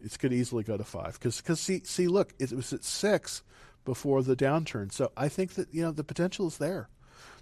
It 0.00 0.16
could 0.18 0.32
easily 0.32 0.62
go 0.62 0.76
to 0.76 0.84
five 0.84 1.14
because 1.14 1.40
because 1.40 1.60
see 1.60 1.80
see 1.84 2.06
look, 2.06 2.32
it 2.38 2.52
was 2.52 2.72
at 2.72 2.84
six 2.84 3.42
before 3.84 4.22
the 4.22 4.36
downturn. 4.36 4.92
So 4.92 5.10
I 5.16 5.28
think 5.28 5.54
that 5.54 5.72
you 5.74 5.82
know 5.82 5.90
the 5.90 6.04
potential 6.04 6.46
is 6.46 6.58
there. 6.58 6.88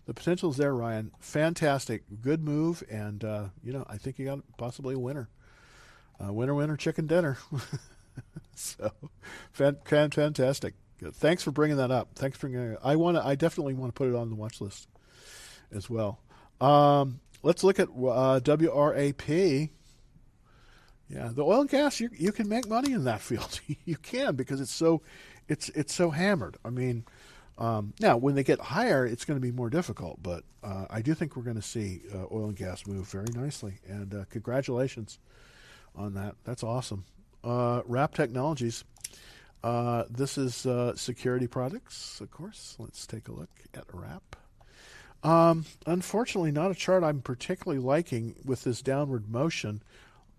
The 0.06 0.14
potential 0.14 0.50
is 0.50 0.56
there, 0.56 0.74
Ryan. 0.74 1.10
Fantastic, 1.18 2.04
good 2.22 2.42
move, 2.42 2.82
and 2.88 3.22
uh, 3.24 3.44
you 3.62 3.72
know 3.72 3.84
I 3.88 3.98
think 3.98 4.18
you 4.18 4.26
got 4.26 4.40
possibly 4.56 4.94
a 4.94 4.98
winner. 4.98 5.28
Uh, 6.24 6.32
winner, 6.32 6.54
winner, 6.54 6.76
chicken 6.76 7.06
dinner. 7.06 7.38
so, 8.54 8.90
fan, 9.52 9.76
fantastic. 9.84 10.74
Thanks 11.14 11.42
for 11.42 11.50
bringing 11.50 11.76
that 11.76 11.90
up. 11.90 12.10
Thanks 12.14 12.38
for 12.38 12.48
bringing. 12.48 12.76
I 12.82 12.96
want 12.96 13.16
to. 13.16 13.26
I 13.26 13.34
definitely 13.34 13.74
want 13.74 13.94
to 13.94 13.98
put 13.98 14.08
it 14.08 14.14
on 14.14 14.30
the 14.30 14.36
watch 14.36 14.60
list 14.60 14.88
as 15.70 15.90
well. 15.90 16.20
Um, 16.60 17.20
let's 17.42 17.62
look 17.62 17.78
at 17.78 17.88
uh, 17.88 18.40
WRAP. 18.40 19.70
Yeah, 21.08 21.30
the 21.32 21.42
oil 21.42 21.60
and 21.60 21.70
gas. 21.70 22.00
You 22.00 22.08
you 22.16 22.32
can 22.32 22.48
make 22.48 22.66
money 22.66 22.92
in 22.92 23.04
that 23.04 23.20
field. 23.22 23.60
you 23.84 23.96
can 23.96 24.36
because 24.36 24.60
it's 24.60 24.74
so 24.74 25.02
it's 25.48 25.68
it's 25.70 25.94
so 25.94 26.10
hammered. 26.10 26.56
I 26.64 26.70
mean, 26.70 27.04
um, 27.58 27.92
now 28.00 28.16
when 28.16 28.34
they 28.34 28.42
get 28.42 28.58
higher, 28.58 29.04
it's 29.04 29.26
going 29.26 29.38
to 29.38 29.46
be 29.46 29.52
more 29.52 29.68
difficult. 29.68 30.22
But 30.22 30.44
uh, 30.64 30.86
I 30.88 31.02
do 31.02 31.12
think 31.12 31.36
we're 31.36 31.42
going 31.42 31.56
to 31.56 31.62
see 31.62 32.00
uh, 32.14 32.24
oil 32.32 32.46
and 32.46 32.56
gas 32.56 32.86
move 32.86 33.06
very 33.08 33.28
nicely. 33.34 33.74
And 33.86 34.14
uh, 34.14 34.24
congratulations 34.30 35.18
on 35.96 36.14
that. 36.14 36.34
That's 36.44 36.62
awesome. 36.62 37.04
Uh, 37.42 37.82
Wrap 37.86 38.14
Technologies. 38.14 38.84
Uh, 39.62 40.04
this 40.10 40.38
is 40.38 40.66
uh, 40.66 40.94
security 40.94 41.46
products, 41.46 42.20
of 42.20 42.30
course. 42.30 42.76
Let's 42.78 43.06
take 43.06 43.28
a 43.28 43.32
look 43.32 43.50
at 43.74 43.84
Wrap. 43.92 44.36
Um, 45.22 45.64
unfortunately, 45.86 46.52
not 46.52 46.70
a 46.70 46.74
chart 46.74 47.02
I'm 47.02 47.20
particularly 47.20 47.82
liking 47.82 48.36
with 48.44 48.62
this 48.62 48.80
downward 48.82 49.28
motion. 49.28 49.82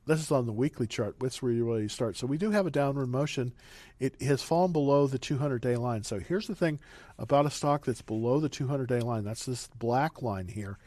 This 0.06 0.22
is 0.22 0.32
on 0.32 0.46
the 0.46 0.54
weekly 0.54 0.88
chart. 0.88 1.18
That's 1.20 1.42
where 1.42 1.52
you 1.52 1.66
really 1.66 1.90
start. 1.90 2.16
So 2.16 2.26
we 2.26 2.38
do 2.38 2.52
have 2.52 2.66
a 2.66 2.72
downward 2.72 3.08
motion. 3.08 3.52
It 4.00 4.22
has 4.22 4.42
fallen 4.42 4.72
below 4.72 5.06
the 5.08 5.20
200-day 5.20 5.76
line. 5.76 6.04
So 6.04 6.20
here's 6.20 6.48
the 6.48 6.56
thing 6.56 6.80
about 7.20 7.46
a 7.46 7.50
stock 7.50 7.84
that's 7.84 8.02
below 8.02 8.40
the 8.40 8.50
200-day 8.50 9.02
line. 9.02 9.26
That's 9.26 9.46
this 9.46 9.68
black 9.78 10.22
line 10.22 10.48
here. 10.48 10.78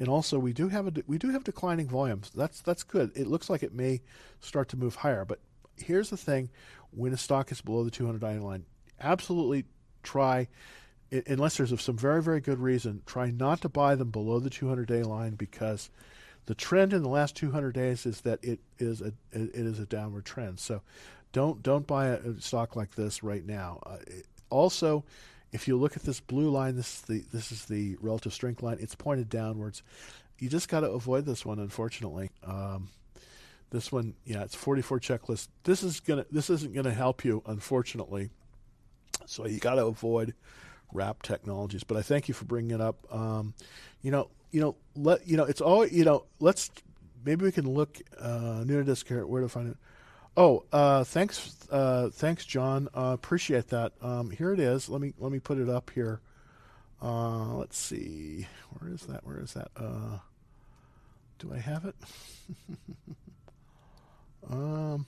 And 0.00 0.08
also, 0.08 0.38
we 0.38 0.54
do 0.54 0.68
have 0.70 0.86
a 0.86 0.92
we 1.06 1.18
do 1.18 1.28
have 1.28 1.44
declining 1.44 1.86
volumes. 1.86 2.32
That's 2.34 2.62
that's 2.62 2.82
good. 2.82 3.12
It 3.14 3.26
looks 3.26 3.50
like 3.50 3.62
it 3.62 3.74
may 3.74 4.00
start 4.40 4.70
to 4.70 4.78
move 4.78 4.96
higher. 4.96 5.26
But 5.26 5.40
here's 5.76 6.08
the 6.08 6.16
thing: 6.16 6.48
when 6.90 7.12
a 7.12 7.18
stock 7.18 7.52
is 7.52 7.60
below 7.60 7.84
the 7.84 7.90
200-day 7.90 8.38
line, 8.38 8.64
absolutely 8.98 9.66
try, 10.02 10.48
unless 11.26 11.58
there's 11.58 11.78
some 11.82 11.98
very 11.98 12.22
very 12.22 12.40
good 12.40 12.58
reason, 12.58 13.02
try 13.04 13.30
not 13.30 13.60
to 13.60 13.68
buy 13.68 13.94
them 13.94 14.10
below 14.10 14.40
the 14.40 14.48
200-day 14.48 15.02
line 15.02 15.34
because 15.34 15.90
the 16.46 16.54
trend 16.54 16.94
in 16.94 17.02
the 17.02 17.08
last 17.08 17.36
200 17.36 17.72
days 17.72 18.06
is 18.06 18.22
that 18.22 18.42
it 18.42 18.60
is 18.78 19.02
a 19.02 19.12
it 19.32 19.50
is 19.54 19.78
a 19.78 19.86
downward 19.86 20.24
trend. 20.24 20.58
So 20.60 20.80
don't 21.32 21.62
don't 21.62 21.86
buy 21.86 22.06
a, 22.06 22.40
stock 22.40 22.74
like 22.74 22.94
this 22.94 23.22
right 23.22 23.44
now. 23.44 23.80
Uh, 23.84 23.98
also, 24.48 25.04
if 25.52 25.66
you 25.66 25.76
look 25.76 25.96
at 25.96 26.02
this 26.04 26.20
blue 26.20 26.50
line, 26.50 26.76
this 26.76 26.94
is 26.94 27.00
the 27.02 27.24
this 27.32 27.52
is 27.52 27.64
the 27.66 27.96
relative 28.00 28.32
strength 28.32 28.62
line. 28.62 28.78
It's 28.80 28.94
pointed 28.94 29.28
downwards. 29.28 29.82
You 30.38 30.48
just 30.48 30.68
got 30.68 30.80
to 30.80 30.90
avoid 30.90 31.26
this 31.26 31.44
one, 31.44 31.58
unfortunately. 31.58 32.30
Um, 32.44 32.88
this 33.70 33.92
one, 33.92 34.14
yeah, 34.24 34.42
it's 34.42 34.54
44 34.54 35.00
checklist. 35.00 35.48
This 35.64 35.82
is 35.82 36.00
gonna 36.00 36.26
this 36.30 36.50
isn't 36.50 36.74
gonna 36.74 36.94
help 36.94 37.24
you, 37.24 37.42
unfortunately. 37.46 38.30
So 39.26 39.46
you 39.46 39.60
got 39.60 39.74
to 39.74 39.86
avoid 39.86 40.34
Wrap 40.92 41.22
Technologies. 41.22 41.84
But 41.84 41.96
I 41.96 42.02
thank 42.02 42.28
you 42.28 42.34
for 42.34 42.44
bringing 42.44 42.72
it 42.72 42.80
up. 42.80 43.06
Um, 43.12 43.54
you 44.02 44.10
know, 44.10 44.30
you 44.50 44.60
know, 44.60 44.76
let 44.96 45.26
you 45.26 45.36
know 45.36 45.44
it's 45.44 45.60
all 45.60 45.86
you 45.86 46.04
know. 46.04 46.26
Let's 46.40 46.70
maybe 47.24 47.44
we 47.44 47.52
can 47.52 47.68
look 47.68 48.00
uh, 48.18 48.64
new 48.66 48.78
to 48.78 48.84
disc 48.84 49.06
here. 49.06 49.26
Where 49.26 49.42
to 49.42 49.48
find 49.48 49.70
it? 49.70 49.76
Oh, 50.36 50.64
uh, 50.72 51.04
thanks, 51.04 51.56
uh, 51.70 52.10
thanks, 52.12 52.44
John. 52.44 52.88
Uh, 52.94 53.12
appreciate 53.14 53.68
that. 53.68 53.92
Um, 54.00 54.30
here 54.30 54.52
it 54.52 54.60
is. 54.60 54.88
Let 54.88 55.00
me 55.00 55.12
let 55.18 55.32
me 55.32 55.40
put 55.40 55.58
it 55.58 55.68
up 55.68 55.90
here. 55.90 56.20
Uh, 57.02 57.54
let's 57.54 57.76
see. 57.76 58.46
Where 58.78 58.92
is 58.92 59.02
that? 59.02 59.26
Where 59.26 59.40
is 59.40 59.54
that? 59.54 59.68
Uh, 59.76 60.18
do 61.38 61.52
I 61.52 61.58
have 61.58 61.84
it? 61.84 61.96
um, 64.50 65.06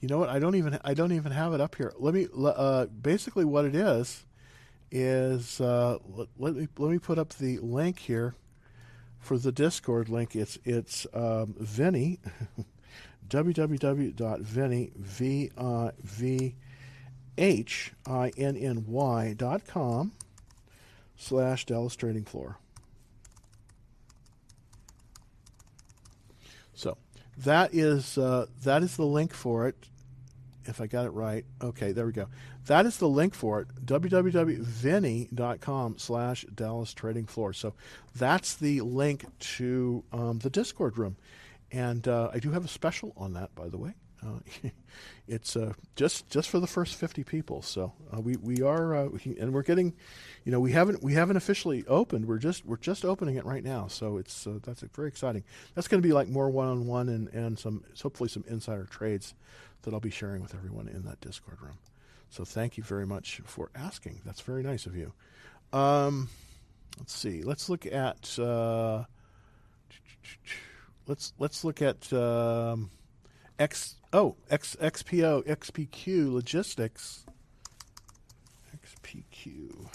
you 0.00 0.08
know 0.08 0.18
what? 0.18 0.28
I 0.28 0.38
don't 0.38 0.54
even 0.54 0.78
I 0.84 0.94
don't 0.94 1.12
even 1.12 1.32
have 1.32 1.52
it 1.52 1.60
up 1.60 1.74
here. 1.74 1.92
Let 1.98 2.14
me. 2.14 2.28
Uh, 2.36 2.86
basically, 2.86 3.44
what 3.44 3.64
it 3.64 3.74
is 3.74 4.24
is 4.92 5.58
let, 5.58 6.28
let 6.38 6.54
me 6.54 6.68
let 6.78 6.90
me 6.92 6.98
put 7.00 7.18
up 7.18 7.30
the 7.34 7.58
link 7.58 7.98
here 7.98 8.36
for 9.18 9.36
the 9.36 9.50
Discord 9.50 10.08
link. 10.08 10.36
It's 10.36 10.56
it's 10.64 11.04
um, 11.12 11.56
Vinny. 11.58 12.20
www.vinny, 13.28 14.92
V-I-V-H-I-N-N-Y 14.96 16.54
dot 19.36 19.66
com 19.66 20.12
slash 21.16 21.66
Dallas 21.66 21.96
Trading 21.96 22.24
Floor. 22.24 22.58
So 26.74 26.96
that 27.38 27.74
is 27.74 28.18
uh, 28.18 28.46
that 28.62 28.82
is 28.82 28.96
the 28.96 29.06
link 29.06 29.32
for 29.32 29.66
it. 29.68 29.76
If 30.64 30.80
I 30.80 30.86
got 30.86 31.06
it 31.06 31.10
right, 31.10 31.44
okay, 31.62 31.92
there 31.92 32.06
we 32.06 32.12
go. 32.12 32.26
That 32.66 32.86
is 32.86 32.98
the 32.98 33.08
link 33.08 33.34
for 33.34 33.60
it. 33.60 33.68
www.vinny.com 33.84 35.98
slash 35.98 36.44
Dallas 36.52 36.92
Trading 36.92 37.26
Floor. 37.26 37.52
So 37.52 37.74
that's 38.16 38.54
the 38.54 38.80
link 38.80 39.26
to 39.38 40.02
um, 40.12 40.40
the 40.40 40.50
Discord 40.50 40.98
room. 40.98 41.16
And 41.72 42.06
uh, 42.06 42.30
I 42.32 42.38
do 42.38 42.50
have 42.52 42.64
a 42.64 42.68
special 42.68 43.12
on 43.16 43.32
that, 43.34 43.54
by 43.54 43.68
the 43.68 43.78
way. 43.78 43.94
Uh, 44.24 44.38
it's 45.28 45.56
uh, 45.56 45.72
just 45.94 46.28
just 46.30 46.48
for 46.48 46.60
the 46.60 46.66
first 46.66 46.94
50 46.94 47.24
people. 47.24 47.62
So 47.62 47.92
uh, 48.14 48.20
we 48.20 48.36
we 48.36 48.62
are 48.62 48.94
uh, 48.94 49.08
and 49.38 49.52
we're 49.52 49.62
getting, 49.62 49.94
you 50.44 50.52
know, 50.52 50.60
we 50.60 50.72
haven't 50.72 51.02
we 51.02 51.14
haven't 51.14 51.36
officially 51.36 51.84
opened. 51.86 52.26
We're 52.26 52.38
just 52.38 52.64
we're 52.64 52.76
just 52.76 53.04
opening 53.04 53.36
it 53.36 53.44
right 53.44 53.64
now. 53.64 53.88
So 53.88 54.16
it's 54.16 54.46
uh, 54.46 54.58
that's 54.62 54.82
very 54.94 55.08
exciting. 55.08 55.44
That's 55.74 55.88
going 55.88 56.00
to 56.00 56.06
be 56.06 56.12
like 56.12 56.28
more 56.28 56.48
one 56.50 56.68
on 56.68 56.86
one 56.86 57.08
and 57.08 57.28
and 57.28 57.58
some 57.58 57.84
hopefully 58.00 58.28
some 58.28 58.44
insider 58.48 58.84
trades 58.84 59.34
that 59.82 59.92
I'll 59.94 60.00
be 60.00 60.10
sharing 60.10 60.42
with 60.42 60.54
everyone 60.54 60.88
in 60.88 61.04
that 61.04 61.20
Discord 61.20 61.60
room. 61.60 61.78
So 62.30 62.44
thank 62.44 62.76
you 62.76 62.82
very 62.82 63.06
much 63.06 63.40
for 63.44 63.70
asking. 63.74 64.20
That's 64.24 64.40
very 64.40 64.62
nice 64.62 64.86
of 64.86 64.96
you. 64.96 65.12
Um, 65.72 66.28
let's 66.98 67.14
see. 67.14 67.42
Let's 67.42 67.68
look 67.68 67.86
at 67.86 68.38
let's 71.06 71.32
let's 71.38 71.64
look 71.64 71.82
at 71.82 72.12
um, 72.12 72.90
X 73.58 73.96
oh 74.12 74.36
X 74.50 74.76
XPO 74.80 75.46
XPQ 75.46 76.32
logistics. 76.32 77.24
XPQ 78.84 79.88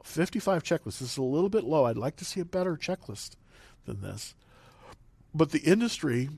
55 0.09 0.62
checklists. 0.62 0.98
This 0.98 1.12
is 1.12 1.18
a 1.18 1.22
little 1.22 1.48
bit 1.48 1.64
low. 1.64 1.84
I'd 1.84 1.96
like 1.96 2.16
to 2.16 2.24
see 2.24 2.40
a 2.40 2.44
better 2.44 2.76
checklist 2.76 3.32
than 3.84 4.00
this. 4.00 4.34
But 5.34 5.50
the 5.50 5.61
industry 5.61 6.30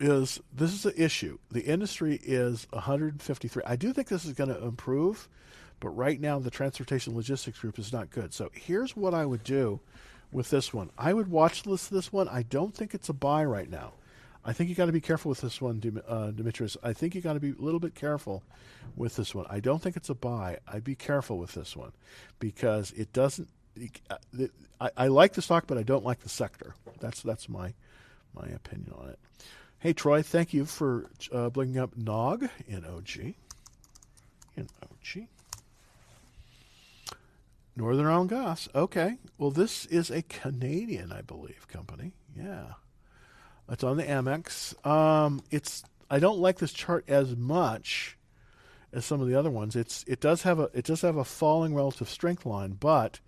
is 0.00 0.40
this 0.52 0.72
is 0.72 0.84
the 0.84 1.02
issue. 1.02 1.38
The 1.50 1.64
industry 1.64 2.20
is 2.22 2.66
153. 2.70 3.62
I 3.66 3.76
do 3.76 3.92
think 3.92 4.08
this 4.08 4.24
is 4.24 4.32
going 4.32 4.50
to 4.50 4.64
improve, 4.64 5.28
but 5.80 5.90
right 5.90 6.20
now 6.20 6.38
the 6.38 6.50
transportation 6.50 7.16
logistics 7.16 7.58
group 7.58 7.78
is 7.78 7.92
not 7.92 8.10
good. 8.10 8.32
So 8.32 8.50
here's 8.54 8.96
what 8.96 9.14
I 9.14 9.26
would 9.26 9.42
do 9.42 9.80
with 10.30 10.50
this 10.50 10.72
one. 10.72 10.90
I 10.96 11.12
would 11.12 11.28
watch 11.28 11.64
this 11.64 11.88
this 11.88 12.12
one. 12.12 12.28
I 12.28 12.42
don't 12.42 12.74
think 12.74 12.94
it's 12.94 13.08
a 13.08 13.14
buy 13.14 13.44
right 13.44 13.70
now. 13.70 13.94
I 14.48 14.54
think 14.54 14.70
you 14.70 14.74
got 14.74 14.86
to 14.86 14.92
be 14.92 15.02
careful 15.02 15.28
with 15.28 15.42
this 15.42 15.60
one, 15.60 16.02
uh, 16.08 16.30
Demetrius. 16.30 16.78
I 16.82 16.94
think 16.94 17.14
you 17.14 17.20
got 17.20 17.34
to 17.34 17.40
be 17.40 17.50
a 17.50 17.62
little 17.62 17.80
bit 17.80 17.94
careful 17.94 18.42
with 18.96 19.14
this 19.14 19.34
one. 19.34 19.44
I 19.50 19.60
don't 19.60 19.82
think 19.82 19.94
it's 19.94 20.08
a 20.08 20.14
buy. 20.14 20.56
I'd 20.66 20.84
be 20.84 20.94
careful 20.94 21.36
with 21.36 21.52
this 21.52 21.76
one 21.76 21.92
because 22.38 22.92
it 22.92 23.12
doesn't. 23.12 23.50
Uh, 24.08 24.16
I, 24.80 24.90
I 24.96 25.06
like 25.08 25.34
the 25.34 25.42
stock, 25.42 25.66
but 25.66 25.76
I 25.76 25.82
don't 25.82 26.02
like 26.02 26.20
the 26.20 26.30
sector. 26.30 26.74
That's 26.98 27.20
that's 27.20 27.46
my 27.46 27.74
my 28.34 28.46
opinion 28.46 28.94
on 28.98 29.10
it. 29.10 29.18
Hey 29.80 29.92
Troy, 29.92 30.22
thank 30.22 30.54
you 30.54 30.64
for 30.64 31.10
uh, 31.30 31.50
bringing 31.50 31.76
up 31.76 31.94
Nog 31.94 32.48
in 32.66 32.86
OG. 32.86 33.34
In 34.56 34.66
OG. 34.82 35.26
Northern 37.76 38.06
Oil 38.06 38.24
Gas. 38.24 38.66
Okay. 38.74 39.18
Well, 39.36 39.50
this 39.50 39.84
is 39.84 40.10
a 40.10 40.22
Canadian, 40.22 41.12
I 41.12 41.20
believe, 41.20 41.68
company. 41.68 42.14
Yeah. 42.34 42.72
It's 43.70 43.84
on 43.84 43.96
the 43.96 44.04
Amex. 44.04 44.86
Um, 44.86 45.42
it's 45.50 45.84
I 46.10 46.18
don't 46.18 46.38
like 46.38 46.58
this 46.58 46.72
chart 46.72 47.04
as 47.08 47.36
much 47.36 48.16
as 48.92 49.04
some 49.04 49.20
of 49.20 49.28
the 49.28 49.38
other 49.38 49.50
ones. 49.50 49.76
It's 49.76 50.04
it 50.06 50.20
does 50.20 50.42
have 50.42 50.58
a 50.58 50.70
it 50.72 50.84
does 50.84 51.02
have 51.02 51.16
a 51.16 51.24
falling 51.24 51.74
relative 51.74 52.08
strength 52.08 52.46
line, 52.46 52.72
but 52.72 53.20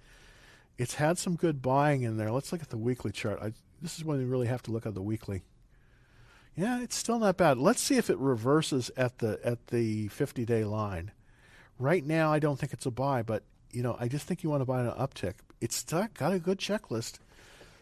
it's 0.79 0.95
had 0.95 1.19
some 1.19 1.37
good 1.37 1.61
buying 1.61 2.03
in 2.03 2.17
there. 2.17 2.31
Let's 2.31 2.53
look 2.53 2.63
at 2.63 2.71
the 2.71 2.79
weekly 2.79 3.13
chart. 3.13 3.39
I, 3.43 3.53
this 3.83 3.99
is 3.99 4.05
when 4.05 4.21
you 4.21 4.27
really 4.27 4.47
have 4.47 4.63
to 4.63 4.71
look 4.71 4.87
at 4.87 4.95
the 4.95 5.03
weekly. 5.03 5.43
Yeah, 6.57 6.83
it's 6.83 6.97
still 6.97 7.19
not 7.19 7.37
bad. 7.37 7.59
Let's 7.59 7.81
see 7.81 7.97
if 7.97 8.11
it 8.11 8.19
reverses 8.19 8.91
at 8.97 9.19
the 9.19 9.39
at 9.45 9.69
the 9.69 10.09
50 10.09 10.45
day 10.45 10.65
line. 10.65 11.13
Right 11.79 12.05
now, 12.05 12.33
I 12.33 12.39
don't 12.39 12.59
think 12.59 12.73
it's 12.73 12.87
a 12.87 12.91
buy, 12.91 13.23
but 13.23 13.43
you 13.71 13.83
know, 13.83 13.97
I 14.01 14.09
just 14.09 14.27
think 14.27 14.43
you 14.43 14.51
want 14.51 14.63
to 14.63 14.67
buy 14.67 14.81
an 14.81 14.91
uptick. 14.93 15.35
It's 15.61 15.83
got 15.83 16.33
a 16.33 16.39
good 16.39 16.59
checklist, 16.59 17.19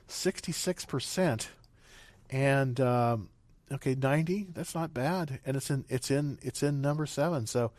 66 0.09 0.84
percent 0.84 1.50
and 2.31 2.81
um, 2.81 3.29
okay, 3.72 3.95
ninety. 3.95 4.47
That's 4.53 4.74
not 4.74 4.95
bad, 4.95 5.41
and 5.47 5.57
it's 5.57 5.70
in 5.70 5.85
it's 5.89 6.11
in 6.11 6.39
it's 6.43 6.62
in 6.62 6.81
number 6.81 7.07
seven. 7.07 7.47
So 7.47 7.72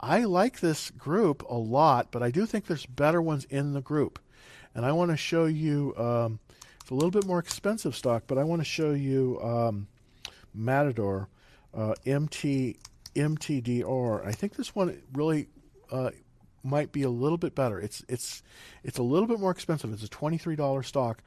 I 0.00 0.24
like 0.24 0.60
this 0.60 0.90
group 0.90 1.42
a 1.48 1.56
lot, 1.56 2.08
but 2.10 2.22
I 2.22 2.30
do 2.30 2.46
think 2.46 2.66
there's 2.66 2.86
better 2.86 3.20
ones 3.20 3.44
in 3.50 3.72
the 3.72 3.80
group, 3.80 4.18
and 4.74 4.84
I 4.84 4.92
want 4.92 5.10
to 5.10 5.16
show 5.16 5.46
you. 5.46 5.94
Um, 5.96 6.38
it's 6.80 6.90
a 6.90 6.94
little 6.94 7.10
bit 7.10 7.26
more 7.26 7.38
expensive 7.38 7.94
stock, 7.94 8.24
but 8.26 8.38
I 8.38 8.44
want 8.44 8.60
to 8.62 8.64
show 8.64 8.92
you 8.92 9.38
um, 9.42 9.86
Matador 10.54 11.28
uh, 11.74 11.94
MT 12.06 12.78
MTDR. 13.14 14.26
I 14.26 14.32
think 14.32 14.56
this 14.56 14.74
one 14.74 15.00
really. 15.12 15.48
Uh, 15.90 16.10
might 16.62 16.92
be 16.92 17.02
a 17.02 17.10
little 17.10 17.38
bit 17.38 17.54
better. 17.54 17.80
It's 17.80 18.04
it's 18.08 18.42
it's 18.84 18.98
a 18.98 19.02
little 19.02 19.26
bit 19.26 19.40
more 19.40 19.50
expensive. 19.50 19.92
It's 19.92 20.02
a 20.04 20.08
twenty 20.08 20.38
three 20.38 20.56
dollar 20.56 20.82
stock, 20.82 21.22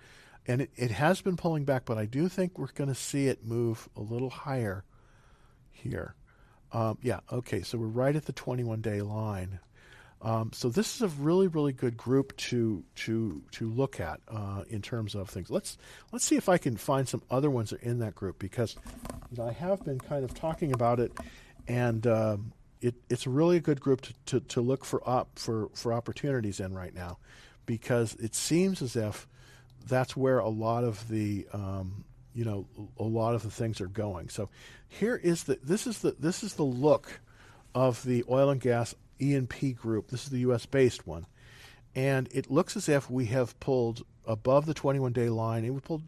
and 0.48 0.62
it, 0.62 0.72
it 0.76 0.92
has 0.92 1.22
been 1.22 1.38
pulling 1.38 1.66
back, 1.66 1.86
but 1.86 1.98
I 1.98 2.06
do 2.06 2.28
think 2.28 2.58
we're 2.58 2.68
going 2.68 2.90
to 2.90 2.96
see 2.96 3.28
it 3.28 3.46
move 3.46 3.88
a 3.96 4.02
little 4.02 4.30
higher 4.30 4.84
here. 5.72 6.16
Um, 6.72 6.98
yeah, 7.02 7.20
okay, 7.32 7.62
so 7.62 7.78
we're 7.78 7.88
right 7.88 8.16
at 8.16 8.26
the 8.26 8.34
21 8.34 8.82
day 8.82 9.02
line. 9.02 9.60
Um, 10.24 10.52
so 10.54 10.70
this 10.70 10.96
is 10.96 11.02
a 11.02 11.10
really, 11.22 11.48
really 11.48 11.74
good 11.74 11.98
group 11.98 12.36
to 12.38 12.84
to 12.96 13.44
to 13.52 13.70
look 13.70 14.00
at 14.00 14.22
uh, 14.30 14.64
in 14.70 14.82
terms 14.82 15.16
of 15.16 15.30
things. 15.30 15.50
Let's 15.50 15.78
let's 16.14 16.24
see 16.24 16.38
if 16.38 16.48
I 16.48 16.58
can 16.58 16.78
find 16.78 17.08
some 17.08 17.22
other 17.30 17.50
ones 17.52 17.72
that 17.72 17.82
are 17.84 17.86
in 17.86 18.00
that 18.00 18.16
group 18.16 18.40
because 18.40 18.78
you 19.32 19.38
know, 19.38 19.50
I 19.50 19.52
have 19.52 19.84
been 19.84 20.00
kind 20.00 20.24
of 20.24 20.34
talking 20.34 20.72
about 20.72 21.02
it, 21.02 21.12
and 21.68 22.08
um, 22.08 22.54
it, 22.80 22.96
it's 23.10 23.28
really 23.28 23.58
a 23.58 23.62
good 23.62 23.82
group 23.82 24.00
to, 24.02 24.14
to, 24.28 24.40
to 24.40 24.62
look 24.62 24.86
for 24.86 25.08
op, 25.08 25.38
for 25.38 25.70
for 25.74 25.92
opportunities 25.92 26.62
in 26.62 26.74
right 26.74 26.96
now, 26.96 27.18
because 27.66 28.16
it 28.16 28.34
seems 28.34 28.82
as 28.82 28.96
if 28.96 29.28
that's 29.88 30.16
where 30.16 30.40
a 30.40 30.50
lot 30.50 30.84
of 30.84 31.08
the 31.10 31.48
um, 31.54 32.04
you 32.34 32.46
know 32.46 32.66
a 32.98 33.04
lot 33.04 33.36
of 33.36 33.44
the 33.44 33.52
things 33.52 33.82
are 33.82 33.88
going. 33.88 34.30
So 34.30 34.50
here 34.88 35.16
is 35.16 35.44
the 35.44 35.60
this 35.64 35.88
is 35.88 36.00
the 36.00 36.16
this 36.20 36.44
is 36.44 36.54
the 36.54 36.64
look 36.64 37.20
of 37.76 38.04
the 38.04 38.24
oil 38.30 38.50
and 38.50 38.62
gas 38.62 38.96
E&P 39.20 39.74
group. 39.74 40.10
This 40.10 40.24
is 40.24 40.30
the 40.30 40.40
U.S. 40.40 40.66
based 40.66 41.08
one, 41.08 41.26
and 41.96 42.30
it 42.32 42.52
looks 42.52 42.76
as 42.76 42.90
if 42.90 43.10
we 43.10 43.26
have 43.28 43.60
pulled 43.60 44.06
above 44.26 44.66
the 44.66 44.74
21 44.74 45.14
day 45.14 45.30
line. 45.30 45.66
And 45.66 45.74
we 45.74 45.82
pulled 45.82 46.04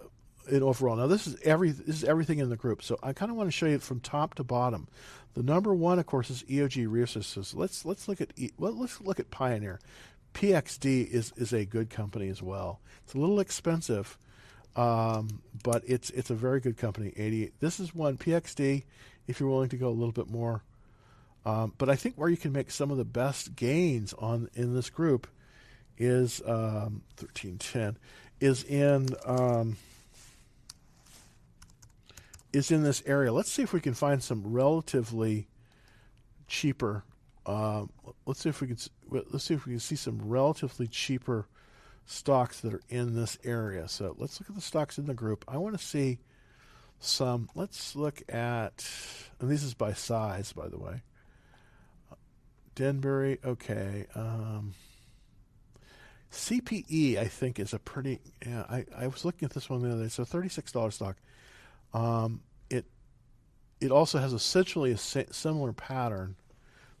uh, 0.00 0.06
it 0.50 0.62
overall. 0.62 0.96
Now 0.96 1.06
this 1.06 1.26
is 1.26 1.36
every 1.42 1.70
this 1.70 1.96
is 1.96 2.04
everything 2.04 2.38
in 2.38 2.50
the 2.50 2.56
group. 2.56 2.82
So 2.82 2.98
I 3.02 3.12
kind 3.12 3.30
of 3.30 3.36
want 3.36 3.48
to 3.48 3.56
show 3.56 3.66
you 3.66 3.78
from 3.78 4.00
top 4.00 4.34
to 4.34 4.44
bottom. 4.44 4.88
The 5.34 5.42
number 5.42 5.72
one, 5.72 5.98
of 5.98 6.06
course, 6.06 6.30
is 6.30 6.42
EOG 6.44 6.90
Resources. 6.90 7.54
Let's 7.54 7.84
let's 7.84 8.08
look 8.08 8.20
at 8.20 8.32
well, 8.56 8.72
let's 8.72 9.00
look 9.00 9.20
at 9.20 9.30
Pioneer. 9.30 9.78
PXD 10.34 11.08
is 11.08 11.32
is 11.36 11.52
a 11.52 11.64
good 11.64 11.90
company 11.90 12.28
as 12.28 12.42
well. 12.42 12.80
It's 13.04 13.14
a 13.14 13.18
little 13.18 13.40
expensive, 13.40 14.18
um, 14.76 15.42
but 15.62 15.82
it's 15.86 16.10
it's 16.10 16.30
a 16.30 16.34
very 16.34 16.60
good 16.60 16.76
company. 16.76 17.12
Eighty. 17.16 17.52
This 17.60 17.80
is 17.80 17.94
one 17.94 18.16
PXD. 18.16 18.84
If 19.26 19.40
you're 19.40 19.48
willing 19.48 19.68
to 19.70 19.76
go 19.76 19.88
a 19.88 19.90
little 19.90 20.12
bit 20.12 20.30
more, 20.30 20.62
um, 21.44 21.74
but 21.76 21.90
I 21.90 21.96
think 21.96 22.14
where 22.16 22.28
you 22.28 22.36
can 22.36 22.52
make 22.52 22.70
some 22.70 22.90
of 22.90 22.96
the 22.96 23.04
best 23.04 23.56
gains 23.56 24.14
on 24.14 24.48
in 24.54 24.74
this 24.74 24.90
group 24.90 25.26
is 25.98 26.40
um, 26.46 27.02
thirteen 27.16 27.58
ten 27.58 27.96
is 28.40 28.64
in 28.64 29.08
um, 29.24 29.76
is 32.52 32.70
in 32.70 32.82
this 32.82 33.02
area. 33.06 33.32
Let's 33.32 33.50
see 33.50 33.62
if 33.62 33.72
we 33.72 33.80
can 33.80 33.94
find 33.94 34.22
some 34.22 34.52
relatively 34.52 35.48
cheaper 36.46 37.04
um, 37.48 37.90
let's 38.26 38.40
see 38.40 38.50
if 38.50 38.60
we 38.60 38.66
can 38.66 38.76
let's 39.10 39.44
see 39.44 39.54
if 39.54 39.64
we 39.64 39.72
can 39.72 39.80
see 39.80 39.96
some 39.96 40.20
relatively 40.22 40.86
cheaper 40.86 41.48
stocks 42.04 42.60
that 42.60 42.74
are 42.74 42.82
in 42.90 43.14
this 43.14 43.38
area. 43.42 43.88
So 43.88 44.14
let's 44.18 44.38
look 44.38 44.50
at 44.50 44.54
the 44.54 44.60
stocks 44.60 44.98
in 44.98 45.06
the 45.06 45.14
group. 45.14 45.46
I 45.48 45.56
want 45.56 45.76
to 45.78 45.84
see 45.84 46.18
some. 47.00 47.48
Let's 47.54 47.96
look 47.96 48.22
at, 48.28 48.86
and 49.40 49.50
this 49.50 49.62
is 49.62 49.72
by 49.72 49.94
size, 49.94 50.52
by 50.52 50.68
the 50.68 50.78
way. 50.78 51.02
Denbury, 52.74 53.38
okay. 53.42 54.06
Um, 54.14 54.74
CPE, 56.30 57.16
I 57.16 57.28
think, 57.28 57.58
is 57.58 57.72
a 57.72 57.78
pretty. 57.78 58.20
Yeah, 58.46 58.64
I, 58.68 58.84
I 58.94 59.06
was 59.06 59.24
looking 59.24 59.46
at 59.46 59.54
this 59.54 59.70
one 59.70 59.80
the 59.80 59.90
other 59.90 60.02
day. 60.02 60.08
So 60.10 60.24
thirty-six 60.24 60.70
dollars 60.70 60.96
stock. 60.96 61.16
Um, 61.94 62.42
it 62.68 62.84
it 63.80 63.90
also 63.90 64.18
has 64.18 64.34
essentially 64.34 64.92
a 64.92 64.98
similar 64.98 65.72
pattern 65.72 66.36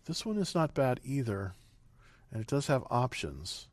this 0.08 0.24
one 0.24 0.38
is 0.38 0.54
not 0.54 0.74
bad 0.74 1.00
either, 1.04 1.52
and 2.32 2.40
it 2.40 2.48
does 2.48 2.66
have 2.66 2.82
options. 2.90 3.68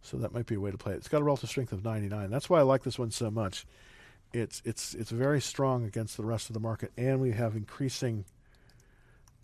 So 0.00 0.16
that 0.16 0.32
might 0.32 0.46
be 0.46 0.54
a 0.54 0.60
way 0.60 0.70
to 0.70 0.78
play 0.78 0.94
it. 0.94 0.98
It's 0.98 1.08
got 1.08 1.20
a 1.20 1.24
relative 1.24 1.50
strength 1.50 1.72
of 1.72 1.84
99. 1.84 2.30
That's 2.30 2.48
why 2.48 2.60
I 2.60 2.62
like 2.62 2.84
this 2.84 2.98
one 2.98 3.10
so 3.10 3.30
much. 3.30 3.66
It's 4.32 4.62
it's 4.64 4.94
it's 4.94 5.10
very 5.10 5.40
strong 5.40 5.84
against 5.84 6.16
the 6.16 6.24
rest 6.24 6.48
of 6.48 6.54
the 6.54 6.60
market, 6.60 6.92
and 6.96 7.20
we 7.20 7.32
have 7.32 7.56
increasing 7.56 8.24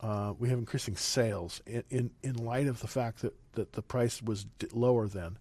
uh, 0.00 0.34
we 0.38 0.48
have 0.48 0.58
increasing 0.58 0.94
sales 0.94 1.60
in, 1.66 1.82
in, 1.90 2.10
in 2.22 2.36
light 2.36 2.68
of 2.68 2.80
the 2.80 2.86
fact 2.86 3.22
that, 3.22 3.34
that 3.54 3.72
the 3.72 3.82
price 3.82 4.22
was 4.22 4.44
d- 4.58 4.68
lower 4.72 5.08
then. 5.08 5.38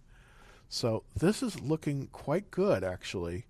So 0.68 1.04
this 1.16 1.42
is 1.42 1.60
looking 1.60 2.08
quite 2.08 2.50
good 2.50 2.82
actually. 2.82 3.46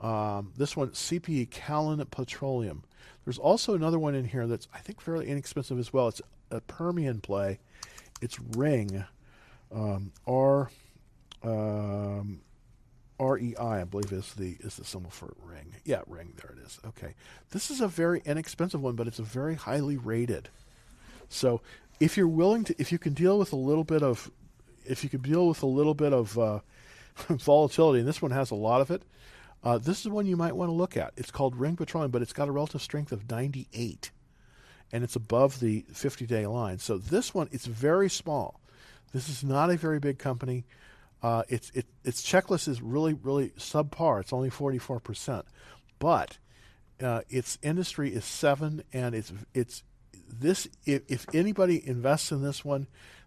Um, 0.00 0.52
this 0.56 0.76
one, 0.76 0.90
CPE 0.90 1.50
Callon 1.50 2.04
Petroleum. 2.10 2.84
There's 3.24 3.38
also 3.38 3.74
another 3.74 3.98
one 3.98 4.14
in 4.14 4.24
here 4.24 4.46
that's 4.46 4.66
I 4.74 4.78
think 4.78 5.00
fairly 5.00 5.28
inexpensive 5.28 5.78
as 5.78 5.92
well. 5.92 6.08
It's 6.08 6.22
a 6.50 6.60
Permian 6.60 7.20
play. 7.20 7.58
It's 8.22 8.38
Ring, 8.40 9.04
um, 9.72 10.12
R, 10.26 10.70
um, 11.42 12.40
R 13.18 13.38
E 13.38 13.54
I, 13.56 13.82
I 13.82 13.84
believe 13.84 14.12
is 14.12 14.32
the 14.34 14.56
is 14.60 14.76
the 14.76 14.84
symbol 14.84 15.10
for 15.10 15.34
Ring. 15.44 15.74
Yeah, 15.84 16.00
Ring. 16.06 16.32
There 16.36 16.56
it 16.56 16.66
is. 16.66 16.78
Okay, 16.86 17.14
this 17.50 17.70
is 17.70 17.80
a 17.80 17.88
very 17.88 18.22
inexpensive 18.24 18.82
one, 18.82 18.94
but 18.94 19.06
it's 19.06 19.18
a 19.18 19.24
very 19.24 19.54
highly 19.54 19.96
rated. 19.96 20.48
So 21.28 21.60
if 22.00 22.16
you're 22.16 22.26
willing 22.26 22.64
to, 22.64 22.74
if 22.78 22.90
you 22.90 22.98
can 22.98 23.12
deal 23.12 23.38
with 23.38 23.52
a 23.52 23.56
little 23.56 23.84
bit 23.84 24.02
of, 24.02 24.30
if 24.84 25.04
you 25.04 25.10
can 25.10 25.20
deal 25.20 25.46
with 25.46 25.62
a 25.62 25.66
little 25.66 25.94
bit 25.94 26.14
of 26.14 26.38
uh, 26.38 26.60
volatility, 27.28 28.00
and 28.00 28.08
this 28.08 28.22
one 28.22 28.30
has 28.30 28.50
a 28.50 28.54
lot 28.54 28.80
of 28.80 28.90
it. 28.90 29.02
Uh, 29.62 29.78
this 29.78 30.00
is 30.00 30.08
one 30.08 30.26
you 30.26 30.36
might 30.36 30.56
want 30.56 30.68
to 30.68 30.74
look 30.74 30.96
at. 30.96 31.12
It's 31.16 31.30
called 31.30 31.56
Ring 31.56 31.76
Petroleum, 31.76 32.10
but 32.10 32.22
it's 32.22 32.32
got 32.32 32.48
a 32.48 32.52
relative 32.52 32.80
strength 32.80 33.12
of 33.12 33.30
98 33.30 34.10
and 34.92 35.04
it's 35.04 35.16
above 35.16 35.60
the 35.60 35.84
50 35.92 36.26
day 36.26 36.46
line. 36.46 36.78
So 36.78 36.98
this 36.98 37.34
one, 37.34 37.48
it's 37.52 37.66
very 37.66 38.10
small. 38.10 38.60
This 39.12 39.28
is 39.28 39.44
not 39.44 39.70
a 39.70 39.76
very 39.76 39.98
big 39.98 40.18
company. 40.18 40.64
Uh, 41.22 41.42
its 41.48 41.70
it, 41.74 41.86
its 42.04 42.22
checklist 42.22 42.66
is 42.66 42.80
really 42.80 43.12
really 43.12 43.50
subpar. 43.50 44.20
It's 44.20 44.32
only 44.32 44.48
44 44.50 45.00
percent, 45.00 45.44
but 45.98 46.38
uh, 47.02 47.22
its 47.28 47.58
industry 47.62 48.14
is 48.14 48.24
seven, 48.24 48.82
and 48.92 49.14
it's 49.14 49.32
it's 49.52 49.82
this. 50.26 50.66
If, 50.86 51.02
if 51.08 51.26
anybody 51.34 51.86
invests 51.86 52.32
in 52.32 52.42
this 52.42 52.64
one, 52.64 52.86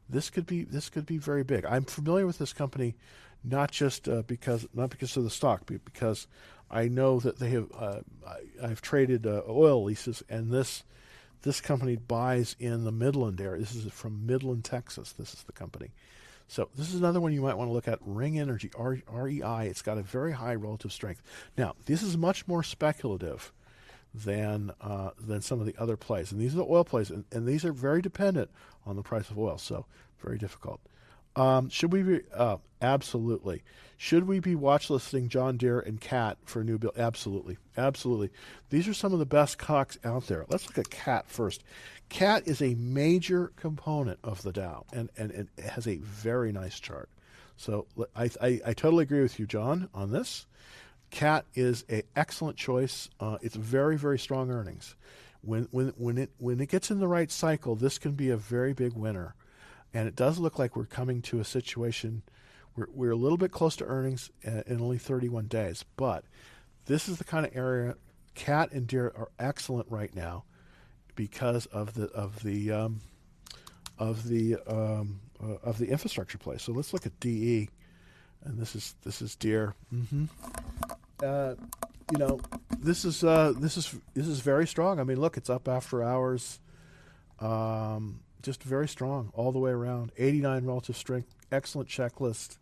this 0.09 0.31
could 0.31 0.47
be 0.47 0.63
this 0.63 0.89
could 0.89 1.05
be 1.05 1.19
very 1.19 1.43
big. 1.43 1.65
I'm 1.65 1.84
familiar 1.84 2.25
with 2.25 2.39
this 2.39 2.53
company, 2.53 2.95
not 3.44 3.72
just 3.72 4.08
uh, 4.08 4.24
because 4.24 4.68
not 4.74 4.89
because 4.89 5.16
of 5.18 5.24
the 5.24 5.30
stock, 5.30 5.64
but 5.66 5.84
because 5.86 6.28
I 6.70 6.88
know 6.88 7.20
that 7.20 7.39
they 7.39 7.50
have. 7.50 7.68
Uh, 7.78 8.00
I, 8.62 8.68
have 8.68 8.82
traded 8.82 9.28
uh, 9.28 9.44
oil 9.48 9.84
leases, 9.84 10.24
and 10.30 10.52
this 10.52 10.84
this 11.44 11.62
company 11.62 11.96
buys 11.96 12.56
in 12.60 12.84
the 12.84 12.91
Midland 12.91 13.39
area. 13.39 13.60
This 13.60 13.76
is 13.76 13.91
from 13.91 14.26
Midland, 14.26 14.66
Texas. 14.66 15.12
This 15.12 15.34
is 15.34 15.44
the 15.44 15.52
company. 15.52 15.91
So 16.48 16.70
this 16.76 16.89
is 16.89 16.96
another 16.96 17.22
one 17.22 17.34
you 17.34 17.41
might 17.41 17.58
want 17.58 17.70
to 17.70 17.74
look 17.74 17.88
at. 17.88 18.00
Ring 18.02 18.39
Energy, 18.39 18.70
R- 18.78 19.02
REI. 19.12 19.68
It's 19.68 19.82
got 19.82 19.98
a 19.98 20.04
very 20.04 20.32
high 20.32 20.56
relative 20.56 20.91
strength. 20.91 21.22
Now, 21.58 21.76
this 21.86 22.04
is 22.04 22.18
much 22.18 22.48
more 22.48 22.64
speculative 22.64 23.52
than 24.14 24.72
uh, 24.82 25.12
than 25.20 25.41
some 25.41 25.60
of 25.60 25.66
the 25.66 25.76
other 25.78 25.98
plays, 25.98 26.32
and 26.32 26.39
these 26.39 26.54
are 26.54 26.58
the 26.58 26.66
oil 26.66 26.84
plays, 26.84 27.10
and, 27.10 27.26
and 27.32 27.48
these 27.48 27.66
are 27.66 27.74
very 27.74 28.02
dependent 28.02 28.50
on 28.86 28.96
the 28.96 29.04
price 29.04 29.30
of 29.30 29.38
oil. 29.38 29.58
So 29.58 29.86
very 30.22 30.38
difficult. 30.38 30.80
Um, 31.36 31.69
should 31.69 31.91
we 31.91 32.03
be 32.03 32.21
uh, 32.34 32.57
absolutely? 32.81 33.63
Should 33.97 34.27
we 34.27 34.39
be 34.39 34.55
watch 34.55 34.89
listing 34.89 35.29
John 35.29 35.57
Deere 35.57 35.79
and 35.79 35.99
Cat 35.99 36.38
for 36.45 36.61
a 36.61 36.63
new 36.63 36.77
build? 36.77 36.97
Absolutely, 36.97 37.57
absolutely. 37.77 38.31
These 38.69 38.88
are 38.88 38.93
some 38.93 39.13
of 39.13 39.19
the 39.19 39.25
best 39.25 39.57
cocks 39.57 39.97
out 40.03 40.27
there. 40.27 40.45
Let's 40.49 40.67
look 40.67 40.77
at 40.77 40.89
Cat 40.89 41.29
first. 41.29 41.63
Cat 42.09 42.47
is 42.47 42.61
a 42.61 42.75
major 42.75 43.51
component 43.55 44.19
of 44.23 44.43
the 44.43 44.51
Dow, 44.51 44.86
and, 44.91 45.09
and, 45.17 45.31
it 45.31 45.47
has 45.63 45.88
a 45.88 45.97
very 45.97 46.51
nice 46.51 46.79
chart. 46.79 47.09
So 47.57 47.88
I, 48.15 48.29
I, 48.41 48.61
I 48.65 48.73
totally 48.73 49.03
agree 49.03 49.21
with 49.21 49.39
you, 49.39 49.47
John, 49.47 49.89
on 49.93 50.11
this. 50.11 50.45
Cat 51.09 51.45
is 51.53 51.86
an 51.89 52.03
excellent 52.15 52.57
choice. 52.57 53.09
Uh, 53.19 53.38
it's 53.41 53.55
very 53.55 53.97
very 53.97 54.17
strong 54.17 54.51
earnings. 54.51 54.95
When 55.41 55.67
when 55.71 55.93
when 55.97 56.17
it 56.17 56.31
when 56.39 56.59
it 56.59 56.69
gets 56.69 56.89
in 56.89 56.99
the 56.99 57.07
right 57.07 57.31
cycle, 57.31 57.75
this 57.75 57.99
can 57.99 58.13
be 58.13 58.31
a 58.31 58.38
very 58.38 58.73
big 58.73 58.93
winner. 58.93 59.36
And 59.94 60.08
it 60.08 60.16
does 60.16 60.39
look 60.39 60.58
like 60.58 60.76
we're 60.76 60.86
coming 60.86 61.22
to 61.24 61.39
a 61.39 61.46
situation 61.46 62.24
where 62.74 62.88
we're 62.91 63.12
a 63.12 63.16
little 63.16 63.38
bit 63.38 63.52
close 63.52 63.76
to 63.78 63.86
earnings 63.86 64.32
in 64.41 64.82
only 64.82 64.98
31 64.98 65.48
days. 65.48 65.86
But 65.96 66.26
this 66.86 67.08
is 67.08 67.18
the 67.18 67.24
kind 67.24 67.46
of 67.46 67.56
area 67.56 67.96
cat 68.36 68.72
and 68.72 68.88
Deere 68.88 69.14
are 69.16 69.30
excellent 69.39 69.89
right 69.89 70.14
now 70.16 70.44
because 71.16 71.66
of 71.68 71.94
the 71.94 72.06
of 72.08 72.41
the 72.44 72.72
um, 72.72 73.02
of 73.98 74.28
the 74.28 74.58
um, 74.68 75.20
uh, 75.41 75.58
of 75.64 75.78
the 75.78 75.89
infrastructure 75.89 76.38
play. 76.38 76.58
So 76.58 76.72
let's 76.72 76.94
look 76.94 77.06
at 77.06 77.20
DE, 77.20 77.70
and 78.44 78.58
this 78.58 78.76
is 78.76 78.96
this 79.04 79.22
is 79.22 79.36
Deere. 79.36 79.76
Mm-hmm. 79.94 80.26
Uh, 81.22 81.56
you 82.12 82.18
know, 82.18 82.39
this 82.80 83.06
is 83.06 83.24
uh, 83.24 83.54
this 83.58 83.78
is 83.78 83.96
this 84.14 84.28
is 84.28 84.39
very 84.39 84.68
strong. 84.68 85.00
I 85.00 85.04
mean, 85.04 85.20
look, 85.20 85.38
it's 85.38 85.50
up 85.50 85.68
after 85.68 86.04
hours. 86.04 86.60
Um, 87.39 88.22
just 88.44 88.62
very 88.62 88.88
strong 88.88 89.32
all 89.34 89.52
the 89.52 89.60
way 89.60 89.72
around. 89.72 90.12
89 90.18 90.66
relative 90.66 90.98
strength, 90.98 91.34
excellent 91.52 91.89
checklist. 91.89 92.58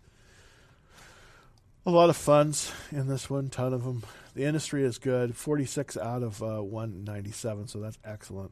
A 1.86 1.92
lot 1.92 2.12
of 2.12 2.16
funds 2.16 2.72
in 2.92 3.08
this 3.08 3.30
one, 3.30 3.50
ton 3.50 3.74
of 3.74 3.84
them. 3.84 4.04
The 4.36 4.46
industry 4.46 4.84
is 4.84 5.00
good, 5.00 5.36
46 5.36 5.98
out 5.98 6.22
of 6.24 6.42
uh, 6.42 6.64
197, 6.64 7.68
so 7.68 7.80
that's 7.80 7.98
excellent. 8.06 8.52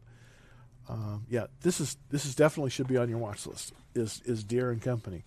Um, 0.90 1.26
yeah, 1.30 1.46
this 1.62 1.80
is 1.80 1.98
this 2.10 2.26
is 2.26 2.34
definitely 2.34 2.72
should 2.72 2.88
be 2.88 2.98
on 2.98 3.08
your 3.10 3.20
watch 3.20 3.46
list. 3.46 3.74
Is 3.94 4.22
is 4.26 4.44
Deere 4.44 4.72
and 4.72 4.82
Company, 4.82 5.24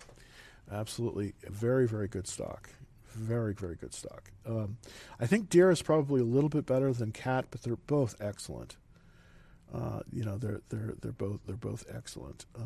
absolutely 0.69 1.33
very 1.49 1.87
very 1.87 2.09
good 2.09 2.27
stock, 2.27 2.69
very 3.13 3.53
very 3.53 3.75
good 3.75 3.93
stock. 3.93 4.29
Um, 4.45 4.77
I 5.21 5.25
think 5.25 5.49
Deere 5.49 5.71
is 5.71 5.81
probably 5.81 6.19
a 6.19 6.25
little 6.25 6.49
bit 6.49 6.65
better 6.65 6.91
than 6.91 7.13
Cat, 7.13 7.45
but 7.49 7.61
they're 7.61 7.77
both 7.77 8.15
excellent. 8.19 8.75
Uh, 9.73 10.01
you 10.11 10.23
know, 10.23 10.37
they're 10.37 10.61
they're 10.69 10.93
they're 11.01 11.11
both 11.11 11.39
they're 11.47 11.55
both 11.55 11.85
excellent. 11.93 12.45
Uh, 12.55 12.61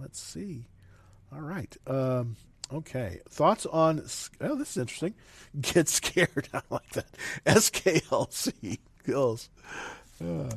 let's 0.00 0.18
see. 0.18 0.66
All 1.32 1.42
right. 1.42 1.76
Um, 1.86 2.36
okay. 2.72 3.20
Thoughts 3.28 3.66
on? 3.66 3.98
Oh, 4.40 4.54
this 4.54 4.70
is 4.70 4.76
interesting. 4.78 5.14
Get 5.60 5.88
scared. 5.88 6.48
I 6.54 6.62
like 6.70 6.90
that. 6.92 7.06
SKLZ 7.44 8.78
Skillz. 9.04 9.48
Uh, 10.22 10.54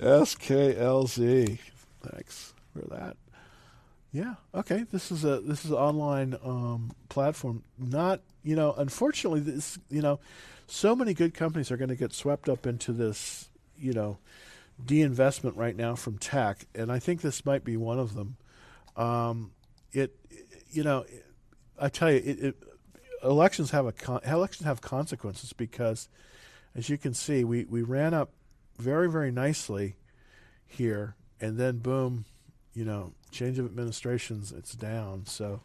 SKLZ. 0.00 1.58
Thanks 2.02 2.54
for 2.72 2.82
that. 2.94 3.16
Yeah. 4.12 4.34
Okay. 4.54 4.84
This 4.92 5.10
is 5.10 5.24
a 5.24 5.40
this 5.40 5.64
is 5.64 5.72
an 5.72 5.78
online 5.78 6.36
um, 6.44 6.92
platform. 7.08 7.64
Not 7.76 8.20
you 8.44 8.54
know. 8.54 8.72
Unfortunately, 8.76 9.40
this 9.40 9.78
you 9.90 10.00
know, 10.00 10.20
so 10.68 10.94
many 10.94 11.12
good 11.12 11.34
companies 11.34 11.72
are 11.72 11.76
going 11.76 11.88
to 11.88 11.96
get 11.96 12.12
swept 12.12 12.48
up 12.48 12.66
into 12.66 12.92
this. 12.92 13.48
You 13.78 13.92
know, 13.92 14.18
de-investment 14.84 15.56
right 15.56 15.76
now 15.76 15.94
from 15.94 16.18
tech, 16.18 16.66
and 16.74 16.92
I 16.92 16.98
think 16.98 17.20
this 17.20 17.44
might 17.44 17.64
be 17.64 17.76
one 17.76 17.98
of 17.98 18.14
them. 18.14 18.36
Um, 18.96 19.52
it, 19.92 20.16
you 20.70 20.82
know, 20.82 21.04
I 21.78 21.88
tell 21.88 22.10
you, 22.10 22.18
it, 22.24 22.40
it, 22.40 22.56
elections 23.22 23.70
have 23.70 23.86
a 23.86 23.92
con- 23.92 24.20
elections 24.24 24.66
have 24.66 24.80
consequences 24.80 25.52
because, 25.52 26.08
as 26.74 26.88
you 26.88 26.98
can 26.98 27.14
see, 27.14 27.44
we 27.44 27.64
we 27.64 27.82
ran 27.82 28.14
up 28.14 28.30
very 28.78 29.10
very 29.10 29.30
nicely 29.30 29.96
here, 30.66 31.16
and 31.40 31.56
then 31.58 31.78
boom, 31.78 32.24
you 32.74 32.84
know, 32.84 33.12
change 33.30 33.58
of 33.58 33.66
administrations, 33.66 34.52
it's 34.52 34.74
down. 34.74 35.26
So. 35.26 35.60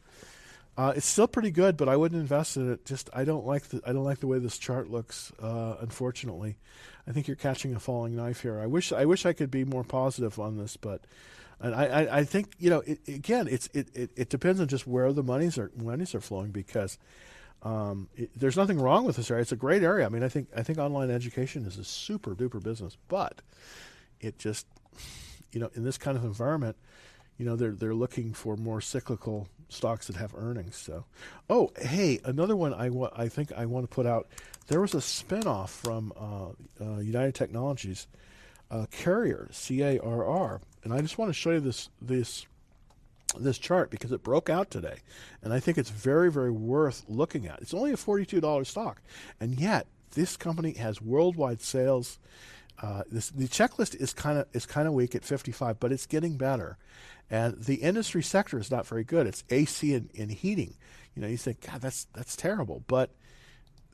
Uh, 0.77 0.93
it's 0.95 1.05
still 1.05 1.27
pretty 1.27 1.51
good, 1.51 1.75
but 1.75 1.89
I 1.89 1.97
wouldn't 1.97 2.19
invest 2.19 2.55
in 2.55 2.71
it. 2.71 2.85
Just 2.85 3.09
I 3.13 3.25
don't 3.25 3.45
like 3.45 3.63
the 3.63 3.81
I 3.85 3.91
don't 3.91 4.05
like 4.05 4.19
the 4.19 4.27
way 4.27 4.39
this 4.39 4.57
chart 4.57 4.89
looks. 4.89 5.31
Uh, 5.41 5.75
unfortunately, 5.81 6.57
I 7.07 7.11
think 7.11 7.27
you're 7.27 7.35
catching 7.35 7.75
a 7.75 7.79
falling 7.79 8.15
knife 8.15 8.41
here. 8.41 8.59
I 8.59 8.67
wish 8.67 8.91
I 8.93 9.05
wish 9.05 9.25
I 9.25 9.33
could 9.33 9.51
be 9.51 9.65
more 9.65 9.83
positive 9.83 10.39
on 10.39 10.57
this, 10.57 10.77
but 10.77 11.01
and 11.59 11.75
I, 11.75 11.85
I, 11.85 12.17
I 12.19 12.23
think 12.23 12.53
you 12.57 12.69
know 12.69 12.79
it, 12.79 12.99
again 13.07 13.47
it's 13.49 13.67
it, 13.73 13.89
it, 13.93 14.11
it, 14.15 14.29
depends 14.29 14.59
on 14.59 14.67
just 14.67 14.87
where 14.87 15.11
the 15.13 15.23
monies 15.23 15.57
are 15.57 15.71
monies 15.75 16.15
are 16.15 16.21
flowing 16.21 16.51
because 16.51 16.97
um, 17.63 18.07
it, 18.15 18.31
there's 18.35 18.57
nothing 18.57 18.79
wrong 18.79 19.05
with 19.05 19.17
this 19.17 19.29
area. 19.29 19.41
It's 19.41 19.51
a 19.51 19.57
great 19.57 19.83
area. 19.83 20.05
I 20.05 20.09
mean 20.09 20.23
I 20.23 20.29
think 20.29 20.47
I 20.55 20.63
think 20.63 20.79
online 20.79 21.11
education 21.11 21.65
is 21.65 21.77
a 21.77 21.83
super 21.83 22.33
duper 22.33 22.63
business, 22.63 22.97
but 23.07 23.41
it 24.19 24.39
just 24.39 24.65
you 25.51 25.59
know 25.59 25.69
in 25.75 25.83
this 25.83 25.97
kind 25.97 26.17
of 26.17 26.23
environment 26.23 26.77
you 27.37 27.45
know 27.45 27.55
they're 27.55 27.73
they're 27.73 27.95
looking 27.95 28.33
for 28.33 28.55
more 28.55 28.81
cyclical 28.81 29.47
stocks 29.71 30.07
that 30.07 30.15
have 30.15 30.35
earnings. 30.35 30.75
So, 30.75 31.05
oh 31.49 31.71
hey, 31.77 32.19
another 32.23 32.55
one 32.55 32.73
I 32.73 32.89
wa- 32.89 33.11
I 33.15 33.27
think 33.29 33.51
I 33.53 33.65
want 33.65 33.89
to 33.89 33.93
put 33.93 34.05
out. 34.05 34.27
There 34.67 34.81
was 34.81 34.93
a 34.93 34.97
spinoff 34.97 35.69
from 35.69 36.13
uh, 36.15 36.83
uh, 36.83 36.99
United 36.99 37.35
Technologies, 37.35 38.07
uh, 38.69 38.85
Carrier 38.91 39.49
C 39.51 39.81
A 39.81 39.99
R 39.99 40.25
R, 40.25 40.61
and 40.83 40.93
I 40.93 41.01
just 41.01 41.17
want 41.17 41.29
to 41.29 41.33
show 41.33 41.51
you 41.51 41.59
this 41.59 41.89
this 42.01 42.45
this 43.39 43.57
chart 43.57 43.89
because 43.89 44.11
it 44.11 44.23
broke 44.23 44.49
out 44.49 44.69
today, 44.69 44.97
and 45.41 45.53
I 45.53 45.59
think 45.59 45.77
it's 45.77 45.89
very 45.89 46.31
very 46.31 46.51
worth 46.51 47.05
looking 47.07 47.47
at. 47.47 47.61
It's 47.61 47.73
only 47.73 47.91
a 47.91 47.97
forty 47.97 48.25
two 48.25 48.41
dollars 48.41 48.69
stock, 48.69 49.01
and 49.39 49.59
yet 49.59 49.87
this 50.11 50.37
company 50.37 50.73
has 50.73 51.01
worldwide 51.01 51.61
sales. 51.61 52.19
Uh, 52.81 53.03
this, 53.11 53.29
the 53.29 53.47
checklist 53.47 53.95
is 53.95 54.13
kind 54.13 54.39
of 54.39 54.47
is 54.53 54.65
kind 54.65 54.87
of 54.87 54.93
weak 54.93 55.13
at 55.13 55.23
55, 55.23 55.79
but 55.79 55.91
it's 55.91 56.05
getting 56.05 56.37
better. 56.37 56.77
And 57.29 57.63
the 57.63 57.75
industry 57.75 58.23
sector 58.23 58.59
is 58.59 58.71
not 58.71 58.87
very 58.87 59.03
good. 59.03 59.27
It's 59.27 59.43
AC 59.49 59.93
and, 59.93 60.09
and 60.17 60.31
heating. 60.31 60.75
You 61.15 61.21
know, 61.21 61.27
you 61.27 61.37
think, 61.37 61.65
God, 61.65 61.81
that's 61.81 62.07
that's 62.13 62.35
terrible. 62.35 62.83
But 62.87 63.11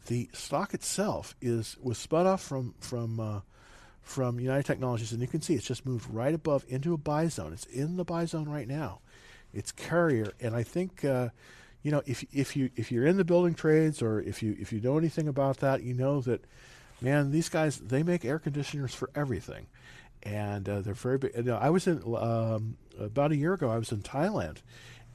the 0.07 0.29
stock 0.33 0.73
itself 0.73 1.35
is 1.41 1.77
was 1.81 1.97
spun 1.97 2.25
off 2.27 2.41
from 2.41 2.73
from 2.79 3.19
uh, 3.19 3.41
from 4.01 4.39
United 4.39 4.65
Technologies, 4.65 5.11
and 5.11 5.21
you 5.21 5.27
can 5.27 5.41
see 5.41 5.53
it's 5.53 5.67
just 5.67 5.85
moved 5.85 6.09
right 6.09 6.33
above 6.33 6.65
into 6.69 6.93
a 6.93 6.97
buy 6.97 7.27
zone. 7.27 7.53
It's 7.53 7.65
in 7.65 7.97
the 7.97 8.05
buy 8.05 8.25
zone 8.25 8.47
right 8.47 8.67
now. 8.67 8.99
It's 9.53 9.71
Carrier, 9.71 10.31
and 10.39 10.55
I 10.55 10.63
think 10.63 11.03
uh, 11.03 11.29
you 11.83 11.91
know 11.91 12.01
if 12.05 12.23
if 12.33 12.55
you 12.55 12.69
if 12.75 12.91
you're 12.91 13.05
in 13.05 13.17
the 13.17 13.25
building 13.25 13.53
trades 13.53 14.01
or 14.01 14.21
if 14.21 14.41
you 14.41 14.55
if 14.59 14.71
you 14.71 14.79
know 14.79 14.97
anything 14.97 15.27
about 15.27 15.57
that, 15.57 15.83
you 15.83 15.93
know 15.93 16.21
that 16.21 16.45
man, 17.01 17.31
these 17.31 17.49
guys 17.49 17.77
they 17.77 18.03
make 18.03 18.25
air 18.25 18.39
conditioners 18.39 18.93
for 18.93 19.09
everything, 19.15 19.67
and 20.23 20.67
uh, 20.67 20.81
they're 20.81 20.93
very 20.93 21.17
big. 21.17 21.31
You 21.35 21.43
know, 21.43 21.57
I 21.57 21.69
was 21.69 21.87
in 21.87 22.01
um, 22.15 22.77
about 22.99 23.31
a 23.31 23.35
year 23.35 23.53
ago. 23.53 23.69
I 23.69 23.77
was 23.77 23.91
in 23.91 24.01
Thailand, 24.01 24.57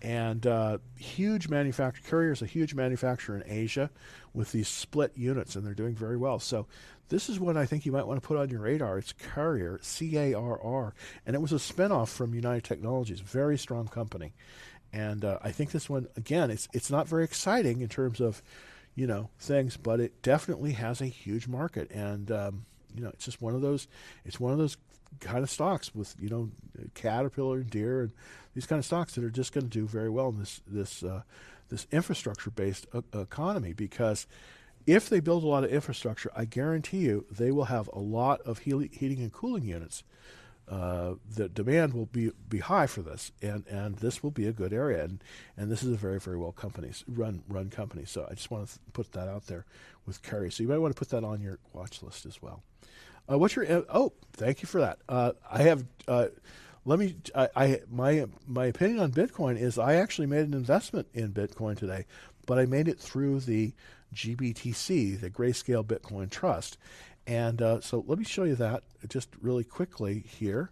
and 0.00 0.46
uh, 0.46 0.78
huge 0.96 1.48
manufacturer 1.48 2.08
Carrier 2.08 2.32
is 2.32 2.42
a 2.42 2.46
huge 2.46 2.74
manufacturer 2.74 3.36
in 3.36 3.44
Asia 3.46 3.90
with 4.34 4.52
these 4.52 4.68
split 4.68 5.12
units, 5.16 5.56
and 5.56 5.66
they're 5.66 5.74
doing 5.74 5.94
very 5.94 6.16
well. 6.16 6.38
So 6.38 6.66
this 7.08 7.28
is 7.28 7.38
what 7.38 7.56
I 7.56 7.66
think 7.66 7.84
you 7.84 7.92
might 7.92 8.06
want 8.06 8.22
to 8.22 8.26
put 8.26 8.38
on 8.38 8.48
your 8.48 8.60
radar. 8.60 8.98
It's 8.98 9.12
Carrier, 9.12 9.78
C 9.82 10.16
A 10.16 10.34
R 10.34 10.60
R, 10.62 10.94
and 11.26 11.36
it 11.36 11.42
was 11.42 11.52
a 11.52 11.56
spinoff 11.56 12.08
from 12.08 12.34
United 12.34 12.64
Technologies, 12.64 13.20
very 13.20 13.58
strong 13.58 13.88
company. 13.88 14.32
And 14.94 15.24
uh, 15.24 15.38
I 15.42 15.52
think 15.52 15.70
this 15.70 15.88
one 15.88 16.08
again, 16.16 16.50
it's 16.50 16.68
it's 16.72 16.90
not 16.90 17.08
very 17.08 17.24
exciting 17.24 17.80
in 17.80 17.88
terms 17.88 18.20
of 18.20 18.42
you 18.94 19.06
know 19.06 19.30
things, 19.38 19.76
but 19.76 20.00
it 20.00 20.22
definitely 20.22 20.72
has 20.72 21.00
a 21.00 21.06
huge 21.06 21.48
market, 21.48 21.90
and 21.90 22.30
um, 22.30 22.66
you 22.94 23.02
know 23.02 23.10
it's 23.10 23.24
just 23.24 23.40
one 23.42 23.54
of 23.54 23.60
those. 23.60 23.88
It's 24.24 24.40
one 24.40 24.52
of 24.52 24.58
those 24.58 24.76
kind 25.20 25.42
of 25.42 25.50
stocks 25.50 25.94
with 25.94 26.14
you 26.20 26.28
know 26.28 26.50
Caterpillar 26.94 27.58
and 27.58 27.70
Deere 27.70 28.02
and 28.02 28.12
these 28.54 28.66
kind 28.66 28.78
of 28.78 28.84
stocks 28.84 29.14
that 29.14 29.24
are 29.24 29.30
just 29.30 29.52
going 29.52 29.68
to 29.68 29.70
do 29.70 29.86
very 29.86 30.10
well 30.10 30.28
in 30.28 30.38
this 30.38 30.60
this 30.66 31.02
uh, 31.02 31.22
this 31.68 31.86
infrastructure 31.90 32.50
based 32.50 32.86
uh, 32.94 33.00
economy 33.18 33.72
because 33.72 34.26
if 34.86 35.08
they 35.08 35.20
build 35.20 35.44
a 35.44 35.46
lot 35.46 35.64
of 35.64 35.70
infrastructure, 35.70 36.30
I 36.34 36.44
guarantee 36.44 36.98
you 36.98 37.24
they 37.30 37.50
will 37.52 37.66
have 37.66 37.88
a 37.92 38.00
lot 38.00 38.40
of 38.42 38.58
he- 38.58 38.90
heating 38.92 39.20
and 39.20 39.32
cooling 39.32 39.64
units. 39.64 40.02
Uh, 40.72 41.16
the 41.36 41.50
demand 41.50 41.92
will 41.92 42.06
be 42.06 42.30
be 42.48 42.58
high 42.60 42.86
for 42.86 43.02
this, 43.02 43.30
and, 43.42 43.66
and 43.66 43.96
this 43.96 44.22
will 44.22 44.30
be 44.30 44.46
a 44.46 44.52
good 44.52 44.72
area, 44.72 45.04
and, 45.04 45.22
and 45.54 45.70
this 45.70 45.82
is 45.82 45.92
a 45.92 45.96
very 45.96 46.18
very 46.18 46.38
well 46.38 46.52
companies 46.52 47.04
run 47.06 47.42
run 47.46 47.68
company. 47.68 48.06
So 48.06 48.26
I 48.30 48.32
just 48.32 48.50
want 48.50 48.66
to 48.66 48.78
th- 48.78 48.80
put 48.94 49.12
that 49.12 49.28
out 49.28 49.46
there 49.48 49.66
with 50.06 50.22
Carrier. 50.22 50.50
So 50.50 50.62
you 50.62 50.70
might 50.70 50.78
want 50.78 50.94
to 50.94 50.98
put 50.98 51.10
that 51.10 51.24
on 51.24 51.42
your 51.42 51.58
watch 51.74 52.02
list 52.02 52.24
as 52.24 52.40
well. 52.40 52.62
Uh, 53.30 53.36
what's 53.36 53.54
your 53.54 53.70
uh, 53.70 53.82
oh? 53.90 54.14
Thank 54.32 54.62
you 54.62 54.66
for 54.66 54.80
that. 54.80 55.00
Uh, 55.10 55.32
I 55.50 55.62
have 55.64 55.84
uh, 56.08 56.28
let 56.86 56.98
me. 56.98 57.16
I, 57.34 57.48
I 57.54 57.80
my 57.90 58.24
my 58.46 58.64
opinion 58.64 59.00
on 59.00 59.12
Bitcoin 59.12 59.60
is 59.60 59.76
I 59.76 59.96
actually 59.96 60.26
made 60.26 60.46
an 60.46 60.54
investment 60.54 61.06
in 61.12 61.34
Bitcoin 61.34 61.76
today, 61.76 62.06
but 62.46 62.58
I 62.58 62.64
made 62.64 62.88
it 62.88 62.98
through 62.98 63.40
the 63.40 63.74
GBTC, 64.14 65.20
the 65.20 65.30
Grayscale 65.30 65.84
Bitcoin 65.84 66.30
Trust, 66.30 66.78
and 67.26 67.62
uh, 67.62 67.80
so 67.80 68.04
let 68.06 68.18
me 68.18 68.24
show 68.24 68.44
you 68.44 68.54
that 68.56 68.82
just 69.08 69.28
really 69.40 69.64
quickly 69.64 70.24
here. 70.26 70.70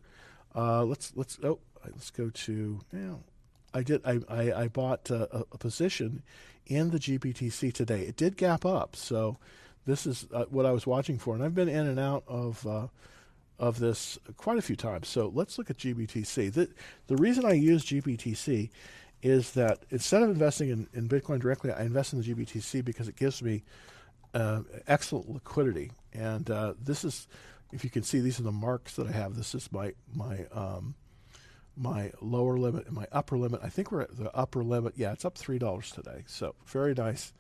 Uh, 0.55 0.85
let's 0.85 1.13
let's 1.15 1.39
oh 1.43 1.59
let's 1.85 2.11
go 2.11 2.31
to 2.31 2.81
I 3.73 3.83
did 3.83 4.01
I 4.05 4.21
I, 4.29 4.53
I 4.63 4.69
bought 4.69 5.11
a, 5.11 5.45
a, 5.53 5.59
position 5.59 6.23
in 6.67 6.91
the 6.91 6.99
GBTC 6.99 7.73
today. 7.73 8.03
It 8.03 8.17
did 8.17 8.37
gap 8.37 8.67
up, 8.67 8.97
so 8.97 9.39
this 9.87 10.07
is 10.07 10.27
uh, 10.33 10.45
what 10.51 10.67
I 10.67 10.73
was 10.73 10.87
watching 10.87 11.19
for, 11.19 11.35
and 11.35 11.43
I've 11.43 11.55
been 11.55 11.69
in 11.69 11.87
and 11.87 12.01
out 12.01 12.25
of 12.27 12.67
uh, 12.67 12.89
of 13.61 13.79
this 13.79 14.19
quite 14.37 14.59
a 14.59 14.63
few 14.63 14.77
times. 14.77 15.07
So 15.09 15.31
let's 15.33 15.59
look 15.59 15.71
at 15.71 15.77
GBTC. 15.77 16.53
The, 16.53 16.69
the 17.07 17.17
reason 17.17 17.45
I 17.45 17.53
use 17.53 17.85
GBTC 17.85 18.71
is 19.23 19.53
that 19.53 19.81
instead 19.91 20.23
of 20.23 20.31
investing 20.31 20.71
in, 20.71 20.89
in 20.95 21.09
Bitcoin 21.09 21.41
directly, 21.41 21.71
I 21.71 21.83
invest 21.83 22.15
in 22.15 22.23
the 22.23 22.35
GBTC 22.35 22.85
because 22.85 23.07
it 23.07 23.17
gives 23.17 23.43
me 23.43 23.63
uh, 24.33 24.61
excellent 24.89 25.31
liquidity. 25.31 25.93
And 26.13 26.51
uh, 26.51 26.75
this 26.81 27.05
is, 27.05 27.29
if 27.73 27.85
you 27.85 27.91
can 27.91 28.03
see, 28.03 28.21
these 28.21 28.41
are 28.41 28.45
the 28.45 28.53
marks 28.53 28.97
that 28.97 29.07
I 29.07 29.13
have. 29.13 29.37
This 29.37 29.55
is 29.55 29.71
my 29.73 29.95
my 30.15 30.47
um, 30.53 30.95
my 31.77 32.13
lower 32.21 32.59
limit 32.59 32.87
and 32.87 32.95
my 32.95 33.07
upper 33.13 33.39
limit. 33.39 33.61
I 33.63 33.69
think 33.69 33.91
we're 33.91 34.03
at 34.03 34.17
the 34.17 34.35
upper 34.35 34.63
limit. 34.63 34.95
Yeah, 34.97 35.13
it's 35.13 35.25
up 35.25 35.39
three 35.39 35.59
dollars 35.59 35.91
today. 35.91 36.25
So 36.27 36.55
very 36.67 36.95
nice. 36.95 37.33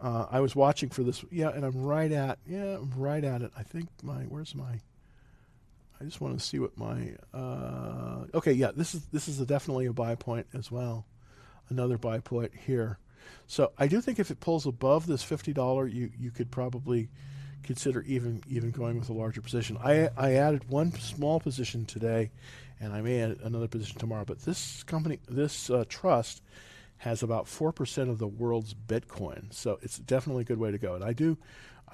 Uh, 0.00 0.26
I 0.30 0.40
was 0.40 0.56
watching 0.56 0.90
for 0.90 1.02
this. 1.02 1.24
Yeah, 1.30 1.50
and 1.50 1.64
I'm 1.64 1.82
right 1.82 2.10
at 2.10 2.38
yeah, 2.46 2.76
I'm 2.76 2.92
right 2.96 3.24
at 3.24 3.42
it. 3.42 3.50
I 3.56 3.62
think 3.62 3.88
my 4.02 4.22
where's 4.24 4.54
my 4.54 4.80
I 6.00 6.04
just 6.04 6.20
want 6.20 6.38
to 6.38 6.44
see 6.44 6.58
what 6.58 6.76
my 6.76 7.14
uh, 7.32 8.24
okay. 8.34 8.52
Yeah, 8.52 8.70
this 8.74 8.94
is 8.94 9.06
this 9.06 9.28
is 9.28 9.40
a 9.40 9.46
definitely 9.46 9.86
a 9.86 9.92
buy 9.92 10.14
point 10.14 10.46
as 10.54 10.70
well. 10.70 11.06
Another 11.68 11.98
buy 11.98 12.18
point 12.20 12.52
here. 12.66 12.98
So 13.46 13.72
I 13.78 13.86
do 13.86 14.00
think 14.00 14.18
if 14.18 14.30
it 14.30 14.40
pulls 14.40 14.66
above 14.66 15.06
this 15.06 15.22
fifty 15.22 15.52
dollar, 15.52 15.86
you 15.86 16.10
you 16.18 16.30
could 16.30 16.50
probably 16.50 17.08
consider 17.64 18.02
even 18.02 18.42
even 18.48 18.70
going 18.70 18.98
with 18.98 19.08
a 19.08 19.14
larger 19.14 19.40
position. 19.40 19.76
I 19.82 20.08
I 20.16 20.34
added 20.34 20.68
one 20.68 20.92
small 20.92 21.40
position 21.40 21.84
today, 21.84 22.30
and 22.80 22.92
I 22.92 23.00
may 23.00 23.20
add 23.20 23.38
another 23.42 23.68
position 23.68 23.98
tomorrow. 23.98 24.24
But 24.24 24.40
this 24.40 24.82
company, 24.84 25.18
this 25.28 25.70
uh, 25.70 25.84
trust, 25.88 26.42
has 26.98 27.22
about 27.22 27.48
four 27.48 27.72
percent 27.72 28.10
of 28.10 28.18
the 28.18 28.28
world's 28.28 28.74
Bitcoin, 28.74 29.52
so 29.52 29.78
it's 29.82 29.98
definitely 29.98 30.42
a 30.42 30.46
good 30.46 30.58
way 30.58 30.70
to 30.70 30.78
go. 30.78 30.94
And 30.94 31.02
I 31.04 31.12
do 31.12 31.36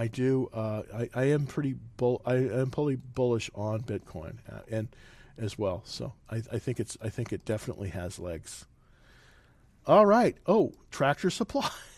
I 0.00 0.06
do. 0.06 0.48
Uh, 0.54 0.82
I, 0.94 1.10
I 1.14 1.24
am 1.24 1.44
pretty 1.44 1.74
bull. 1.98 2.22
I 2.24 2.36
am 2.36 2.70
pretty 2.70 2.96
bullish 2.96 3.50
on 3.54 3.82
Bitcoin 3.82 4.36
uh, 4.50 4.60
and 4.70 4.88
as 5.36 5.58
well. 5.58 5.82
So 5.84 6.14
I, 6.30 6.36
I 6.50 6.58
think 6.58 6.80
it's. 6.80 6.96
I 7.02 7.10
think 7.10 7.34
it 7.34 7.44
definitely 7.44 7.90
has 7.90 8.18
legs. 8.18 8.64
All 9.86 10.06
right. 10.06 10.38
Oh, 10.46 10.72
Tractor 10.90 11.28
Supply. 11.28 11.68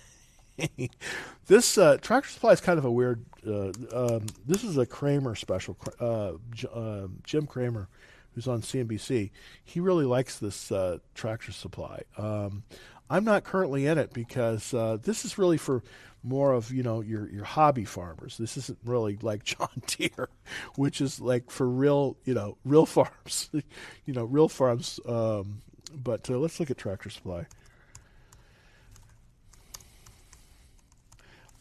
this 1.46 1.78
uh, 1.78 1.96
Tractor 2.00 2.28
Supply 2.28 2.52
is 2.52 2.60
kind 2.60 2.78
of 2.78 2.84
a 2.84 2.90
weird. 2.90 3.24
Uh, 3.46 3.72
um, 3.92 4.26
this 4.46 4.64
is 4.64 4.76
a 4.76 4.86
Cramer 4.86 5.34
special. 5.34 5.76
Uh, 5.98 6.32
J- 6.50 6.68
um, 6.74 7.18
Jim 7.24 7.46
Cramer, 7.46 7.88
who's 8.34 8.46
on 8.48 8.62
CNBC, 8.62 9.30
he 9.64 9.80
really 9.80 10.04
likes 10.04 10.38
this 10.38 10.70
uh, 10.70 10.98
Tractor 11.14 11.52
Supply. 11.52 12.02
Um, 12.16 12.62
I'm 13.10 13.24
not 13.24 13.44
currently 13.44 13.86
in 13.86 13.98
it 13.98 14.12
because 14.12 14.72
uh, 14.72 14.98
this 15.02 15.24
is 15.24 15.36
really 15.38 15.58
for 15.58 15.82
more 16.24 16.52
of 16.52 16.72
you 16.72 16.82
know 16.82 17.00
your 17.00 17.28
your 17.30 17.44
hobby 17.44 17.84
farmers. 17.84 18.38
This 18.38 18.56
isn't 18.56 18.78
really 18.84 19.18
like 19.22 19.44
John 19.44 19.82
Deere, 19.86 20.28
which 20.76 21.00
is 21.00 21.20
like 21.20 21.50
for 21.50 21.68
real 21.68 22.16
you 22.24 22.34
know 22.34 22.56
real 22.64 22.86
farms, 22.86 23.50
you 24.04 24.14
know 24.14 24.24
real 24.24 24.48
farms. 24.48 25.00
Um, 25.06 25.62
but 25.94 26.30
uh, 26.30 26.38
let's 26.38 26.58
look 26.58 26.70
at 26.70 26.78
Tractor 26.78 27.10
Supply. 27.10 27.46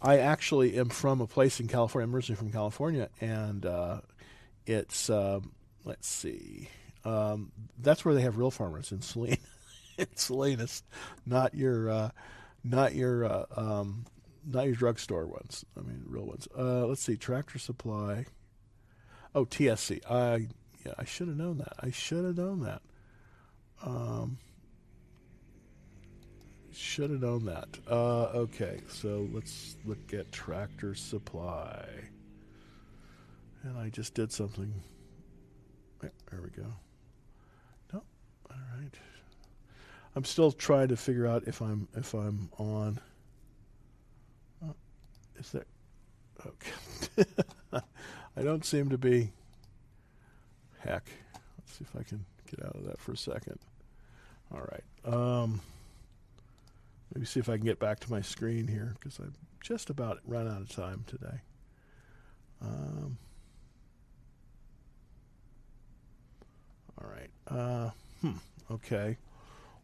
I 0.01 0.17
actually 0.17 0.77
am 0.77 0.89
from 0.89 1.21
a 1.21 1.27
place 1.27 1.59
in 1.59 1.67
California. 1.67 2.07
I'm 2.07 2.15
originally 2.15 2.37
from 2.37 2.51
California, 2.51 3.09
and 3.19 3.65
uh, 3.65 4.01
it's 4.65 5.09
um, 5.09 5.51
let's 5.85 6.07
see, 6.07 6.69
um, 7.05 7.51
that's 7.79 8.03
where 8.03 8.15
they 8.15 8.21
have 8.21 8.37
real 8.37 8.51
farmers 8.51 8.91
in 8.91 9.01
Saline. 9.01 9.37
in 9.97 10.07
Salinas, 10.15 10.83
not 11.25 11.53
your 11.53 11.89
uh, 11.89 12.09
not 12.63 12.95
your 12.95 13.25
uh, 13.25 13.45
um, 13.55 14.05
not 14.45 14.65
your 14.65 14.75
drugstore 14.75 15.27
ones. 15.27 15.65
I 15.77 15.81
mean, 15.81 16.03
real 16.07 16.25
ones. 16.25 16.47
Uh, 16.57 16.85
let's 16.87 17.01
see, 17.01 17.15
Tractor 17.15 17.59
Supply. 17.59 18.25
Oh, 19.35 19.45
TSC. 19.45 20.01
I 20.09 20.47
yeah, 20.85 20.93
I 20.97 21.05
should 21.05 21.27
have 21.27 21.37
known 21.37 21.59
that. 21.59 21.73
I 21.79 21.91
should 21.91 22.25
have 22.25 22.37
known 22.37 22.61
that. 22.61 22.81
Should 26.73 27.09
have 27.11 27.21
known 27.21 27.45
that. 27.45 27.67
Uh, 27.89 28.23
okay, 28.33 28.79
so 28.87 29.27
let's 29.33 29.75
look 29.85 30.13
at 30.13 30.31
Tractor 30.31 30.95
Supply. 30.95 31.85
And 33.63 33.77
I 33.77 33.89
just 33.89 34.13
did 34.13 34.31
something. 34.31 34.73
There 35.99 36.41
we 36.41 36.49
go. 36.49 36.67
No, 37.93 38.01
all 38.49 38.57
right. 38.79 38.95
I'm 40.15 40.23
still 40.23 40.51
trying 40.51 40.87
to 40.89 40.97
figure 40.97 41.27
out 41.27 41.43
if 41.45 41.61
I'm 41.61 41.87
if 41.95 42.13
I'm 42.13 42.49
on. 42.57 42.99
Is 45.37 45.51
there? 45.51 45.65
Okay. 46.45 47.25
I 48.37 48.41
don't 48.43 48.63
seem 48.63 48.89
to 48.89 48.97
be. 48.97 49.31
Heck. 50.79 51.09
Let's 51.57 51.77
see 51.77 51.83
if 51.83 51.99
I 51.99 52.03
can 52.03 52.23
get 52.49 52.65
out 52.65 52.75
of 52.75 52.85
that 52.85 52.99
for 52.99 53.13
a 53.13 53.17
second. 53.17 53.59
All 54.53 54.61
right. 54.61 54.83
Um, 55.13 55.61
maybe 57.13 57.25
see 57.25 57.39
if 57.39 57.49
I 57.49 57.57
can 57.57 57.65
get 57.65 57.79
back 57.79 57.99
to 58.01 58.11
my 58.11 58.21
screen 58.21 58.67
here 58.67 58.95
because 58.99 59.19
I've 59.19 59.37
just 59.61 59.89
about 59.89 60.19
run 60.25 60.47
out 60.47 60.61
of 60.61 60.69
time 60.69 61.03
today. 61.07 61.41
Um, 62.61 63.17
all 67.01 67.09
right. 67.09 67.29
Uh, 67.47 67.89
hmm. 68.21 68.37
Okay. 68.71 69.17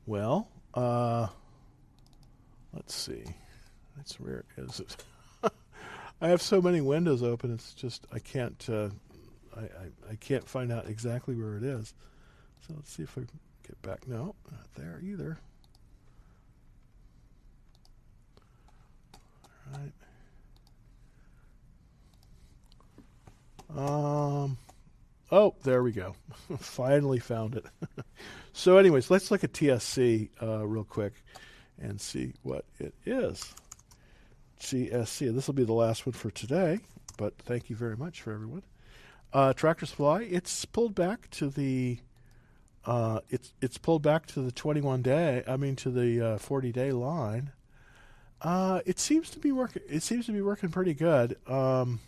Well, 0.06 0.48
uh, 0.74 1.28
let's 2.74 2.96
see. 2.96 3.24
That's 3.96 4.20
where 4.20 4.46
is 4.58 4.80
it? 4.80 5.04
I 6.22 6.30
have 6.30 6.42
so 6.42 6.62
many 6.62 6.82
windows 6.82 7.24
open. 7.24 7.54
It's 7.54 7.74
just 7.74 8.08
I 8.12 8.20
can't 8.20 8.68
uh, 8.70 8.90
I, 9.56 9.62
I, 9.62 10.12
I 10.12 10.16
can't 10.16 10.48
find 10.48 10.72
out 10.72 10.88
exactly 10.88 11.36
where 11.36 11.58
it 11.58 11.64
is. 11.64 11.94
So 12.68 12.74
let's 12.76 12.92
see 12.92 13.04
if 13.04 13.18
I 13.18 13.22
get 13.68 13.82
back. 13.82 14.08
No, 14.08 14.36
not 14.52 14.74
there 14.76 15.02
either. 15.04 15.40
Right. 19.74 19.92
Um. 23.78 24.58
Oh, 25.32 25.56
there 25.64 25.84
we 25.84 25.92
go. 25.92 26.16
Finally 26.60 27.20
found 27.20 27.56
it. 27.56 27.66
so, 28.54 28.78
anyways, 28.78 29.12
let's 29.12 29.30
look 29.30 29.44
at 29.44 29.52
TSC 29.52 30.30
uh, 30.42 30.66
real 30.66 30.86
quick 30.86 31.14
and 31.80 32.00
see 32.00 32.34
what 32.44 32.66
it 32.80 32.94
is. 33.06 33.54
CSC. 34.60 35.34
This 35.34 35.48
will 35.48 35.54
be 35.54 35.66
the 35.66 35.74
last 35.74 36.06
one 36.06 36.14
for 36.14 36.32
today, 36.32 36.80
but 37.18 37.38
thank 37.40 37.70
you 37.70 37.76
very 37.76 37.96
much 37.96 38.22
for 38.22 38.34
everyone. 38.34 38.64
Uh, 39.34 39.54
Tractor 39.54 39.86
Supply. 39.86 40.24
It's 40.24 40.66
pulled 40.66 40.96
back 40.96 41.30
to 41.32 41.50
the. 41.50 42.00
Uh, 42.86 43.20
it's 43.30 43.54
it's 43.62 43.78
pulled 43.78 44.02
back 44.02 44.26
to 44.28 44.42
the 44.42 44.52
21 44.52 45.02
day. 45.02 45.44
I 45.46 45.58
mean 45.58 45.76
to 45.78 45.90
the 45.90 46.22
uh, 46.22 46.38
40 46.38 46.72
day 46.72 46.92
line. 46.92 47.52
Uh, 48.42 48.82
it 48.86 49.00
seems 49.00 49.30
to 49.32 49.40
be 49.40 49.52
working. 49.52 49.82
It 49.90 50.04
seems 50.04 50.26
to 50.28 50.32
be 50.32 50.42
working 50.42 50.70
pretty 50.70 50.94
good. 50.94 51.38
Um, 51.48 52.00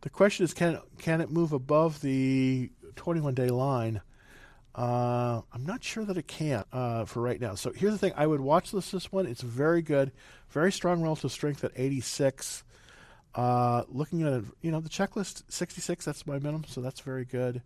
the 0.00 0.10
question 0.10 0.44
is, 0.44 0.54
can 0.54 0.80
can 0.98 1.20
it 1.20 1.30
move 1.30 1.52
above 1.52 2.00
the 2.00 2.70
21 2.96 3.34
day 3.34 3.48
line? 3.48 4.00
Uh, 4.74 5.40
I'm 5.52 5.64
not 5.64 5.82
sure 5.82 6.04
that 6.04 6.18
it 6.18 6.26
can 6.26 6.64
uh, 6.72 7.06
for 7.06 7.22
right 7.22 7.40
now. 7.40 7.54
So 7.54 7.72
here's 7.72 7.92
the 7.92 7.98
thing: 7.98 8.12
I 8.16 8.26
would 8.26 8.40
watch 8.40 8.72
this 8.72 8.90
this 8.90 9.12
one. 9.12 9.26
It's 9.26 9.42
very 9.42 9.82
good, 9.82 10.12
very 10.50 10.72
strong 10.72 11.02
relative 11.02 11.32
strength 11.32 11.64
at 11.64 11.72
86. 11.76 12.62
Uh, 13.34 13.82
looking 13.88 14.22
at 14.22 14.32
it, 14.32 14.44
you 14.62 14.70
know, 14.70 14.80
the 14.80 14.88
checklist 14.88 15.42
66. 15.48 16.04
That's 16.04 16.26
my 16.26 16.38
minimum, 16.38 16.64
so 16.66 16.80
that's 16.80 17.00
very 17.00 17.26
good. 17.26 17.62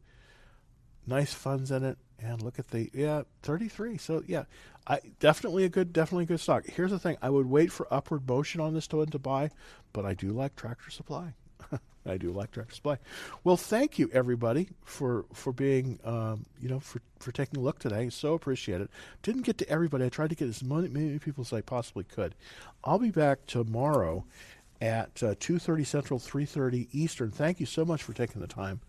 Nice 1.07 1.33
funds 1.33 1.71
in 1.71 1.85
it, 1.85 1.97
and 2.23 2.43
look 2.43 2.59
at 2.59 2.69
the 2.69 2.91
yeah 2.93 3.23
33. 3.43 3.99
So 3.99 4.23
yeah, 4.27 4.45
I 4.87 5.01
definitely 5.19 5.65
a 5.65 5.69
good, 5.69 5.93
definitely 5.93 6.25
a 6.25 6.29
good 6.29 6.41
stock. 6.41 6.67
Here's 6.67 6.91
the 6.91 6.99
thing: 6.99 7.17
I 7.23 7.31
would 7.31 7.47
wait 7.47 7.73
for 7.73 7.87
upward 7.91 8.29
motion 8.29 8.61
on 8.61 8.75
this 8.75 8.87
to 8.89 9.05
to 9.05 9.19
buy, 9.19 9.51
but 9.93 10.05
I 10.05 10.15
do 10.15 10.29
like 10.29 10.57
Tractor 10.57 10.91
Supply. 10.91 11.35
I 12.07 12.17
do 12.17 12.31
like 12.31 12.51
Tractor 12.51 12.75
Supply. 12.75 12.99
Well, 13.45 13.57
thank 13.57 13.99
you 13.99 14.11
everybody 14.13 14.69
for 14.85 15.25
for 15.33 15.53
being 15.53 15.99
um, 16.05 16.47
you 16.61 16.69
know 16.69 16.81
for 16.81 17.01
for 17.19 17.33
taking 17.33 17.59
a 17.59 17.63
look 17.63 17.79
today. 17.79 18.09
So 18.11 18.35
appreciate 18.35 18.81
it. 18.81 18.91
Didn't 19.23 19.43
get 19.43 19.59
to 19.59 19.69
everybody. 19.69 20.05
I 20.05 20.09
tried 20.09 20.31
to 20.31 20.37
get 20.37 20.49
as 20.49 20.63
many, 20.63 20.89
many 20.89 21.19
people 21.19 21.43
as 21.43 21.53
I 21.53 21.61
possibly 21.61 22.05
could. 22.05 22.35
I'll 22.85 22.99
be 22.99 23.11
back 23.11 23.47
tomorrow 23.47 24.25
at 24.81 25.23
uh, 25.23 25.35
two 25.39 25.59
thirty 25.59 25.85
Central, 25.85 26.19
three 26.19 26.47
thirty 26.47 26.89
Eastern. 26.93 27.31
Thank 27.31 27.61
you 27.61 27.67
so 27.67 27.85
much 27.85 28.03
for 28.03 28.13
taking 28.13 28.41
the 28.41 28.47
time 28.47 28.81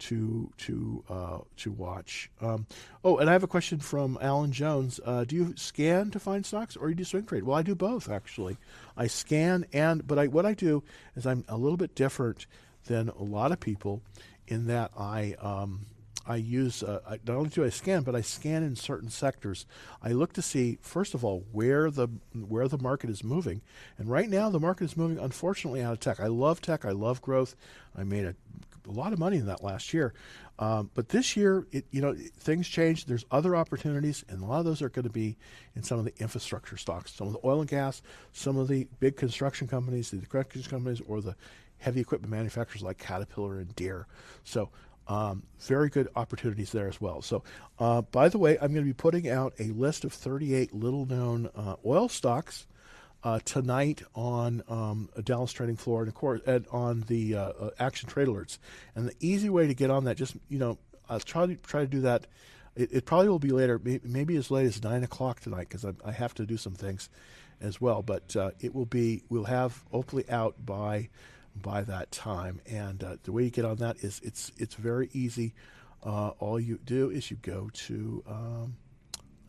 to 0.00 0.50
to 0.58 1.04
uh, 1.08 1.38
to 1.58 1.70
watch. 1.70 2.30
Um, 2.40 2.66
oh, 3.04 3.18
and 3.18 3.30
I 3.30 3.32
have 3.32 3.42
a 3.42 3.48
question 3.48 3.78
from 3.78 4.18
Alan 4.20 4.52
Jones. 4.52 4.98
Uh, 5.04 5.24
do 5.24 5.36
you 5.36 5.54
scan 5.56 6.10
to 6.10 6.18
find 6.18 6.44
stocks, 6.44 6.76
or 6.76 6.86
do 6.86 6.90
you 6.90 6.96
do 6.96 7.04
swing 7.04 7.26
trade? 7.26 7.44
Well, 7.44 7.56
I 7.56 7.62
do 7.62 7.74
both 7.74 8.08
actually. 8.08 8.56
I 8.96 9.06
scan 9.06 9.66
and 9.72 10.06
but 10.06 10.18
I 10.18 10.26
what 10.26 10.46
I 10.46 10.54
do 10.54 10.82
is 11.14 11.26
I'm 11.26 11.44
a 11.48 11.56
little 11.56 11.76
bit 11.76 11.94
different 11.94 12.46
than 12.86 13.08
a 13.10 13.22
lot 13.22 13.52
of 13.52 13.60
people 13.60 14.02
in 14.48 14.66
that 14.66 14.90
I 14.98 15.34
um, 15.40 15.86
I 16.26 16.36
use 16.36 16.82
uh, 16.82 17.00
not 17.26 17.36
only 17.36 17.48
do 17.48 17.64
I 17.64 17.70
scan, 17.70 18.02
but 18.02 18.14
I 18.14 18.20
scan 18.20 18.62
in 18.62 18.76
certain 18.76 19.10
sectors. 19.10 19.66
I 20.02 20.12
look 20.12 20.32
to 20.34 20.42
see 20.42 20.78
first 20.80 21.14
of 21.14 21.24
all 21.24 21.44
where 21.50 21.90
the 21.90 22.08
where 22.34 22.68
the 22.68 22.78
market 22.78 23.10
is 23.10 23.24
moving, 23.24 23.62
and 23.98 24.08
right 24.08 24.28
now 24.28 24.50
the 24.50 24.60
market 24.60 24.84
is 24.84 24.96
moving 24.96 25.18
unfortunately 25.18 25.82
out 25.82 25.92
of 25.92 26.00
tech. 26.00 26.20
I 26.20 26.28
love 26.28 26.60
tech. 26.60 26.84
I 26.84 26.92
love 26.92 27.20
growth. 27.20 27.56
I 27.96 28.04
made 28.04 28.26
a, 28.26 28.34
a 28.88 28.90
lot 28.90 29.12
of 29.12 29.18
money 29.18 29.36
in 29.36 29.46
that 29.46 29.62
last 29.62 29.92
year, 29.94 30.14
um, 30.58 30.90
but 30.94 31.08
this 31.08 31.36
year 31.36 31.66
it 31.72 31.86
you 31.90 32.00
know 32.00 32.14
things 32.14 32.68
change. 32.68 33.06
There's 33.06 33.24
other 33.30 33.56
opportunities, 33.56 34.24
and 34.28 34.42
a 34.42 34.46
lot 34.46 34.60
of 34.60 34.64
those 34.64 34.82
are 34.82 34.88
going 34.88 35.06
to 35.06 35.12
be 35.12 35.36
in 35.74 35.82
some 35.82 35.98
of 35.98 36.04
the 36.04 36.14
infrastructure 36.18 36.76
stocks, 36.76 37.12
some 37.12 37.26
of 37.28 37.32
the 37.34 37.40
oil 37.44 37.60
and 37.60 37.68
gas, 37.68 38.02
some 38.32 38.56
of 38.56 38.68
the 38.68 38.86
big 39.00 39.16
construction 39.16 39.66
companies, 39.66 40.10
the 40.10 40.18
construction 40.18 40.70
companies, 40.70 41.00
or 41.08 41.20
the 41.20 41.34
heavy 41.78 42.00
equipment 42.00 42.30
manufacturers 42.30 42.82
like 42.82 42.98
Caterpillar 42.98 43.58
and 43.58 43.74
Deere. 43.74 44.06
So 44.44 44.68
um, 45.10 45.42
very 45.58 45.88
good 45.88 46.08
opportunities 46.14 46.70
there 46.70 46.86
as 46.86 47.00
well. 47.00 47.20
So, 47.20 47.42
uh, 47.78 48.02
by 48.02 48.28
the 48.28 48.38
way, 48.38 48.52
I'm 48.60 48.72
going 48.72 48.84
to 48.84 48.88
be 48.88 48.92
putting 48.92 49.28
out 49.28 49.54
a 49.58 49.64
list 49.64 50.04
of 50.04 50.12
38 50.12 50.72
little 50.72 51.04
known 51.04 51.50
uh, 51.56 51.76
oil 51.84 52.08
stocks 52.08 52.66
uh, 53.22 53.40
tonight 53.44 54.02
on 54.14 54.62
um, 54.68 55.08
Dallas 55.22 55.52
Trading 55.52 55.76
Floor 55.76 56.00
and, 56.00 56.08
of 56.08 56.14
course, 56.14 56.40
on 56.70 57.04
the 57.06 57.34
uh, 57.34 57.40
uh, 57.40 57.70
Action 57.78 58.08
Trade 58.08 58.28
Alerts. 58.28 58.58
And 58.94 59.08
the 59.08 59.14
easy 59.20 59.50
way 59.50 59.66
to 59.66 59.74
get 59.74 59.90
on 59.90 60.04
that, 60.04 60.16
just, 60.16 60.36
you 60.48 60.58
know, 60.58 60.78
I'll 61.08 61.20
try 61.20 61.46
to, 61.46 61.56
try 61.56 61.82
to 61.82 61.86
do 61.86 62.00
that. 62.02 62.26
It, 62.76 62.90
it 62.92 63.04
probably 63.04 63.28
will 63.28 63.38
be 63.38 63.50
later, 63.50 63.80
maybe 64.04 64.36
as 64.36 64.50
late 64.50 64.66
as 64.66 64.82
9 64.82 65.04
o'clock 65.04 65.40
tonight 65.40 65.68
because 65.68 65.84
I, 65.84 65.92
I, 66.04 66.12
have 66.12 66.34
to 66.34 66.46
do 66.46 66.56
some 66.56 66.74
things 66.74 67.08
as 67.60 67.80
well. 67.80 68.00
But 68.02 68.34
uh, 68.36 68.52
it 68.60 68.74
will 68.74 68.86
be, 68.86 69.22
we'll 69.28 69.44
have 69.44 69.82
hopefully 69.90 70.24
out 70.30 70.54
by 70.64 71.08
by 71.56 71.82
that 71.82 72.10
time. 72.10 72.60
And 72.66 73.02
uh, 73.02 73.16
the 73.24 73.32
way 73.32 73.44
you 73.44 73.50
get 73.50 73.64
on 73.64 73.76
that 73.76 73.98
is 73.98 74.20
it's 74.24 74.52
it's 74.56 74.74
very 74.74 75.10
easy. 75.12 75.54
Uh, 76.02 76.28
all 76.38 76.58
you 76.58 76.78
do 76.84 77.10
is 77.10 77.30
you 77.30 77.36
go 77.42 77.70
to 77.72 78.22
um, 78.26 78.76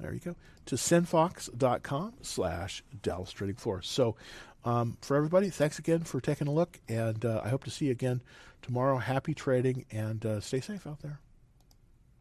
there 0.01 0.13
you 0.13 0.19
go 0.19 0.35
to 0.65 0.75
sinfox.com 0.75 2.13
slash 2.21 2.83
Dallas 3.01 3.31
Trading 3.31 3.55
Floor. 3.55 3.81
So 3.81 4.15
um, 4.63 4.97
for 5.01 5.15
everybody, 5.17 5.49
thanks 5.49 5.79
again 5.79 6.01
for 6.01 6.21
taking 6.21 6.47
a 6.47 6.51
look, 6.51 6.79
and 6.87 7.23
uh, 7.25 7.41
I 7.43 7.49
hope 7.49 7.63
to 7.63 7.71
see 7.71 7.85
you 7.85 7.91
again 7.91 8.21
tomorrow. 8.61 8.97
Happy 8.97 9.33
trading 9.33 9.85
and 9.91 10.25
uh, 10.25 10.39
stay 10.39 10.61
safe 10.61 10.85
out 10.85 11.01
there. 11.01 11.19